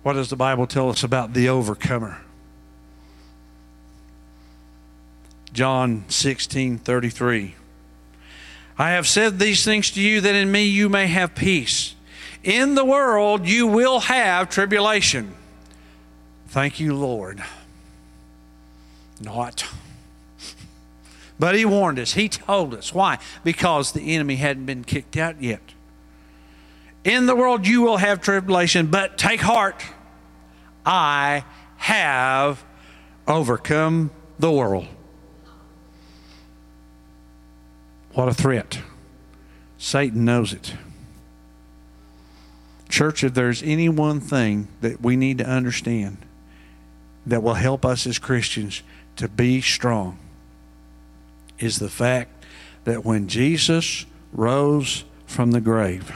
What 0.03 0.13
does 0.13 0.29
the 0.29 0.35
Bible 0.35 0.67
tell 0.67 0.89
us 0.89 1.03
about 1.03 1.33
the 1.33 1.47
overcomer? 1.47 2.21
John 5.53 6.05
16 6.07 6.77
33. 6.79 7.55
I 8.77 8.91
have 8.91 9.07
said 9.07 9.39
these 9.39 9.65
things 9.65 9.91
to 9.91 10.01
you 10.01 10.21
that 10.21 10.35
in 10.35 10.51
me 10.51 10.63
you 10.63 10.87
may 10.87 11.07
have 11.07 11.35
peace. 11.35 11.95
In 12.43 12.75
the 12.75 12.85
world 12.85 13.47
you 13.47 13.67
will 13.67 13.99
have 13.99 14.49
tribulation. 14.49 15.35
Thank 16.47 16.79
you, 16.79 16.95
Lord. 16.95 17.43
Not. 19.21 19.65
But 21.37 21.55
he 21.55 21.65
warned 21.65 21.99
us. 21.99 22.13
He 22.13 22.29
told 22.29 22.73
us. 22.73 22.93
Why? 22.93 23.17
Because 23.43 23.91
the 23.91 24.15
enemy 24.15 24.37
hadn't 24.37 24.65
been 24.65 24.83
kicked 24.83 25.17
out 25.17 25.41
yet. 25.41 25.61
In 27.03 27.25
the 27.25 27.35
world 27.35 27.65
you 27.65 27.81
will 27.81 27.97
have 27.97 28.21
tribulation, 28.21 28.87
but 28.87 29.17
take 29.17 29.39
heart. 29.39 29.83
I 30.85 31.45
have 31.77 32.63
overcome 33.27 34.11
the 34.37 34.51
world. 34.51 34.87
What 38.13 38.27
a 38.27 38.33
threat. 38.33 38.79
Satan 39.77 40.25
knows 40.25 40.53
it. 40.53 40.73
Church, 42.89 43.23
if 43.23 43.33
there's 43.33 43.61
any 43.63 43.87
one 43.87 44.19
thing 44.19 44.67
that 44.81 45.01
we 45.01 45.15
need 45.15 45.37
to 45.37 45.45
understand 45.47 46.17
that 47.25 47.43
will 47.43 47.53
help 47.53 47.85
us 47.85 48.07
as 48.07 48.17
Christians 48.17 48.81
to 49.15 49.27
be 49.27 49.61
strong, 49.61 50.17
is 51.59 51.79
the 51.79 51.89
fact 51.89 52.43
that 52.85 53.05
when 53.05 53.27
Jesus 53.27 54.05
rose 54.33 55.03
from 55.27 55.51
the 55.51 55.61
grave, 55.61 56.11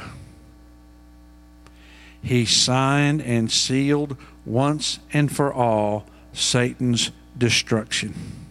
he 2.24 2.46
signed 2.46 3.22
and 3.22 3.52
sealed 3.52 4.18
once 4.46 5.00
and 5.12 5.34
for 5.34 5.54
all 5.54 6.06
Satan's 6.32 7.12
destruction. 7.38 8.43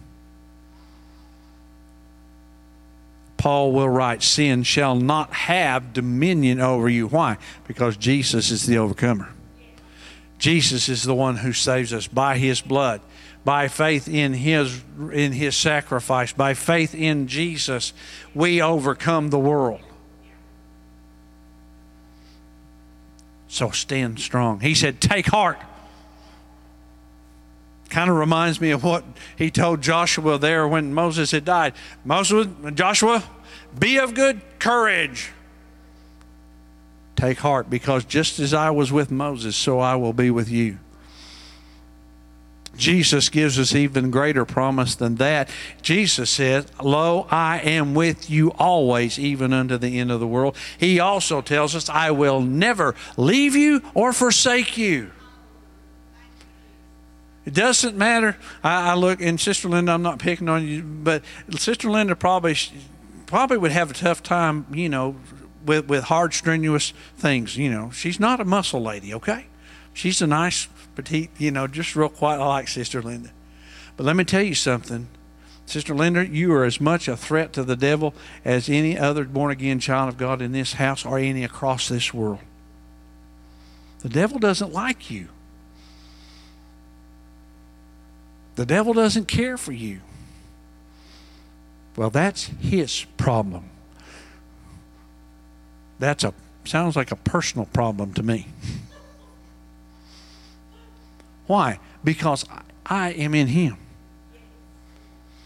Paul 3.43 3.73
will 3.73 3.89
write, 3.89 4.23
Sin 4.23 4.63
shall 4.63 4.95
not 4.95 5.33
have 5.33 5.91
dominion 5.91 6.61
over 6.61 6.87
you. 6.87 7.07
Why? 7.07 7.37
Because 7.67 7.97
Jesus 7.97 8.51
is 8.51 8.65
the 8.65 8.77
overcomer. 8.77 9.33
Jesus 10.39 10.87
is 10.87 11.03
the 11.03 11.13
one 11.13 11.35
who 11.35 11.51
saves 11.51 11.91
us 11.91 12.07
by 12.07 12.37
his 12.37 12.61
blood, 12.61 13.01
by 13.43 13.67
faith 13.67 14.07
in 14.07 14.31
his, 14.31 14.81
in 15.11 15.33
his 15.33 15.57
sacrifice, 15.57 16.31
by 16.31 16.53
faith 16.53 16.95
in 16.95 17.27
Jesus, 17.27 17.91
we 18.33 18.61
overcome 18.61 19.29
the 19.29 19.39
world. 19.39 19.81
So 23.49 23.71
stand 23.71 24.21
strong. 24.21 24.61
He 24.61 24.73
said, 24.73 25.01
Take 25.01 25.25
heart. 25.25 25.59
Kind 27.93 28.09
of 28.09 28.15
reminds 28.15 28.59
me 28.59 28.71
of 28.71 28.83
what 28.83 29.03
he 29.37 29.51
told 29.51 29.83
Joshua 29.83 30.39
there 30.39 30.67
when 30.67 30.95
Moses 30.95 31.29
had 31.29 31.45
died. 31.45 31.75
Moses, 32.03 32.47
Joshua, 32.73 33.23
be 33.77 33.99
of 33.99 34.15
good 34.15 34.41
courage. 34.57 35.29
Take 37.15 37.37
heart, 37.37 37.69
because 37.69 38.03
just 38.03 38.39
as 38.39 38.51
I 38.51 38.71
was 38.71 38.91
with 38.91 39.11
Moses, 39.11 39.55
so 39.55 39.79
I 39.79 39.95
will 39.95 40.11
be 40.11 40.31
with 40.31 40.49
you. 40.49 40.79
Jesus 42.75 43.29
gives 43.29 43.59
us 43.59 43.75
even 43.75 44.09
greater 44.09 44.43
promise 44.43 44.95
than 44.95 45.17
that. 45.17 45.47
Jesus 45.83 46.31
says, 46.31 46.65
Lo, 46.81 47.27
I 47.29 47.59
am 47.59 47.93
with 47.93 48.27
you 48.27 48.53
always, 48.53 49.19
even 49.19 49.53
unto 49.53 49.77
the 49.77 49.99
end 49.99 50.09
of 50.11 50.19
the 50.19 50.25
world. 50.25 50.57
He 50.79 50.99
also 50.99 51.41
tells 51.41 51.75
us, 51.75 51.89
I 51.89 52.09
will 52.09 52.41
never 52.41 52.95
leave 53.17 53.55
you 53.55 53.83
or 53.93 54.13
forsake 54.13 54.79
you. 54.79 55.11
It 57.45 57.53
doesn't 57.53 57.97
matter. 57.97 58.37
I, 58.63 58.91
I 58.91 58.95
look, 58.95 59.21
and 59.21 59.39
Sister 59.39 59.67
Linda, 59.67 59.91
I'm 59.91 60.01
not 60.01 60.19
picking 60.19 60.47
on 60.47 60.65
you, 60.67 60.81
but 60.81 61.23
Sister 61.57 61.89
Linda 61.89 62.15
probably 62.15 62.55
probably 63.25 63.57
would 63.57 63.71
have 63.71 63.89
a 63.89 63.93
tough 63.93 64.21
time, 64.21 64.65
you 64.71 64.87
know, 64.87 65.15
with, 65.65 65.87
with 65.87 66.03
hard, 66.05 66.33
strenuous 66.33 66.93
things. 67.17 67.57
You 67.57 67.71
know, 67.71 67.89
she's 67.91 68.19
not 68.19 68.39
a 68.39 68.45
muscle 68.45 68.81
lady, 68.81 69.13
okay? 69.13 69.47
She's 69.93 70.21
a 70.21 70.27
nice, 70.27 70.67
petite, 70.95 71.31
you 71.37 71.51
know, 71.51 71.67
just 71.67 71.95
real 71.95 72.09
quiet, 72.09 72.39
I 72.39 72.45
like 72.45 72.67
Sister 72.67 73.01
Linda. 73.01 73.31
But 73.97 74.05
let 74.05 74.15
me 74.15 74.23
tell 74.23 74.41
you 74.41 74.55
something. 74.55 75.07
Sister 75.65 75.95
Linda, 75.95 76.27
you 76.27 76.53
are 76.53 76.63
as 76.63 76.81
much 76.81 77.07
a 77.07 77.15
threat 77.15 77.53
to 77.53 77.63
the 77.63 77.75
devil 77.75 78.13
as 78.43 78.69
any 78.69 78.97
other 78.97 79.23
born 79.23 79.51
again 79.51 79.79
child 79.79 80.09
of 80.09 80.17
God 80.17 80.41
in 80.41 80.51
this 80.51 80.73
house 80.73 81.05
or 81.05 81.17
any 81.17 81.43
across 81.43 81.87
this 81.87 82.13
world. 82.13 82.39
The 83.99 84.09
devil 84.09 84.39
doesn't 84.39 84.73
like 84.73 85.09
you. 85.09 85.29
The 88.55 88.65
devil 88.65 88.93
doesn't 88.93 89.27
care 89.27 89.57
for 89.57 89.71
you. 89.71 90.01
Well, 91.95 92.09
that's 92.09 92.45
his 92.59 93.05
problem. 93.17 93.69
That's 95.99 96.23
a 96.23 96.33
sounds 96.65 96.95
like 96.95 97.11
a 97.11 97.15
personal 97.15 97.65
problem 97.67 98.13
to 98.13 98.23
me. 98.23 98.47
Why? 101.45 101.79
Because 102.03 102.45
I 102.85 103.11
am 103.11 103.35
in 103.35 103.47
him. 103.47 103.77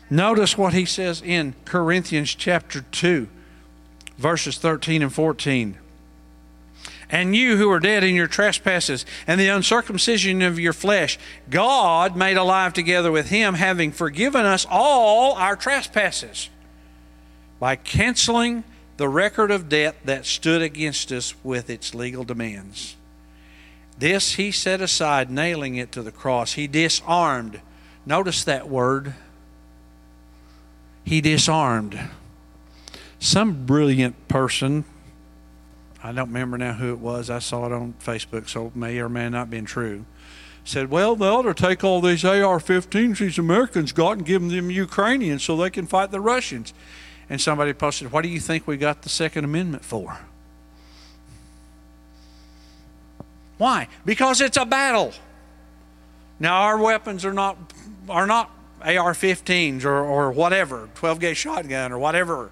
Notice 0.09 0.57
what 0.57 0.73
he 0.73 0.85
says 0.85 1.21
in 1.21 1.55
Corinthians 1.65 2.33
chapter 2.33 2.81
2, 2.81 3.27
verses 4.17 4.57
13 4.57 5.01
and 5.01 5.13
14. 5.13 5.77
And 7.09 7.35
you 7.35 7.55
who 7.55 7.71
are 7.71 7.79
dead 7.79 8.03
in 8.03 8.15
your 8.15 8.27
trespasses 8.27 9.05
and 9.25 9.39
the 9.39 9.47
uncircumcision 9.47 10.41
of 10.41 10.59
your 10.59 10.73
flesh, 10.73 11.17
God 11.49 12.17
made 12.17 12.35
alive 12.35 12.73
together 12.73 13.11
with 13.11 13.29
him, 13.29 13.53
having 13.53 13.91
forgiven 13.91 14.45
us 14.45 14.65
all 14.69 15.33
our 15.33 15.55
trespasses 15.55 16.49
by 17.59 17.75
canceling 17.77 18.63
the 18.97 19.07
record 19.07 19.51
of 19.51 19.69
debt 19.69 19.95
that 20.05 20.25
stood 20.25 20.61
against 20.61 21.11
us 21.11 21.33
with 21.43 21.69
its 21.69 21.95
legal 21.95 22.23
demands. 22.23 22.95
This 23.97 24.33
he 24.33 24.51
set 24.51 24.81
aside, 24.81 25.31
nailing 25.31 25.75
it 25.75 25.91
to 25.93 26.03
the 26.03 26.11
cross. 26.11 26.53
He 26.53 26.67
disarmed. 26.67 27.61
Notice 28.05 28.43
that 28.43 28.69
word. 28.69 29.15
He 31.03 31.21
disarmed. 31.21 31.99
Some 33.19 33.65
brilliant 33.65 34.27
person, 34.27 34.85
I 36.03 36.11
don't 36.11 36.27
remember 36.27 36.57
now 36.57 36.73
who 36.73 36.91
it 36.93 36.99
was, 36.99 37.29
I 37.29 37.39
saw 37.39 37.65
it 37.65 37.71
on 37.71 37.95
Facebook, 38.03 38.47
so 38.49 38.67
it 38.67 38.75
may 38.75 38.99
or 38.99 39.09
may 39.09 39.29
not 39.29 39.49
been 39.49 39.65
true, 39.65 40.05
said, 40.63 40.91
Well, 40.91 41.15
they 41.15 41.27
ought 41.27 41.43
to 41.43 41.53
take 41.53 41.83
all 41.83 42.01
these 42.01 42.23
AR 42.23 42.59
15s 42.59 43.17
these 43.17 43.37
Americans 43.37 43.91
got 43.91 44.17
and 44.17 44.25
give 44.25 44.41
them 44.41 44.49
to 44.49 44.73
Ukrainians 44.73 45.43
so 45.43 45.57
they 45.57 45.69
can 45.69 45.87
fight 45.87 46.11
the 46.11 46.21
Russians. 46.21 46.73
And 47.29 47.41
somebody 47.41 47.73
posted, 47.73 48.11
What 48.11 48.21
do 48.21 48.29
you 48.29 48.39
think 48.39 48.67
we 48.67 48.77
got 48.77 49.01
the 49.01 49.09
Second 49.09 49.43
Amendment 49.43 49.83
for? 49.83 50.19
Why? 53.57 53.87
Because 54.05 54.39
it's 54.39 54.57
a 54.57 54.65
battle. 54.65 55.13
Now 56.39 56.61
our 56.61 56.77
weapons 56.77 57.25
are 57.25 57.33
not 57.33 57.57
are 58.07 58.27
not 58.27 58.51
AR-15s 58.81 59.83
or, 59.83 59.97
or 59.97 60.31
whatever, 60.31 60.89
12 60.95 61.19
gauge 61.19 61.37
shotgun 61.37 61.91
or 61.91 61.97
whatever. 61.97 62.51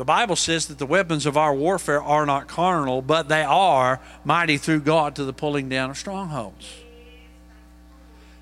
The 0.00 0.04
Bible 0.06 0.36
says 0.36 0.64
that 0.68 0.78
the 0.78 0.86
weapons 0.86 1.26
of 1.26 1.36
our 1.36 1.52
warfare 1.54 2.02
are 2.02 2.24
not 2.24 2.48
carnal, 2.48 3.02
but 3.02 3.28
they 3.28 3.42
are 3.42 4.00
mighty 4.24 4.56
through 4.56 4.80
God 4.80 5.14
to 5.16 5.24
the 5.24 5.34
pulling 5.34 5.68
down 5.68 5.90
of 5.90 5.98
strongholds. 5.98 6.72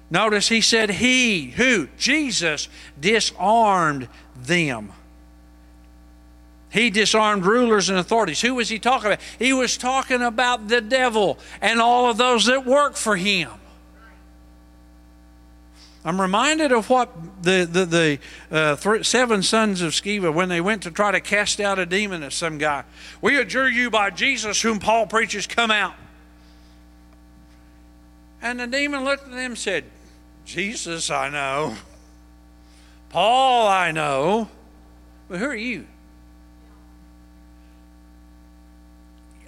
Notice 0.09 0.49
he 0.49 0.61
said, 0.61 0.89
He, 0.89 1.51
who? 1.51 1.89
Jesus, 1.99 2.69
disarmed 3.01 4.07
them. 4.37 4.93
He 6.71 6.91
disarmed 6.91 7.45
rulers 7.45 7.89
and 7.89 7.99
authorities. 7.99 8.41
Who 8.41 8.55
was 8.55 8.69
he 8.69 8.79
talking 8.79 9.09
about? 9.09 9.21
He 9.41 9.53
was 9.53 9.77
talking 9.77 10.23
about 10.23 10.69
the 10.69 10.81
devil 10.81 11.41
and 11.61 11.81
all 11.81 12.09
of 12.09 12.19
those 12.19 12.47
that 12.47 12.67
work 12.67 12.95
for 12.95 13.17
him. 13.17 13.51
I'm 16.09 16.19
reminded 16.19 16.73
of 16.73 16.89
what 16.89 17.13
the, 17.43 17.69
the, 17.71 17.85
the 17.85 18.19
uh, 18.51 19.03
seven 19.03 19.43
sons 19.43 19.83
of 19.83 19.93
Sceva, 19.93 20.33
when 20.33 20.49
they 20.49 20.63
went 20.63 20.85
to 20.85 20.91
try 20.91 21.11
to 21.11 21.21
cast 21.21 21.61
out 21.61 21.79
a 21.79 21.85
demon 21.85 22.23
at 22.23 22.33
some 22.33 22.57
guy. 22.57 22.85
We 23.21 23.37
adjure 23.37 23.69
you 23.69 23.91
by 23.91 24.09
Jesus, 24.09 24.63
whom 24.63 24.79
Paul 24.79 25.07
preaches, 25.07 25.47
come 25.47 25.71
out. 25.71 25.93
And 28.41 28.59
the 28.59 28.67
demon 28.67 29.05
looked 29.05 29.25
at 29.25 29.33
them 29.33 29.39
and 29.39 29.59
said, 29.59 29.85
Jesus, 30.47 31.11
I 31.11 31.29
know. 31.29 31.77
Paul, 33.11 33.69
I 33.69 33.91
know. 33.91 34.49
But 35.29 35.41
who 35.41 35.45
are 35.45 35.55
you? 35.55 35.87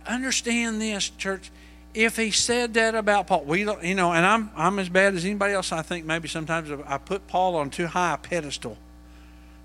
Understand 0.07 0.79
this, 0.79 1.09
church. 1.09 1.51
If 1.93 2.17
he 2.17 2.31
said 2.31 2.75
that 2.75 2.95
about 2.95 3.27
Paul, 3.27 3.45
we 3.45 3.65
don't, 3.65 3.83
you 3.83 3.95
know, 3.95 4.13
and 4.13 4.25
I'm 4.25 4.51
I'm 4.57 4.79
as 4.79 4.89
bad 4.89 5.15
as 5.15 5.25
anybody 5.25 5.55
else. 5.55 5.73
I 5.73 5.83
think 5.83 6.05
maybe 6.07 6.29
sometimes 6.29 6.71
I 6.87 6.99
put 6.99 7.27
Paul 7.27 7.57
on 7.57 7.71
too 7.71 7.89
high 7.89 8.15
a 8.15 8.19
pedestal. 8.19 8.79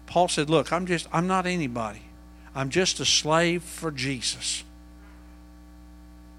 Paul 0.08 0.28
said, 0.28 0.50
"Look, 0.50 0.74
I'm 0.74 0.88
just 0.88 1.08
I'm 1.14 1.28
not 1.28 1.46
anybody. 1.46 2.02
I'm 2.56 2.70
just 2.70 3.00
a 3.00 3.06
slave 3.06 3.64
for 3.64 3.92
Jesus." 3.92 4.64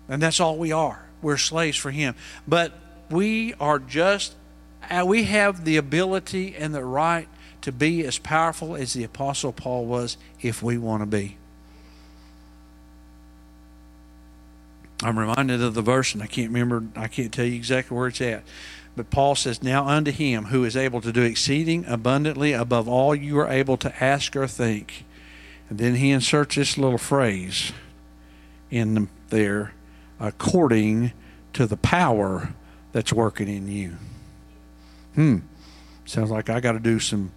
And 0.09 0.22
that's 0.22 0.41
all 0.41 0.57
we 0.57 0.72
are. 0.72 1.05
We're 1.22 1.37
slaves 1.37 1.76
for 1.76 1.91
him. 1.91 2.14
But 2.47 2.72
we 3.11 3.55
are 3.55 3.78
just 3.78 4.34
uh, 4.91 5.05
we 5.07 5.24
have 5.24 5.64
the 5.64 5.76
ability 5.76 6.57
and 6.57 6.74
the 6.74 6.84
right 6.84 7.28
to 7.62 7.72
be 7.72 8.05
as 8.05 8.18
powerful 8.18 8.76
as 8.76 8.93
the 8.93 9.05
Apostle 9.05 9.53
Paul 9.53 9.87
was 9.87 10.16
if 10.41 10.62
we 10.62 10.78
want 10.78 11.03
to 11.03 11.07
be. 11.07 11.37
I'm 15.03 15.18
reminded 15.18 15.62
of 15.62 15.74
the 15.74 15.82
verse, 15.82 16.14
and 16.14 16.22
I 16.22 16.26
can't 16.26 16.49
remember, 16.49 16.84
I 16.97 17.09
can't 17.09 17.32
tell 17.32 17.44
you 17.44 17.55
exactly 17.55 17.97
where 17.97 18.09
it's 18.09 18.20
at. 18.20 18.44
But 18.97 19.11
Paul 19.11 19.34
says, 19.34 19.62
Now 19.62 19.86
unto 19.86 20.11
him 20.11 20.47
who 20.47 20.64
is 20.64 20.76
able 20.76 21.03
to 21.03 21.12
do 21.12 21.22
exceeding 21.22 21.84
abundantly 21.86 22.55
above 22.55 22.88
all 22.88 23.14
you 23.14 23.38
are 23.38 23.49
able 23.49 23.76
to 23.78 24.03
ask 24.03 24.34
or 24.34 24.47
think. 24.47 25.05
And 25.68 25.78
then 25.78 25.97
he 25.97 26.11
inserts 26.11 26.55
this 26.55 26.78
little 26.78 26.99
phrase 26.99 27.72
in 28.70 29.09
there 29.28 29.74
according 30.18 31.12
to 31.53 31.66
the 31.66 31.76
power 31.76 32.55
that's 32.92 33.12
working 33.12 33.49
in 33.49 33.68
you. 33.68 33.97
Hmm. 35.14 35.38
Sounds 36.07 36.30
like 36.30 36.49
I 36.49 36.61
got 36.61 36.72
to 36.72 36.78
do 36.78 37.01
some 37.01 37.32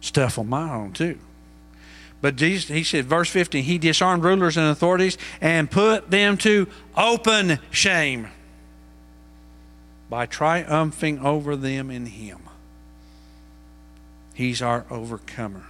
stuff 0.00 0.38
on 0.38 0.48
my 0.48 0.70
own 0.74 0.92
too. 0.92 1.18
But 2.20 2.36
Jesus, 2.36 2.68
he 2.68 2.84
said, 2.84 3.06
verse 3.06 3.30
15, 3.30 3.64
he 3.64 3.78
disarmed 3.78 4.24
rulers 4.24 4.56
and 4.56 4.66
authorities 4.66 5.16
and 5.40 5.70
put 5.70 6.10
them 6.10 6.36
to 6.38 6.66
open 6.96 7.58
shame 7.70 8.28
by 10.10 10.26
triumphing 10.26 11.20
over 11.20 11.56
them 11.56 11.90
in 11.90 12.06
him. 12.06 12.40
He's 14.34 14.60
our 14.60 14.84
overcomer. 14.90 15.64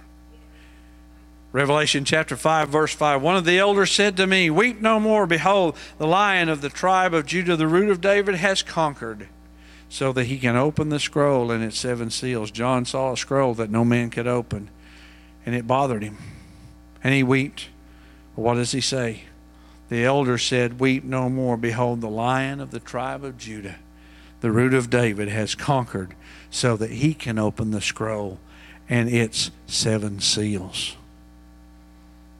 Revelation 1.53 2.05
chapter 2.05 2.37
5, 2.37 2.69
verse 2.69 2.93
5. 2.93 3.21
One 3.21 3.35
of 3.35 3.43
the 3.43 3.59
elders 3.59 3.91
said 3.91 4.15
to 4.17 4.27
me, 4.27 4.49
Weep 4.49 4.81
no 4.81 4.99
more. 4.99 5.27
Behold, 5.27 5.75
the 5.97 6.07
lion 6.07 6.47
of 6.47 6.61
the 6.61 6.69
tribe 6.69 7.13
of 7.13 7.25
Judah, 7.25 7.57
the 7.57 7.67
root 7.67 7.89
of 7.89 7.99
David, 7.99 8.35
has 8.35 8.63
conquered, 8.63 9.27
so 9.89 10.13
that 10.13 10.25
he 10.25 10.39
can 10.39 10.55
open 10.55 10.89
the 10.89 10.99
scroll 10.99 11.51
and 11.51 11.61
its 11.61 11.77
seven 11.77 12.09
seals. 12.09 12.51
John 12.51 12.85
saw 12.85 13.11
a 13.11 13.17
scroll 13.17 13.53
that 13.55 13.69
no 13.69 13.83
man 13.83 14.09
could 14.09 14.27
open, 14.27 14.69
and 15.45 15.53
it 15.53 15.67
bothered 15.67 16.03
him. 16.03 16.17
And 17.03 17.13
he 17.13 17.23
wept. 17.23 17.67
What 18.35 18.55
does 18.55 18.71
he 18.71 18.81
say? 18.81 19.23
The 19.89 20.05
elder 20.05 20.37
said, 20.37 20.79
Weep 20.79 21.03
no 21.03 21.29
more. 21.29 21.57
Behold, 21.57 22.01
the 22.01 22.09
lion 22.09 22.59
of 22.59 22.71
the 22.71 22.79
tribe 22.79 23.23
of 23.23 23.37
Judah, 23.37 23.75
the 24.39 24.51
root 24.51 24.73
of 24.73 24.89
David, 24.89 25.27
has 25.27 25.55
conquered 25.55 26.15
so 26.49 26.77
that 26.77 26.91
he 26.91 27.13
can 27.13 27.37
open 27.37 27.71
the 27.71 27.81
scroll 27.81 28.39
and 28.87 29.09
its 29.09 29.51
seven 29.67 30.19
seals. 30.19 30.95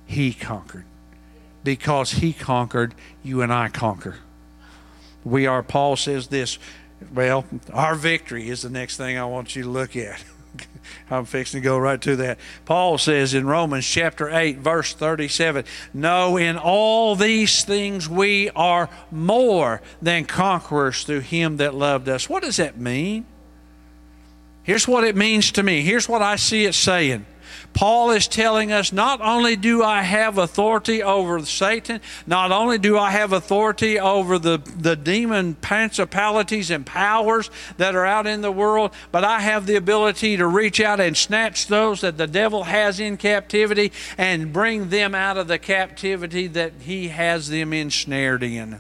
He 0.06 0.34
conquered. 0.34 0.86
Because 1.64 2.12
he 2.14 2.34
conquered, 2.34 2.96
you 3.24 3.42
and 3.42 3.54
I 3.54 3.70
conquer. 3.70 4.16
We 5.24 5.46
are, 5.46 5.62
Paul 5.62 5.96
says 5.96 6.28
this, 6.28 6.58
well, 7.14 7.46
our 7.72 7.96
victory 7.96 8.50
is 8.50 8.62
the 8.62 8.70
next 8.70 8.98
thing 8.98 9.18
I 9.18 9.26
want 9.26 9.56
you 9.56 9.64
to 9.64 9.70
look 9.70 9.96
at. 9.96 10.24
I'm 11.10 11.26
fixing 11.26 11.62
to 11.62 11.64
go 11.64 11.78
right 11.78 12.02
to 12.02 12.16
that. 12.18 12.40
Paul 12.66 12.98
says 12.98 13.34
in 13.34 13.46
Romans 13.46 13.86
chapter 13.86 14.30
8, 14.30 14.60
verse 14.60 14.94
37 14.94 15.66
No, 15.94 16.38
in 16.38 16.58
all 16.58 17.16
these 17.16 17.64
things 17.64 18.08
we 18.08 18.50
are 18.52 18.90
more 19.12 19.82
than 20.02 20.26
conquerors 20.26 21.04
through 21.04 21.22
him 21.22 21.58
that 21.58 21.76
loved 21.76 22.08
us. 22.08 22.30
What 22.30 22.44
does 22.44 22.58
that 22.58 22.78
mean? 22.78 23.26
Here's 24.64 24.88
what 24.88 25.04
it 25.04 25.16
means 25.16 25.52
to 25.54 25.64
me. 25.64 25.82
Here's 25.82 26.08
what 26.08 26.22
I 26.22 26.36
see 26.36 26.66
it 26.66 26.74
saying. 26.74 27.26
Paul 27.74 28.12
is 28.12 28.28
telling 28.28 28.72
us 28.72 28.92
not 28.92 29.22
only 29.22 29.56
do 29.56 29.82
I 29.84 30.02
have 30.02 30.38
authority 30.38 31.02
over 31.02 31.44
Satan, 31.46 32.02
not 32.28 32.52
only 32.52 32.78
do 32.78 32.98
I 32.98 33.12
have 33.12 33.32
authority 33.34 34.00
over 34.00 34.38
the, 34.38 34.58
the 34.58 34.96
demon 34.96 35.56
principalities 35.56 36.70
and 36.70 36.86
powers 36.86 37.50
that 37.78 37.96
are 37.96 38.06
out 38.06 38.28
in 38.28 38.42
the 38.42 38.52
world, 38.52 38.92
but 39.12 39.24
I 39.24 39.40
have 39.40 39.66
the 39.66 39.76
ability 39.76 40.38
to 40.38 40.48
reach 40.48 40.80
out 40.80 41.00
and 41.00 41.16
snatch 41.16 41.68
those 41.68 42.02
that 42.02 42.18
the 42.18 42.28
devil 42.28 42.66
has 42.66 43.00
in 43.00 43.18
captivity 43.18 43.92
and 44.18 44.52
bring 44.52 44.90
them 44.90 45.16
out 45.16 45.38
of 45.38 45.48
the 45.48 45.60
captivity 45.60 46.48
that 46.48 46.74
he 46.82 47.08
has 47.08 47.50
them 47.50 47.74
ensnared 47.74 48.44
in. 48.44 48.80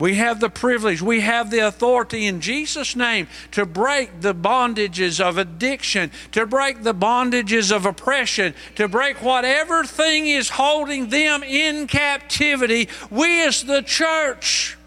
We 0.00 0.14
have 0.14 0.40
the 0.40 0.48
privilege, 0.48 1.02
we 1.02 1.20
have 1.20 1.50
the 1.50 1.58
authority 1.58 2.26
in 2.26 2.40
Jesus' 2.40 2.96
name 2.96 3.28
to 3.52 3.66
break 3.66 4.22
the 4.22 4.34
bondages 4.34 5.20
of 5.20 5.36
addiction, 5.36 6.10
to 6.32 6.46
break 6.46 6.82
the 6.82 6.94
bondages 6.94 7.70
of 7.70 7.84
oppression, 7.84 8.54
to 8.76 8.88
break 8.88 9.22
whatever 9.22 9.84
thing 9.84 10.26
is 10.26 10.48
holding 10.48 11.10
them 11.10 11.42
in 11.42 11.86
captivity. 11.86 12.88
We, 13.10 13.46
as 13.46 13.62
the 13.62 13.82
church, 13.82 14.78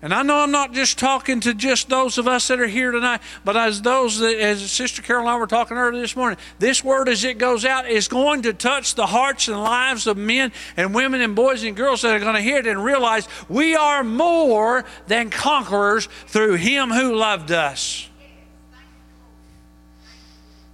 and 0.00 0.14
I 0.14 0.22
know 0.22 0.36
I'm 0.36 0.52
not 0.52 0.72
just 0.72 0.98
talking 0.98 1.40
to 1.40 1.54
just 1.54 1.88
those 1.88 2.18
of 2.18 2.28
us 2.28 2.48
that 2.48 2.60
are 2.60 2.68
here 2.68 2.92
tonight, 2.92 3.20
but 3.44 3.56
as 3.56 3.82
those 3.82 4.18
that, 4.18 4.38
as 4.38 4.70
Sister 4.70 5.02
Carol 5.02 5.22
and 5.22 5.30
I 5.30 5.36
were 5.36 5.46
talking 5.46 5.76
earlier 5.76 6.00
this 6.00 6.14
morning, 6.14 6.38
this 6.58 6.84
word 6.84 7.08
as 7.08 7.24
it 7.24 7.38
goes 7.38 7.64
out 7.64 7.88
is 7.88 8.06
going 8.06 8.42
to 8.42 8.52
touch 8.52 8.94
the 8.94 9.06
hearts 9.06 9.48
and 9.48 9.60
lives 9.60 10.06
of 10.06 10.16
men 10.16 10.52
and 10.76 10.94
women 10.94 11.20
and 11.20 11.34
boys 11.34 11.64
and 11.64 11.76
girls 11.76 12.02
that 12.02 12.14
are 12.14 12.20
going 12.20 12.36
to 12.36 12.40
hear 12.40 12.58
it 12.58 12.66
and 12.66 12.82
realize 12.84 13.28
we 13.48 13.74
are 13.74 14.04
more 14.04 14.84
than 15.08 15.30
conquerors 15.30 16.08
through 16.26 16.54
Him 16.54 16.90
who 16.90 17.16
loved 17.16 17.50
us. 17.50 18.08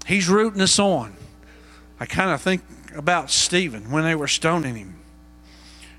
He's 0.06 0.28
rooting 0.28 0.60
us 0.60 0.78
on. 0.78 1.14
I 1.98 2.06
kind 2.06 2.30
of 2.30 2.42
think 2.42 2.62
about 2.94 3.30
Stephen 3.30 3.90
when 3.90 4.04
they 4.04 4.14
were 4.14 4.28
stoning 4.28 4.76
him. 4.76 5.03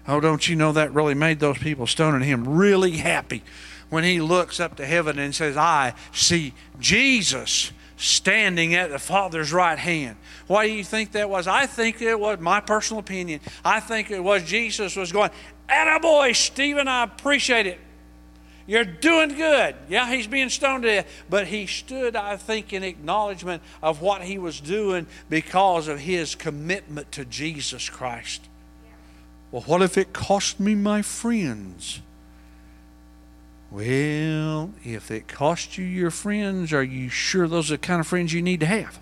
Oh, 0.07 0.19
don't 0.19 0.47
you 0.47 0.55
know 0.55 0.71
that 0.73 0.93
really 0.93 1.15
made 1.15 1.39
those 1.39 1.57
people 1.57 1.87
stoning 1.87 2.21
him 2.21 2.47
really 2.47 2.97
happy 2.97 3.43
when 3.89 4.03
he 4.03 4.21
looks 4.21 4.59
up 4.59 4.75
to 4.77 4.85
heaven 4.85 5.17
and 5.19 5.33
says, 5.33 5.57
I 5.57 5.93
see 6.11 6.53
Jesus 6.79 7.71
standing 7.97 8.75
at 8.75 8.91
the 8.91 8.99
Father's 8.99 9.53
right 9.53 9.79
hand. 9.79 10.17
Why 10.47 10.67
do 10.67 10.73
you 10.73 10.83
think 10.83 11.13
that 11.13 11.29
was? 11.29 11.47
I 11.47 11.65
think 11.65 12.01
it 12.01 12.19
was 12.19 12.39
my 12.39 12.59
personal 12.59 12.99
opinion. 12.99 13.39
I 13.63 13.79
think 13.79 14.11
it 14.11 14.23
was 14.23 14.43
Jesus 14.43 14.95
was 14.95 15.11
going, 15.11 15.31
Attaboy, 15.69 16.35
Stephen, 16.35 16.87
I 16.87 17.03
appreciate 17.03 17.65
it. 17.65 17.79
You're 18.67 18.83
doing 18.83 19.35
good. 19.35 19.75
Yeah, 19.89 20.11
he's 20.11 20.27
being 20.27 20.49
stoned 20.49 20.83
to 20.83 20.89
death. 20.89 21.23
But 21.29 21.47
he 21.47 21.67
stood, 21.67 22.15
I 22.15 22.35
think, 22.35 22.73
in 22.73 22.83
acknowledgement 22.83 23.61
of 23.81 24.01
what 24.01 24.23
he 24.23 24.39
was 24.39 24.59
doing 24.59 25.05
because 25.29 25.87
of 25.87 25.99
his 25.99 26.33
commitment 26.33 27.11
to 27.13 27.25
Jesus 27.25 27.89
Christ. 27.89 28.49
Well, 29.55 29.63
what 29.67 29.81
if 29.81 29.97
it 29.97 30.11
cost 30.11 30.59
me 30.59 30.75
my 30.75 31.01
friends? 31.01 32.01
Well, 33.71 34.73
if 34.83 35.09
it 35.09 35.29
cost 35.29 35.77
you 35.77 35.85
your 35.85 36.11
friends, 36.11 36.73
are 36.73 36.83
you 36.83 37.07
sure 37.07 37.47
those 37.47 37.71
are 37.71 37.75
the 37.75 37.77
kind 37.77 38.01
of 38.01 38.05
friends 38.05 38.33
you 38.33 38.41
need 38.41 38.59
to 38.59 38.65
have? 38.65 38.99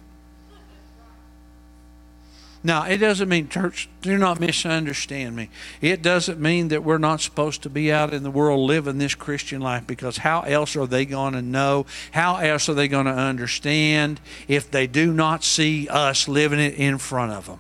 Now, 2.64 2.84
it 2.84 2.98
doesn't 2.98 3.28
mean, 3.28 3.50
church, 3.50 3.90
do 4.04 4.16
not 4.16 4.40
misunderstand 4.40 5.36
me. 5.36 5.50
It 5.82 6.04
doesn't 6.04 6.40
mean 6.40 6.68
that 6.68 6.84
we're 6.84 7.00
not 7.00 7.20
supposed 7.20 7.64
to 7.64 7.70
be 7.72 7.92
out 7.92 8.14
in 8.14 8.22
the 8.22 8.30
world 8.30 8.60
living 8.60 9.00
this 9.00 9.16
Christian 9.16 9.60
life 9.60 9.88
because 9.88 10.18
how 10.18 10.42
else 10.42 10.76
are 10.76 10.86
they 10.86 11.08
going 11.08 11.34
to 11.34 11.42
know? 11.42 11.88
How 12.12 12.36
else 12.36 12.70
are 12.70 12.76
they 12.76 12.88
going 12.88 13.08
to 13.08 13.12
understand 13.12 14.22
if 14.48 14.70
they 14.70 14.86
do 14.86 15.14
not 15.14 15.44
see 15.44 15.88
us 15.88 16.28
living 16.28 16.60
it 16.60 16.76
in 16.76 17.00
front 17.00 17.32
of 17.32 17.48
them? 17.48 17.60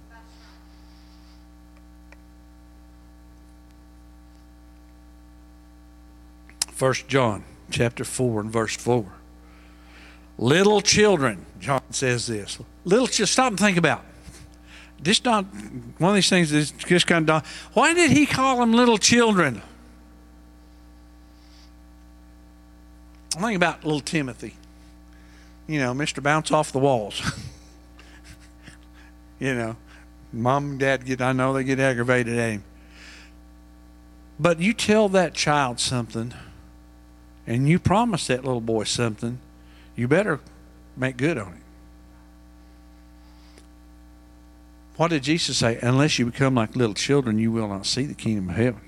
First 6.83 7.07
John 7.07 7.45
chapter 7.71 8.03
4 8.03 8.41
and 8.41 8.51
verse 8.51 8.75
4. 8.75 9.05
Little 10.37 10.81
children, 10.81 11.45
John 11.57 11.81
says 11.91 12.27
this. 12.27 12.59
Little 12.83 13.07
just 13.07 13.31
stop 13.31 13.51
and 13.51 13.57
think 13.57 13.77
about. 13.77 14.03
This 15.01 15.23
not 15.23 15.45
one 15.97 16.09
of 16.09 16.15
these 16.15 16.27
things 16.27 16.51
is 16.51 16.71
just 16.71 17.07
kind 17.07 17.29
of 17.29 17.47
why 17.71 17.93
did 17.93 18.11
he 18.11 18.25
call 18.25 18.57
them 18.57 18.73
little 18.73 18.97
children? 18.97 19.61
I'm 23.37 23.55
about 23.55 23.85
little 23.85 24.01
Timothy. 24.01 24.55
You 25.67 25.79
know, 25.79 25.93
Mr. 25.93 26.21
Bounce 26.21 26.51
off 26.51 26.73
the 26.73 26.79
walls. 26.79 27.21
you 29.39 29.55
know, 29.55 29.77
mom 30.33 30.71
and 30.71 30.79
dad 30.81 31.05
get 31.05 31.21
I 31.21 31.31
know 31.31 31.53
they 31.53 31.63
get 31.63 31.79
aggravated 31.79 32.37
at 32.37 32.51
him. 32.51 32.63
But 34.37 34.59
you 34.59 34.73
tell 34.73 35.07
that 35.07 35.33
child 35.33 35.79
something 35.79 36.33
and 37.45 37.67
you 37.67 37.79
promise 37.79 38.27
that 38.27 38.43
little 38.45 38.61
boy 38.61 38.83
something, 38.85 39.39
you 39.95 40.07
better 40.07 40.39
make 40.95 41.17
good 41.17 41.37
on 41.37 41.53
it. 41.53 41.63
What 44.95 45.09
did 45.09 45.23
Jesus 45.23 45.57
say? 45.57 45.79
Unless 45.81 46.19
you 46.19 46.25
become 46.25 46.55
like 46.55 46.75
little 46.75 46.93
children, 46.93 47.39
you 47.39 47.51
will 47.51 47.67
not 47.67 47.85
see 47.85 48.05
the 48.05 48.13
kingdom 48.13 48.49
of 48.49 48.55
heaven. 48.55 48.81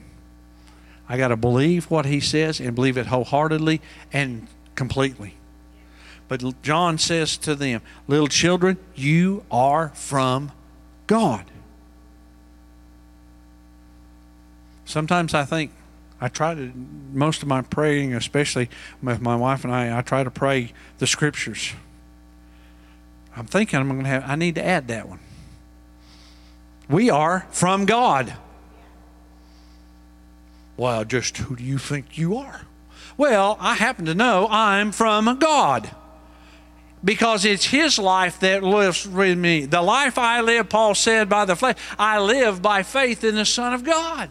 I 1.10 1.18
got 1.18 1.30
to 1.30 1.36
believe 1.36 1.90
what 1.92 2.06
he 2.06 2.20
says 2.20 2.60
and 2.60 2.76
believe 2.76 2.98
it 2.98 3.08
wholeheartedly 3.08 3.82
and 4.14 4.48
completely. 4.76 5.36
But 6.28 6.62
John 6.64 6.98
says 6.98 7.38
to 7.38 7.56
them, 7.56 7.82
Little 8.08 8.28
children, 8.28 8.78
you 8.96 9.44
are 9.52 9.90
from 9.90 10.52
God. 11.08 11.46
Sometimes 14.86 15.34
I 15.34 15.46
think 15.46 15.72
I 16.20 16.30
try 16.30 16.56
to, 16.56 16.72
most 17.14 17.42
of 17.42 17.48
my 17.48 17.62
praying, 17.62 18.14
especially 18.14 18.70
with 19.02 19.22
my 19.22 19.36
wife 19.36 19.64
and 19.64 19.74
I, 19.74 19.98
I 19.98 20.02
try 20.02 20.24
to 20.24 20.32
pray 20.32 20.72
the 20.98 21.08
scriptures. 21.08 21.74
I'm 23.36 23.46
thinking 23.46 23.80
I'm 23.80 23.90
going 23.90 24.04
to 24.04 24.10
have, 24.10 24.24
I 24.26 24.36
need 24.36 24.56
to 24.56 24.66
add 24.66 24.88
that 24.88 25.10
one. 25.10 25.20
We 26.88 27.10
are 27.10 27.48
from 27.52 27.86
God. 27.86 28.34
Well, 30.78 31.04
just 31.04 31.38
who 31.38 31.56
do 31.56 31.64
you 31.64 31.78
think 31.78 32.18
you 32.18 32.38
are? 32.38 32.62
Well, 33.18 33.58
I 33.60 33.76
happen 33.76 34.06
to 34.06 34.16
know 34.16 34.48
I'm 34.50 34.92
from 34.92 35.38
God 35.40 35.90
because 37.04 37.46
it's 37.46 37.66
His 37.66 37.98
life 37.98 38.40
that 38.42 38.64
lives 38.64 39.08
with 39.08 39.38
me. 39.38 39.66
The 39.66 39.82
life 39.82 40.18
I 40.18 40.42
live, 40.42 40.70
Paul 40.70 40.96
said, 40.96 41.30
by 41.30 41.46
the 41.46 41.56
flesh, 41.56 41.78
I 41.98 42.20
live 42.20 42.62
by 42.62 42.84
faith 42.84 43.24
in 43.24 43.36
the 43.36 43.46
Son 43.46 43.74
of 43.74 43.84
God. 43.84 44.30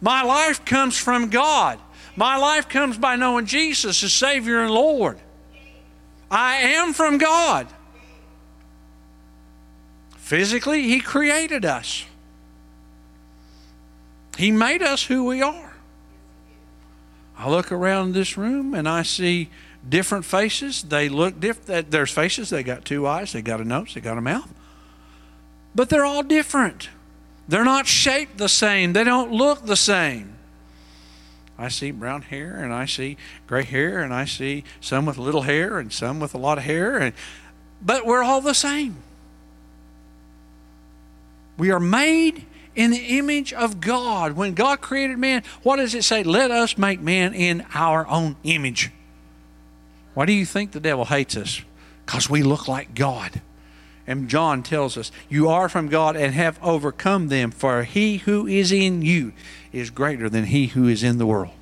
My 0.00 0.22
life 0.22 0.64
comes 0.64 0.96
from 0.96 1.30
God. 1.30 1.78
My 2.16 2.36
life 2.36 2.68
comes 2.68 2.98
by 2.98 3.16
knowing 3.16 3.46
Jesus 3.46 4.02
as 4.02 4.12
Savior 4.12 4.60
and 4.60 4.70
Lord. 4.70 5.18
I 6.30 6.56
am 6.56 6.92
from 6.92 7.18
God. 7.18 7.68
Physically, 10.16 10.82
He 10.82 11.00
created 11.00 11.64
us, 11.64 12.04
He 14.36 14.50
made 14.50 14.82
us 14.82 15.04
who 15.04 15.24
we 15.24 15.42
are. 15.42 15.72
I 17.36 17.48
look 17.48 17.70
around 17.70 18.14
this 18.14 18.36
room 18.36 18.74
and 18.74 18.88
I 18.88 19.02
see 19.02 19.48
different 19.88 20.24
faces. 20.24 20.82
They 20.82 21.08
look 21.08 21.38
different. 21.38 21.90
There's 21.90 22.10
faces, 22.10 22.50
they 22.50 22.64
got 22.64 22.84
two 22.84 23.06
eyes, 23.06 23.32
they 23.32 23.42
got 23.42 23.60
a 23.60 23.64
nose, 23.64 23.94
they 23.94 24.00
got 24.00 24.18
a 24.18 24.20
mouth. 24.20 24.52
But 25.74 25.88
they're 25.88 26.04
all 26.04 26.24
different. 26.24 26.88
They're 27.48 27.64
not 27.64 27.86
shaped 27.86 28.36
the 28.36 28.48
same, 28.48 28.92
they 28.92 29.04
don't 29.04 29.32
look 29.32 29.64
the 29.64 29.76
same. 29.76 30.34
I 31.58 31.68
see 31.68 31.90
brown 31.90 32.22
hair 32.22 32.62
and 32.62 32.72
I 32.72 32.84
see 32.84 33.16
gray 33.48 33.64
hair 33.64 34.00
and 34.00 34.14
I 34.14 34.26
see 34.26 34.62
some 34.80 35.06
with 35.06 35.18
little 35.18 35.42
hair 35.42 35.78
and 35.78 35.92
some 35.92 36.20
with 36.20 36.32
a 36.32 36.38
lot 36.38 36.56
of 36.56 36.64
hair 36.64 36.98
and 36.98 37.12
but 37.82 38.06
we're 38.06 38.22
all 38.22 38.40
the 38.40 38.54
same. 38.54 38.96
We 41.56 41.72
are 41.72 41.80
made 41.80 42.46
in 42.76 42.92
the 42.92 43.18
image 43.18 43.52
of 43.52 43.80
God. 43.80 44.32
When 44.32 44.54
God 44.54 44.80
created 44.80 45.18
man, 45.18 45.42
what 45.64 45.76
does 45.76 45.94
it 45.94 46.04
say? 46.04 46.22
Let 46.22 46.52
us 46.52 46.78
make 46.78 47.00
man 47.00 47.34
in 47.34 47.66
our 47.74 48.06
own 48.06 48.36
image. 48.44 48.92
Why 50.14 50.26
do 50.26 50.32
you 50.32 50.46
think 50.46 50.72
the 50.72 50.80
devil 50.80 51.04
hates 51.04 51.36
us? 51.36 51.60
Because 52.06 52.30
we 52.30 52.42
look 52.42 52.68
like 52.68 52.94
God. 52.94 53.40
And 54.08 54.26
John 54.26 54.62
tells 54.62 54.96
us, 54.96 55.12
You 55.28 55.48
are 55.48 55.68
from 55.68 55.88
God 55.88 56.16
and 56.16 56.32
have 56.32 56.58
overcome 56.62 57.28
them, 57.28 57.50
for 57.50 57.82
he 57.82 58.16
who 58.16 58.46
is 58.46 58.72
in 58.72 59.02
you 59.02 59.34
is 59.70 59.90
greater 59.90 60.30
than 60.30 60.44
he 60.44 60.68
who 60.68 60.88
is 60.88 61.02
in 61.02 61.18
the 61.18 61.26
world. 61.26 61.52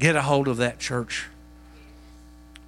Get 0.00 0.16
a 0.16 0.22
hold 0.22 0.48
of 0.48 0.56
that, 0.56 0.80
church. 0.80 1.26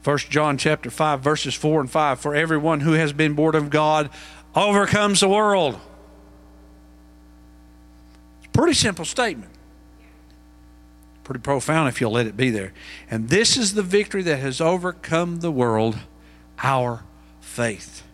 1 0.04 0.18
John 0.18 0.58
chapter 0.58 0.90
5, 0.90 1.20
verses 1.20 1.56
4 1.56 1.80
and 1.80 1.90
5. 1.90 2.20
For 2.20 2.36
everyone 2.36 2.80
who 2.80 2.92
has 2.92 3.12
been 3.12 3.34
born 3.34 3.56
of 3.56 3.68
God 3.68 4.08
overcomes 4.54 5.18
the 5.18 5.28
world. 5.28 5.80
It's 8.38 8.46
a 8.46 8.50
pretty 8.50 8.74
simple 8.74 9.04
statement. 9.04 9.50
Pretty 11.24 11.40
profound 11.40 11.88
if 11.88 12.00
you'll 12.00 12.12
let 12.12 12.28
it 12.28 12.36
be 12.36 12.50
there. 12.50 12.72
And 13.10 13.28
this 13.28 13.56
is 13.56 13.74
the 13.74 13.82
victory 13.82 14.22
that 14.22 14.38
has 14.38 14.60
overcome 14.60 15.40
the 15.40 15.50
world, 15.50 15.98
our 16.62 17.02
faith. 17.40 18.04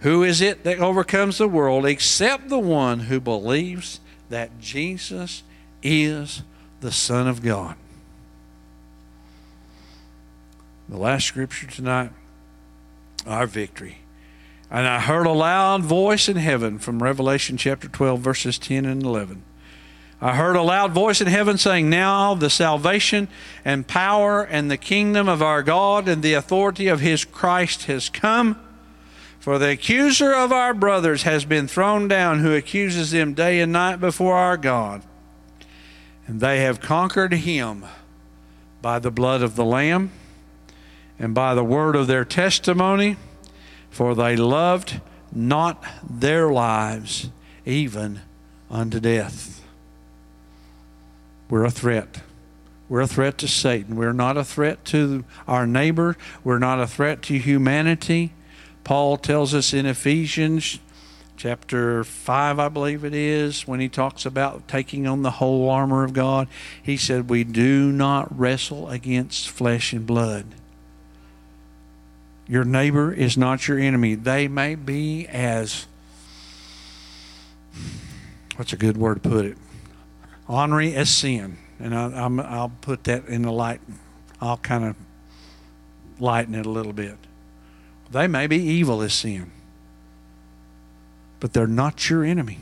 Who 0.00 0.22
is 0.22 0.40
it 0.40 0.64
that 0.64 0.78
overcomes 0.78 1.38
the 1.38 1.48
world 1.48 1.84
except 1.84 2.48
the 2.48 2.58
one 2.58 3.00
who 3.00 3.18
believes 3.20 4.00
that 4.30 4.60
Jesus 4.60 5.42
is 5.82 6.42
the 6.80 6.92
Son 6.92 7.26
of 7.26 7.42
God? 7.42 7.74
The 10.88 10.96
last 10.96 11.26
scripture 11.26 11.66
tonight, 11.66 12.10
our 13.26 13.46
victory. 13.46 13.98
And 14.70 14.86
I 14.86 15.00
heard 15.00 15.26
a 15.26 15.32
loud 15.32 15.82
voice 15.82 16.28
in 16.28 16.36
heaven 16.36 16.78
from 16.78 17.02
Revelation 17.02 17.56
chapter 17.56 17.88
12, 17.88 18.20
verses 18.20 18.58
10 18.58 18.84
and 18.84 19.02
11. 19.02 19.42
I 20.20 20.34
heard 20.34 20.56
a 20.56 20.62
loud 20.62 20.92
voice 20.92 21.20
in 21.20 21.26
heaven 21.26 21.58
saying, 21.58 21.88
Now 21.88 22.34
the 22.34 22.50
salvation 22.50 23.28
and 23.64 23.86
power 23.86 24.42
and 24.42 24.70
the 24.70 24.76
kingdom 24.76 25.28
of 25.28 25.42
our 25.42 25.62
God 25.62 26.08
and 26.08 26.22
the 26.22 26.34
authority 26.34 26.88
of 26.88 27.00
his 27.00 27.24
Christ 27.24 27.84
has 27.84 28.08
come. 28.08 28.60
For 29.38 29.58
the 29.58 29.70
accuser 29.70 30.34
of 30.34 30.52
our 30.52 30.74
brothers 30.74 31.22
has 31.22 31.44
been 31.44 31.68
thrown 31.68 32.08
down, 32.08 32.40
who 32.40 32.54
accuses 32.54 33.12
them 33.12 33.34
day 33.34 33.60
and 33.60 33.72
night 33.72 34.00
before 34.00 34.36
our 34.36 34.56
God. 34.56 35.02
And 36.26 36.40
they 36.40 36.60
have 36.60 36.80
conquered 36.80 37.32
him 37.32 37.86
by 38.82 38.98
the 38.98 39.10
blood 39.10 39.42
of 39.42 39.56
the 39.56 39.64
Lamb 39.64 40.10
and 41.18 41.34
by 41.34 41.54
the 41.54 41.64
word 41.64 41.96
of 41.96 42.06
their 42.06 42.24
testimony, 42.24 43.16
for 43.90 44.14
they 44.14 44.36
loved 44.36 45.00
not 45.32 45.82
their 46.08 46.50
lives 46.50 47.30
even 47.64 48.20
unto 48.70 49.00
death. 49.00 49.64
We're 51.48 51.64
a 51.64 51.70
threat. 51.70 52.22
We're 52.88 53.00
a 53.00 53.06
threat 53.06 53.38
to 53.38 53.48
Satan. 53.48 53.96
We're 53.96 54.12
not 54.12 54.36
a 54.36 54.44
threat 54.44 54.84
to 54.86 55.24
our 55.46 55.66
neighbor. 55.66 56.16
We're 56.44 56.58
not 56.58 56.80
a 56.80 56.86
threat 56.86 57.22
to 57.22 57.38
humanity. 57.38 58.32
Paul 58.88 59.18
tells 59.18 59.52
us 59.52 59.74
in 59.74 59.84
Ephesians 59.84 60.78
chapter 61.36 62.02
5, 62.04 62.58
I 62.58 62.68
believe 62.70 63.04
it 63.04 63.12
is, 63.12 63.68
when 63.68 63.80
he 63.80 63.88
talks 63.90 64.24
about 64.24 64.66
taking 64.66 65.06
on 65.06 65.20
the 65.20 65.32
whole 65.32 65.68
armor 65.68 66.04
of 66.04 66.14
God, 66.14 66.48
he 66.82 66.96
said, 66.96 67.28
We 67.28 67.44
do 67.44 67.92
not 67.92 68.34
wrestle 68.34 68.88
against 68.88 69.50
flesh 69.50 69.92
and 69.92 70.06
blood. 70.06 70.46
Your 72.46 72.64
neighbor 72.64 73.12
is 73.12 73.36
not 73.36 73.68
your 73.68 73.78
enemy. 73.78 74.14
They 74.14 74.48
may 74.48 74.74
be 74.74 75.26
as, 75.26 75.86
what's 78.56 78.72
a 78.72 78.78
good 78.78 78.96
word 78.96 79.22
to 79.22 79.28
put 79.28 79.44
it? 79.44 79.58
Ornery 80.48 80.94
as 80.94 81.10
sin. 81.10 81.58
And 81.78 81.94
I, 81.94 82.04
I'm, 82.24 82.40
I'll 82.40 82.72
put 82.80 83.04
that 83.04 83.26
in 83.26 83.42
the 83.42 83.52
light, 83.52 83.82
I'll 84.40 84.56
kind 84.56 84.86
of 84.86 84.96
lighten 86.18 86.54
it 86.54 86.64
a 86.64 86.70
little 86.70 86.94
bit. 86.94 87.18
They 88.10 88.26
may 88.26 88.46
be 88.46 88.56
evil 88.56 89.02
as 89.02 89.12
sin, 89.12 89.50
but 91.40 91.52
they're 91.52 91.66
not 91.66 92.08
your 92.08 92.24
enemy. 92.24 92.58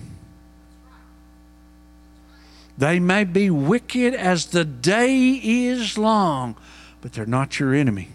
They 2.79 3.01
may 3.01 3.25
be 3.25 3.49
wicked 3.49 4.15
as 4.15 4.47
the 4.47 4.65
day 4.65 5.33
is 5.33 5.97
long, 5.97 6.57
but 7.01 7.13
they're 7.13 7.25
not 7.25 7.59
your 7.59 7.75
enemy. 7.75 8.09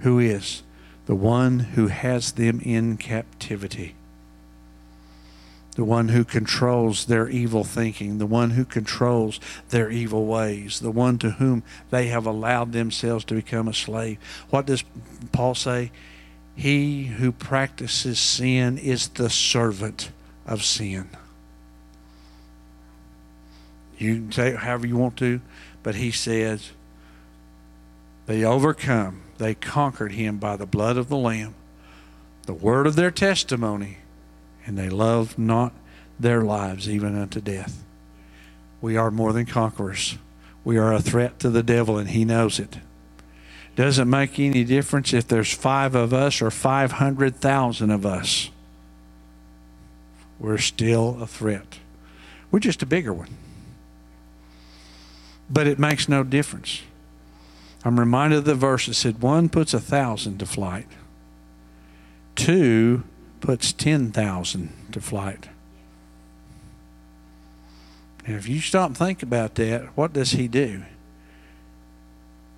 Who 0.00 0.18
is? 0.18 0.62
The 1.06 1.14
one 1.14 1.58
who 1.58 1.88
has 1.88 2.32
them 2.32 2.60
in 2.60 2.96
captivity. 2.96 3.94
The 5.76 5.84
one 5.84 6.08
who 6.08 6.24
controls 6.24 7.04
their 7.04 7.28
evil 7.28 7.62
thinking, 7.62 8.16
the 8.16 8.26
one 8.26 8.50
who 8.50 8.64
controls 8.64 9.38
their 9.68 9.90
evil 9.90 10.26
ways, 10.26 10.80
the 10.80 10.90
one 10.90 11.18
to 11.18 11.32
whom 11.32 11.62
they 11.90 12.08
have 12.08 12.26
allowed 12.26 12.72
themselves 12.72 13.24
to 13.26 13.34
become 13.34 13.68
a 13.68 13.74
slave. 13.74 14.18
What 14.48 14.66
does 14.66 14.84
Paul 15.32 15.54
say? 15.54 15.92
He 16.54 17.04
who 17.04 17.30
practices 17.30 18.18
sin 18.18 18.78
is 18.78 19.08
the 19.08 19.28
servant 19.28 20.10
of 20.46 20.64
sin. 20.64 21.10
You 23.98 24.14
can 24.14 24.32
say 24.32 24.54
however 24.54 24.86
you 24.86 24.96
want 24.96 25.18
to, 25.18 25.42
but 25.82 25.94
he 25.94 26.10
says, 26.10 26.70
they 28.24 28.44
overcome, 28.44 29.22
they 29.36 29.54
conquered 29.54 30.12
him 30.12 30.38
by 30.38 30.56
the 30.56 30.66
blood 30.66 30.96
of 30.96 31.08
the 31.08 31.16
Lamb, 31.16 31.54
the 32.46 32.54
word 32.54 32.86
of 32.86 32.96
their 32.96 33.10
testimony, 33.10 33.98
and 34.66 34.76
they 34.76 34.88
loved 34.88 35.38
not 35.38 35.72
their 36.18 36.42
lives 36.42 36.88
even 36.88 37.16
unto 37.16 37.40
death. 37.40 37.84
We 38.80 38.96
are 38.96 39.10
more 39.10 39.32
than 39.32 39.46
conquerors. 39.46 40.18
We 40.64 40.76
are 40.76 40.92
a 40.92 41.00
threat 41.00 41.38
to 41.40 41.50
the 41.50 41.62
devil, 41.62 41.96
and 41.96 42.10
he 42.10 42.24
knows 42.24 42.58
it. 42.58 42.78
Doesn't 43.76 44.10
make 44.10 44.38
any 44.38 44.64
difference 44.64 45.12
if 45.12 45.28
there's 45.28 45.52
five 45.52 45.94
of 45.94 46.12
us 46.12 46.42
or 46.42 46.50
500,000 46.50 47.90
of 47.90 48.04
us. 48.04 48.50
We're 50.38 50.58
still 50.58 51.22
a 51.22 51.26
threat. 51.26 51.78
We're 52.50 52.58
just 52.58 52.82
a 52.82 52.86
bigger 52.86 53.12
one. 53.12 53.36
But 55.48 55.66
it 55.66 55.78
makes 55.78 56.08
no 56.08 56.24
difference. 56.24 56.82
I'm 57.84 58.00
reminded 58.00 58.38
of 58.40 58.44
the 58.44 58.54
verse 58.54 58.86
that 58.86 58.94
said, 58.94 59.22
One 59.22 59.48
puts 59.48 59.72
a 59.72 59.80
thousand 59.80 60.38
to 60.38 60.46
flight, 60.46 60.88
two 62.34 63.04
puts 63.46 63.72
10,000 63.72 64.72
to 64.90 65.00
flight. 65.00 65.48
And 68.24 68.34
if 68.34 68.48
you 68.48 68.58
stop 68.58 68.88
and 68.88 68.96
think 68.96 69.22
about 69.22 69.54
that, 69.54 69.96
what 69.96 70.12
does 70.12 70.32
he 70.32 70.48
do? 70.48 70.82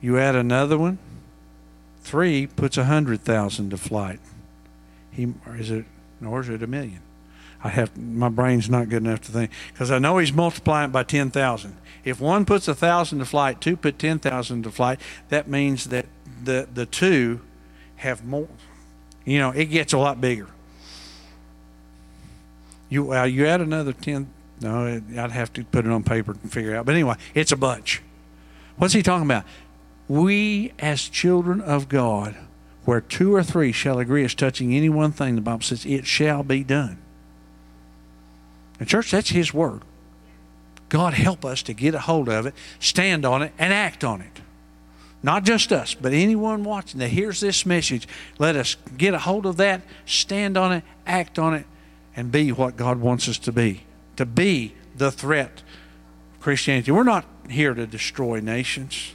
You 0.00 0.18
add 0.18 0.34
another 0.34 0.78
one, 0.78 0.98
three 2.00 2.46
puts 2.46 2.78
a 2.78 2.84
hundred 2.84 3.20
thousand 3.20 3.68
to 3.68 3.76
flight. 3.76 4.18
He 5.10 5.34
is 5.58 5.70
it 5.70 5.84
or 6.24 6.40
is 6.40 6.48
it 6.48 6.62
a 6.62 6.66
million? 6.66 7.00
I 7.62 7.68
have 7.68 7.94
my 7.94 8.30
brain's 8.30 8.70
not 8.70 8.88
good 8.88 9.04
enough 9.04 9.20
to 9.22 9.32
think 9.32 9.50
because 9.70 9.90
I 9.90 9.98
know 9.98 10.16
he's 10.16 10.32
multiplying 10.32 10.90
by 10.90 11.02
ten 11.02 11.30
thousand. 11.30 11.76
If 12.02 12.18
one 12.18 12.46
puts 12.46 12.66
a 12.66 12.74
thousand 12.74 13.18
to 13.18 13.26
flight, 13.26 13.60
two 13.60 13.76
put 13.76 13.98
ten 13.98 14.20
thousand 14.20 14.62
to 14.62 14.70
flight. 14.70 15.02
That 15.28 15.48
means 15.48 15.88
that 15.88 16.06
the 16.42 16.66
the 16.72 16.86
two 16.86 17.42
have 17.96 18.24
more. 18.24 18.48
You 19.26 19.38
know, 19.38 19.50
it 19.50 19.66
gets 19.66 19.92
a 19.92 19.98
lot 19.98 20.18
bigger. 20.18 20.48
You 22.88 23.12
uh, 23.12 23.24
you 23.24 23.46
add 23.46 23.60
another 23.60 23.92
ten. 23.92 24.28
No, 24.60 25.00
I'd 25.16 25.30
have 25.30 25.52
to 25.54 25.64
put 25.64 25.86
it 25.86 25.92
on 25.92 26.02
paper 26.02 26.32
and 26.32 26.52
figure 26.52 26.74
out. 26.74 26.86
But 26.86 26.94
anyway, 26.94 27.14
it's 27.34 27.52
a 27.52 27.56
bunch. 27.56 28.02
What's 28.76 28.94
he 28.94 29.02
talking 29.02 29.26
about? 29.26 29.44
We 30.08 30.72
as 30.78 31.08
children 31.08 31.60
of 31.60 31.88
God, 31.88 32.36
where 32.84 33.00
two 33.00 33.34
or 33.34 33.42
three 33.42 33.72
shall 33.72 33.98
agree 33.98 34.24
as 34.24 34.34
touching 34.34 34.74
any 34.74 34.88
one 34.88 35.12
thing, 35.12 35.34
the 35.34 35.40
Bible 35.40 35.62
says 35.62 35.84
it 35.84 36.06
shall 36.06 36.42
be 36.42 36.64
done. 36.64 36.98
And 38.80 38.88
church, 38.88 39.10
that's 39.10 39.30
His 39.30 39.52
word. 39.52 39.82
God 40.88 41.14
help 41.14 41.44
us 41.44 41.62
to 41.62 41.74
get 41.74 41.94
a 41.94 42.00
hold 42.00 42.28
of 42.28 42.46
it, 42.46 42.54
stand 42.80 43.26
on 43.26 43.42
it, 43.42 43.52
and 43.58 43.72
act 43.72 44.04
on 44.04 44.22
it. 44.22 44.40
Not 45.22 45.44
just 45.44 45.72
us, 45.72 45.94
but 45.94 46.12
anyone 46.12 46.64
watching 46.64 47.00
that 47.00 47.08
hears 47.08 47.40
this 47.40 47.66
message, 47.66 48.06
let 48.38 48.56
us 48.56 48.76
get 48.96 49.14
a 49.14 49.18
hold 49.18 49.46
of 49.46 49.56
that, 49.56 49.82
stand 50.06 50.56
on 50.56 50.72
it, 50.72 50.84
act 51.06 51.38
on 51.38 51.54
it, 51.54 51.66
and 52.18 52.32
be 52.32 52.50
what 52.50 52.76
God 52.76 52.98
wants 53.00 53.28
us 53.28 53.38
to 53.38 53.52
be. 53.52 53.82
To 54.16 54.26
be 54.26 54.74
the 54.96 55.12
threat 55.12 55.62
of 56.34 56.40
Christianity. 56.40 56.90
We're 56.90 57.04
not 57.04 57.24
here 57.48 57.74
to 57.74 57.86
destroy 57.86 58.40
nations. 58.40 59.14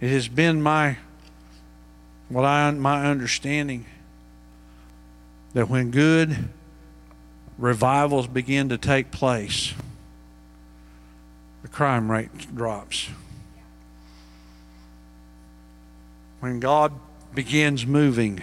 It 0.00 0.10
has 0.10 0.28
been 0.28 0.62
my 0.62 0.98
what 2.28 2.44
I 2.44 2.70
my 2.70 3.06
understanding 3.06 3.86
that 5.54 5.68
when 5.68 5.90
good 5.90 6.48
revivals 7.58 8.28
begin 8.28 8.68
to 8.68 8.78
take 8.78 9.10
place, 9.10 9.74
the 11.62 11.68
crime 11.68 12.08
rate 12.08 12.54
drops. 12.54 13.08
When 16.38 16.60
God 16.60 16.92
begins 17.34 17.84
moving, 17.84 18.40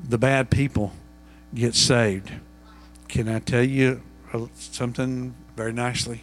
the 0.00 0.16
bad 0.16 0.48
people 0.48 0.92
get 1.54 1.74
saved. 1.74 2.32
Can 3.08 3.28
I 3.28 3.38
tell 3.38 3.62
you 3.62 4.02
uh, 4.32 4.46
something 4.54 5.34
very 5.56 5.72
nicely? 5.72 6.22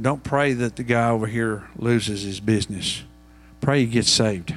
Don't 0.00 0.22
pray 0.24 0.52
that 0.54 0.76
the 0.76 0.82
guy 0.82 1.10
over 1.10 1.26
here 1.26 1.68
loses 1.76 2.22
his 2.22 2.40
business. 2.40 3.02
Pray 3.60 3.80
he 3.80 3.86
gets 3.86 4.10
saved. 4.10 4.54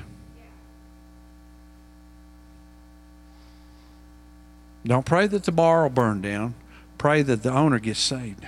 Don't 4.85 5.05
pray 5.05 5.27
that 5.27 5.43
the 5.43 5.51
bar 5.51 5.83
will 5.83 5.89
burn 5.89 6.21
down. 6.21 6.55
Pray 6.97 7.21
that 7.21 7.43
the 7.43 7.51
owner 7.51 7.79
gets 7.79 7.99
saved. 7.99 8.45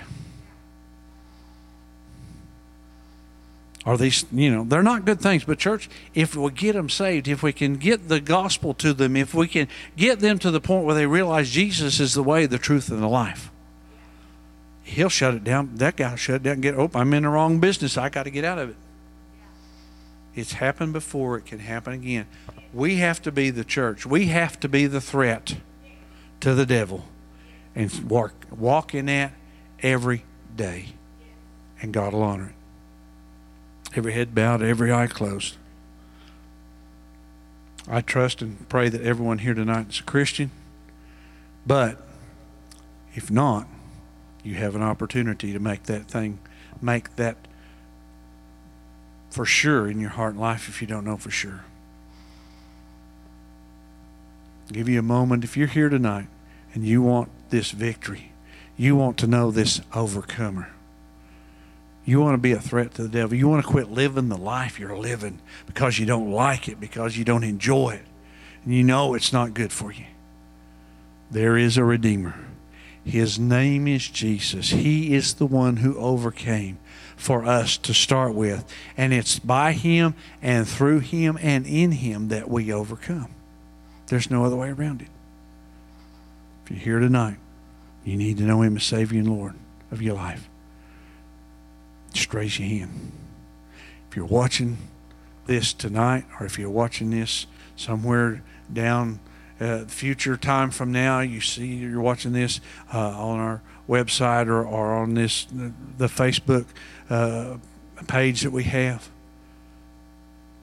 Are 3.86 3.96
these, 3.96 4.26
you 4.32 4.50
know, 4.50 4.64
they're 4.64 4.82
not 4.82 5.04
good 5.04 5.20
things, 5.20 5.44
but 5.44 5.60
church, 5.60 5.88
if 6.12 6.34
we 6.34 6.50
get 6.50 6.72
them 6.72 6.90
saved, 6.90 7.28
if 7.28 7.44
we 7.44 7.52
can 7.52 7.76
get 7.76 8.08
the 8.08 8.18
gospel 8.18 8.74
to 8.74 8.92
them, 8.92 9.14
if 9.14 9.32
we 9.32 9.46
can 9.46 9.68
get 9.96 10.18
them 10.18 10.40
to 10.40 10.50
the 10.50 10.60
point 10.60 10.84
where 10.84 10.96
they 10.96 11.06
realize 11.06 11.50
Jesus 11.50 12.00
is 12.00 12.12
the 12.12 12.22
way, 12.22 12.46
the 12.46 12.58
truth, 12.58 12.90
and 12.90 13.00
the 13.00 13.06
life, 13.06 13.52
he'll 14.82 15.08
shut 15.08 15.34
it 15.34 15.44
down. 15.44 15.76
That 15.76 15.94
guy 15.94 16.16
shut 16.16 16.36
it 16.36 16.42
down 16.42 16.60
get, 16.62 16.74
oh, 16.74 16.90
I'm 16.94 17.14
in 17.14 17.22
the 17.22 17.28
wrong 17.28 17.60
business. 17.60 17.96
I 17.96 18.08
got 18.08 18.24
to 18.24 18.30
get 18.30 18.44
out 18.44 18.58
of 18.58 18.70
it. 18.70 18.76
It's 20.34 20.54
happened 20.54 20.92
before, 20.92 21.38
it 21.38 21.46
can 21.46 21.60
happen 21.60 21.92
again. 21.92 22.26
We 22.74 22.96
have 22.96 23.22
to 23.22 23.30
be 23.30 23.50
the 23.50 23.64
church, 23.64 24.04
we 24.04 24.26
have 24.26 24.58
to 24.60 24.68
be 24.68 24.88
the 24.88 25.00
threat 25.00 25.58
to 26.40 26.54
the 26.54 26.66
devil 26.66 27.04
and 27.76 27.92
walk, 28.10 28.32
walk 28.50 28.96
in 28.96 29.06
that 29.06 29.32
every 29.80 30.24
day. 30.56 30.86
And 31.80 31.92
God 31.92 32.14
will 32.14 32.24
honor 32.24 32.48
it. 32.48 32.55
Every 33.96 34.12
head 34.12 34.34
bowed, 34.34 34.62
every 34.62 34.92
eye 34.92 35.06
closed. 35.06 35.56
I 37.88 38.02
trust 38.02 38.42
and 38.42 38.68
pray 38.68 38.90
that 38.90 39.00
everyone 39.00 39.38
here 39.38 39.54
tonight 39.54 39.88
is 39.88 40.00
a 40.00 40.02
Christian. 40.02 40.50
But 41.66 41.98
If 43.14 43.30
not, 43.30 43.66
you 44.44 44.56
have 44.56 44.74
an 44.74 44.82
opportunity 44.82 45.54
to 45.54 45.58
make 45.58 45.84
that 45.84 46.06
thing, 46.06 46.38
make 46.82 47.16
that 47.16 47.36
for 49.30 49.46
sure 49.46 49.88
in 49.88 50.00
your 50.00 50.10
heart 50.10 50.32
and 50.32 50.40
life 50.40 50.68
if 50.68 50.82
you 50.82 50.86
don't 50.86 51.04
know 51.04 51.16
for 51.16 51.30
sure. 51.30 51.64
give 54.70 54.88
you 54.88 54.98
a 54.98 55.02
moment. 55.02 55.44
If 55.44 55.56
you're 55.56 55.66
here 55.66 55.88
tonight 55.88 56.26
and 56.74 56.84
you 56.84 57.00
want 57.00 57.30
this 57.48 57.70
victory, 57.70 58.32
you 58.76 58.96
want 58.96 59.16
to 59.18 59.26
know 59.26 59.50
this 59.50 59.80
overcomer. 59.94 60.75
You 62.06 62.20
want 62.20 62.34
to 62.34 62.38
be 62.38 62.52
a 62.52 62.60
threat 62.60 62.94
to 62.94 63.02
the 63.02 63.08
devil. 63.08 63.36
You 63.36 63.48
want 63.48 63.64
to 63.64 63.70
quit 63.70 63.90
living 63.90 64.28
the 64.28 64.38
life 64.38 64.78
you're 64.78 64.96
living 64.96 65.40
because 65.66 65.98
you 65.98 66.06
don't 66.06 66.30
like 66.30 66.68
it, 66.68 66.80
because 66.80 67.18
you 67.18 67.24
don't 67.24 67.42
enjoy 67.44 67.90
it, 67.90 68.06
and 68.64 68.72
you 68.72 68.84
know 68.84 69.14
it's 69.14 69.32
not 69.32 69.54
good 69.54 69.72
for 69.72 69.92
you. 69.92 70.06
There 71.30 71.58
is 71.58 71.76
a 71.76 71.84
Redeemer. 71.84 72.36
His 73.04 73.38
name 73.38 73.88
is 73.88 74.08
Jesus. 74.08 74.70
He 74.70 75.14
is 75.14 75.34
the 75.34 75.46
one 75.46 75.78
who 75.78 75.98
overcame 75.98 76.78
for 77.16 77.44
us 77.44 77.76
to 77.78 77.94
start 77.94 78.34
with. 78.34 78.64
And 78.96 79.12
it's 79.12 79.38
by 79.38 79.72
Him 79.72 80.14
and 80.40 80.68
through 80.68 81.00
Him 81.00 81.38
and 81.40 81.66
in 81.66 81.92
Him 81.92 82.28
that 82.28 82.48
we 82.48 82.72
overcome. 82.72 83.28
There's 84.06 84.30
no 84.30 84.44
other 84.44 84.56
way 84.56 84.70
around 84.70 85.02
it. 85.02 85.08
If 86.64 86.70
you're 86.70 86.80
here 86.80 86.98
tonight, 87.00 87.38
you 88.04 88.16
need 88.16 88.38
to 88.38 88.44
know 88.44 88.62
Him 88.62 88.76
as 88.76 88.84
Savior 88.84 89.20
and 89.20 89.28
Lord 89.28 89.54
of 89.90 90.02
your 90.02 90.14
life. 90.14 90.48
Just 92.16 92.32
raise 92.32 92.58
your 92.58 92.66
hand. 92.66 93.12
If 94.08 94.16
you're 94.16 94.24
watching 94.24 94.78
this 95.44 95.74
tonight, 95.74 96.24
or 96.40 96.46
if 96.46 96.58
you're 96.58 96.70
watching 96.70 97.10
this 97.10 97.46
somewhere 97.76 98.42
down 98.72 99.20
uh, 99.60 99.84
future 99.84 100.38
time 100.38 100.70
from 100.70 100.92
now, 100.92 101.20
you 101.20 101.42
see 101.42 101.66
you're 101.66 102.00
watching 102.00 102.32
this 102.32 102.62
uh, 102.94 102.98
on 102.98 103.38
our 103.38 103.60
website 103.86 104.46
or, 104.46 104.64
or 104.64 104.94
on 104.94 105.12
this 105.12 105.46
the 105.50 106.06
Facebook 106.06 106.64
uh, 107.10 107.58
page 108.08 108.40
that 108.40 108.50
we 108.50 108.64
have. 108.64 109.10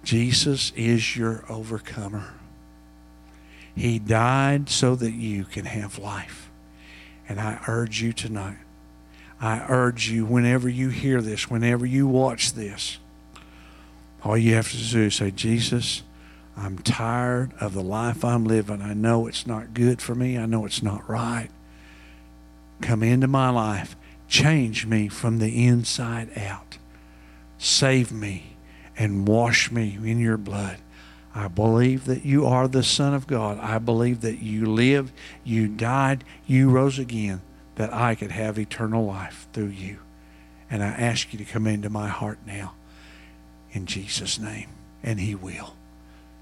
Jesus 0.03 0.71
is 0.75 1.15
your 1.15 1.45
overcomer. 1.47 2.33
He 3.75 3.99
died 3.99 4.69
so 4.69 4.95
that 4.95 5.11
you 5.11 5.43
can 5.43 5.65
have 5.65 5.99
life. 5.99 6.49
And 7.29 7.39
I 7.39 7.59
urge 7.67 8.01
you 8.01 8.11
tonight, 8.11 8.57
I 9.43 9.65
urge 9.67 10.09
you, 10.09 10.25
whenever 10.25 10.69
you 10.69 10.87
hear 10.87 11.21
this, 11.21 11.49
whenever 11.49 11.85
you 11.85 12.07
watch 12.07 12.53
this, 12.53 12.97
all 14.23 14.37
you 14.37 14.55
have 14.55 14.71
to 14.71 14.77
do 14.77 15.01
is 15.01 15.15
say, 15.15 15.31
Jesus, 15.31 16.01
I'm 16.55 16.77
tired 16.77 17.51
of 17.59 17.73
the 17.73 17.83
life 17.83 18.23
I'm 18.23 18.45
living. 18.45 18.81
I 18.81 18.93
know 18.93 19.27
it's 19.27 19.45
not 19.45 19.73
good 19.73 20.01
for 20.01 20.15
me. 20.15 20.37
I 20.37 20.45
know 20.45 20.65
it's 20.65 20.81
not 20.81 21.09
right. 21.09 21.49
Come 22.81 23.03
into 23.03 23.27
my 23.27 23.49
life. 23.49 23.97
Change 24.29 24.85
me 24.85 25.09
from 25.09 25.39
the 25.39 25.67
inside 25.67 26.37
out. 26.37 26.77
Save 27.57 28.13
me 28.13 28.55
and 28.97 29.27
wash 29.27 29.71
me 29.71 29.97
in 30.01 30.19
your 30.19 30.37
blood. 30.37 30.77
I 31.35 31.49
believe 31.49 32.05
that 32.05 32.23
you 32.23 32.45
are 32.45 32.69
the 32.69 32.81
Son 32.81 33.13
of 33.13 33.27
God. 33.27 33.59
I 33.59 33.77
believe 33.77 34.21
that 34.21 34.39
you 34.39 34.67
lived, 34.67 35.11
you 35.43 35.67
died, 35.67 36.23
you 36.47 36.69
rose 36.69 36.97
again, 36.97 37.41
that 37.75 37.93
I 37.93 38.15
could 38.15 38.31
have 38.31 38.57
eternal 38.59 39.05
life 39.05 39.47
through 39.53 39.67
you. 39.67 39.99
And 40.69 40.83
I 40.83 40.87
ask 40.87 41.33
you 41.33 41.39
to 41.39 41.45
come 41.45 41.67
into 41.67 41.89
my 41.89 42.07
heart 42.07 42.39
now 42.45 42.73
in 43.71 43.85
Jesus' 43.85 44.39
name. 44.39 44.69
And 45.03 45.19
He 45.19 45.35
will. 45.35 45.75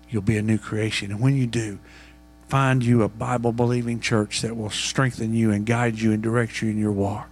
You'll 0.09 0.21
be 0.21 0.37
a 0.37 0.41
new 0.41 0.57
creation. 0.57 1.11
And 1.11 1.19
when 1.19 1.35
you 1.35 1.47
do, 1.47 1.79
find 2.47 2.83
you 2.83 3.01
a 3.03 3.09
Bible 3.09 3.53
believing 3.53 3.99
church 3.99 4.41
that 4.41 4.57
will 4.57 4.69
strengthen 4.69 5.33
you 5.33 5.51
and 5.51 5.65
guide 5.65 5.99
you 5.99 6.11
and 6.11 6.21
direct 6.21 6.61
you 6.61 6.69
in 6.69 6.77
your 6.77 6.91
walk. 6.91 7.29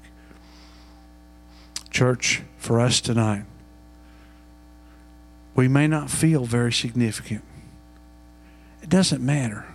Church, 1.89 2.41
for 2.57 2.79
us 2.79 3.01
tonight, 3.01 3.43
we 5.55 5.67
may 5.67 5.87
not 5.87 6.09
feel 6.09 6.45
very 6.45 6.71
significant. 6.71 7.43
It 8.81 8.89
doesn't 8.89 9.21
matter. 9.21 9.65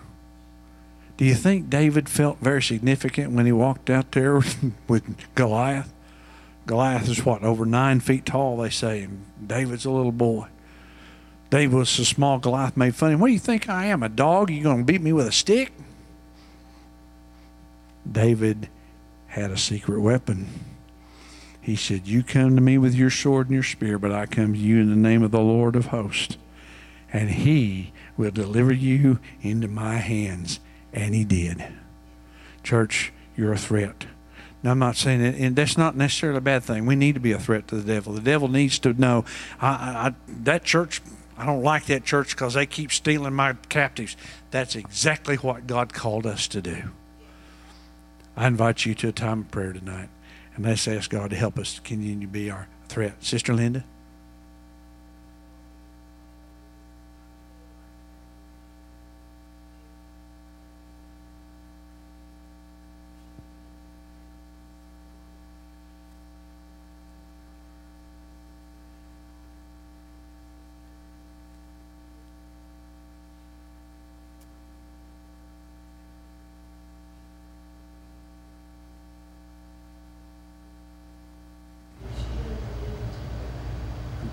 Do 1.16 1.24
you 1.24 1.34
think 1.34 1.70
David 1.70 2.08
felt 2.08 2.38
very 2.40 2.62
significant 2.62 3.32
when 3.32 3.46
he 3.46 3.52
walked 3.52 3.88
out 3.88 4.12
there 4.12 4.40
with 4.88 5.34
Goliath? 5.34 5.92
Goliath 6.66 7.08
is 7.08 7.24
what, 7.24 7.42
over 7.42 7.66
nine 7.66 8.00
feet 8.00 8.24
tall, 8.24 8.56
they 8.56 8.70
say, 8.70 9.02
and 9.02 9.24
David's 9.46 9.84
a 9.84 9.90
little 9.90 10.12
boy. 10.12 10.48
David 11.50 11.76
was 11.76 11.98
a 11.98 12.04
small, 12.04 12.38
Goliath 12.38 12.76
made 12.76 12.96
fun 12.96 13.10
of 13.10 13.14
him. 13.14 13.20
What 13.20 13.28
do 13.28 13.32
you 13.34 13.38
think 13.38 13.68
I 13.68 13.86
am, 13.86 14.02
a 14.02 14.08
dog? 14.08 14.50
You 14.50 14.62
to 14.62 14.82
beat 14.82 15.02
me 15.02 15.12
with 15.12 15.28
a 15.28 15.32
stick? 15.32 15.72
David 18.10 18.68
had 19.28 19.50
a 19.50 19.56
secret 19.56 20.00
weapon. 20.00 20.48
He 21.60 21.76
said, 21.76 22.06
You 22.06 22.22
come 22.22 22.56
to 22.56 22.62
me 22.62 22.76
with 22.76 22.94
your 22.94 23.10
sword 23.10 23.46
and 23.46 23.54
your 23.54 23.62
spear, 23.62 23.98
but 23.98 24.12
I 24.12 24.26
come 24.26 24.52
to 24.52 24.58
you 24.58 24.80
in 24.80 24.90
the 24.90 24.96
name 24.96 25.22
of 25.22 25.30
the 25.30 25.40
Lord 25.40 25.76
of 25.76 25.86
hosts. 25.86 26.36
And 27.12 27.30
he 27.30 27.92
will 28.16 28.30
deliver 28.30 28.72
you 28.72 29.20
into 29.40 29.68
my 29.68 29.96
hands. 29.96 30.60
And 30.94 31.14
he 31.14 31.24
did. 31.24 31.62
Church, 32.62 33.12
you're 33.36 33.52
a 33.52 33.58
threat. 33.58 34.06
Now, 34.62 34.70
I'm 34.70 34.78
not 34.78 34.96
saying 34.96 35.20
that, 35.22 35.34
and 35.34 35.54
that's 35.54 35.76
not 35.76 35.94
necessarily 35.94 36.38
a 36.38 36.40
bad 36.40 36.62
thing. 36.62 36.86
We 36.86 36.96
need 36.96 37.14
to 37.16 37.20
be 37.20 37.32
a 37.32 37.38
threat 37.38 37.68
to 37.68 37.76
the 37.76 37.92
devil. 37.92 38.14
The 38.14 38.22
devil 38.22 38.48
needs 38.48 38.78
to 38.78 38.94
know 38.94 39.26
I, 39.60 39.68
I, 39.68 40.14
that 40.42 40.64
church, 40.64 41.02
I 41.36 41.44
don't 41.44 41.62
like 41.62 41.84
that 41.86 42.04
church 42.04 42.30
because 42.30 42.54
they 42.54 42.64
keep 42.64 42.90
stealing 42.90 43.34
my 43.34 43.54
captives. 43.68 44.16
That's 44.52 44.76
exactly 44.76 45.36
what 45.36 45.66
God 45.66 45.92
called 45.92 46.24
us 46.24 46.48
to 46.48 46.62
do. 46.62 46.92
I 48.36 48.46
invite 48.46 48.86
you 48.86 48.94
to 48.94 49.08
a 49.08 49.12
time 49.12 49.40
of 49.40 49.50
prayer 49.50 49.72
tonight, 49.72 50.08
and 50.54 50.64
let's 50.64 50.88
ask 50.88 51.10
God 51.10 51.30
to 51.30 51.36
help 51.36 51.58
us 51.58 51.80
continue 51.80 52.26
to 52.26 52.32
be 52.32 52.50
our 52.50 52.68
threat. 52.88 53.22
Sister 53.22 53.52
Linda? 53.52 53.84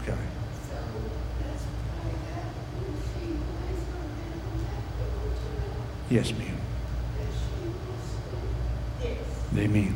Okay. 0.03 0.17
Yes, 6.09 6.33
ma'am. 6.33 6.57
Amen. 9.55 9.95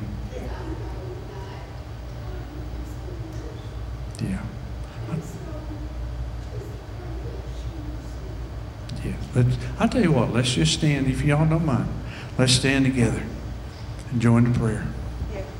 Yeah. 4.21 4.43
Yeah. 9.03 9.13
Let's, 9.33 9.57
I'll 9.79 9.89
tell 9.89 10.01
you 10.03 10.11
what, 10.11 10.23
let's 10.35 10.53
just 10.53 10.73
stand, 10.73 11.07
if 11.07 11.21
y'all 11.21 11.47
don't 11.47 11.65
mind, 11.65 11.87
let's 12.37 12.51
stand 12.51 12.83
together 12.83 13.23
and 14.11 14.21
join 14.21 14.51
the 14.51 14.59
prayer. 14.59 14.85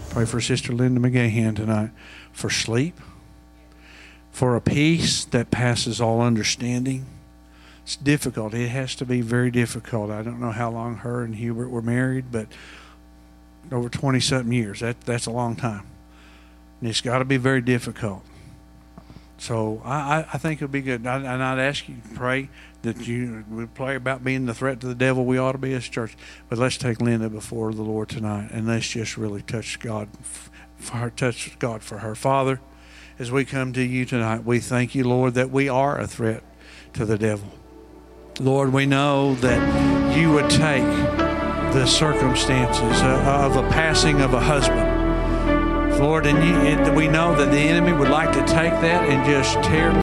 Pray 0.10 0.26
for 0.26 0.42
Sister 0.42 0.74
Linda 0.74 1.00
McGahan 1.00 1.56
tonight 1.56 1.92
for 2.34 2.50
sleep, 2.50 3.00
for 4.32 4.58
a 4.58 4.62
peace 4.62 5.24
that 5.26 5.50
passes 5.50 6.02
all 6.02 6.20
understanding. 6.20 7.06
It's 7.84 7.96
difficult. 7.96 8.54
It 8.54 8.68
has 8.68 8.96
to 8.96 9.06
be 9.06 9.22
very 9.22 9.50
difficult. 9.50 10.12
I 10.12 10.22
don't 10.22 10.42
know 10.42 10.52
how 10.52 10.72
long 10.72 10.98
her 10.98 11.24
and 11.24 11.36
Hubert 11.36 11.70
were 11.70 11.82
married, 11.82 12.26
but 12.30 12.48
over 13.72 13.88
20 13.88 14.20
something 14.20 14.52
years. 14.52 14.82
That, 14.82 15.00
that's 15.02 15.26
a 15.26 15.32
long 15.32 15.56
time. 15.56 15.88
And 16.82 16.90
it's 16.90 17.00
got 17.00 17.20
to 17.20 17.26
be 17.26 17.38
very 17.38 17.62
difficult. 17.62 18.24
So 19.38 19.82
I, 19.84 20.26
I, 20.34 20.38
think 20.38 20.62
it'll 20.62 20.72
be 20.72 20.82
good. 20.82 21.06
I, 21.06 21.18
and 21.18 21.44
I'd 21.44 21.60
ask 21.60 21.88
you 21.90 21.96
to 21.96 22.16
pray 22.16 22.50
that 22.84 23.08
you 23.08 23.44
would 23.50 23.74
pray 23.74 23.96
about 23.96 24.24
being 24.24 24.46
the 24.46 24.54
threat 24.54 24.80
to 24.82 24.88
the 24.88 24.96
devil 24.96 25.26
we 25.26 25.38
ought 25.38 25.54
to 25.54 25.58
be 25.58 25.74
as 25.74 25.84
church. 25.84 26.16
But 26.50 26.58
let's 26.58 26.78
take 26.78 27.02
Linda 27.02 27.30
before 27.30 27.74
the 27.74 27.82
Lord 27.82 28.10
tonight 28.10 28.50
and 28.52 28.68
let's 28.68 28.88
just 28.88 29.18
really 29.18 29.42
touch 29.42 29.80
God 29.80 30.08
for 30.78 31.10
touch 31.10 31.58
God 31.60 31.84
for 31.84 32.00
her. 32.00 32.16
Father, 32.16 32.62
as 33.18 33.32
we 33.32 33.46
come 33.46 33.74
to 33.74 33.82
you 33.82 34.06
tonight, 34.06 34.46
we 34.46 34.60
thank 34.60 34.94
you, 34.96 35.08
Lord, 35.08 35.34
that 35.34 35.50
we 35.50 35.68
are 35.70 36.00
a 36.00 36.08
threat 36.08 36.44
to 36.94 37.06
the 37.06 37.18
devil. 37.18 37.50
Lord, 38.40 38.74
we 38.74 38.86
know 38.86 39.36
that 39.36 40.18
you 40.18 40.32
would 40.32 40.50
take 40.50 40.84
the 41.74 41.86
circumstances 41.86 43.02
of 43.02 43.56
a 43.56 43.68
passing 43.70 44.22
of 44.22 44.34
a 44.34 44.40
husband. 44.40 44.85
Lord, 46.00 46.26
and, 46.26 46.38
you, 46.44 46.54
and 46.54 46.96
we 46.96 47.08
know 47.08 47.36
that 47.36 47.52
the 47.52 47.58
enemy 47.58 47.94
would 47.94 48.10
like 48.10 48.32
to 48.34 48.42
take 48.42 48.74
that 48.82 49.10
and 49.10 49.26
just 49.26 49.54
tear 49.64 49.94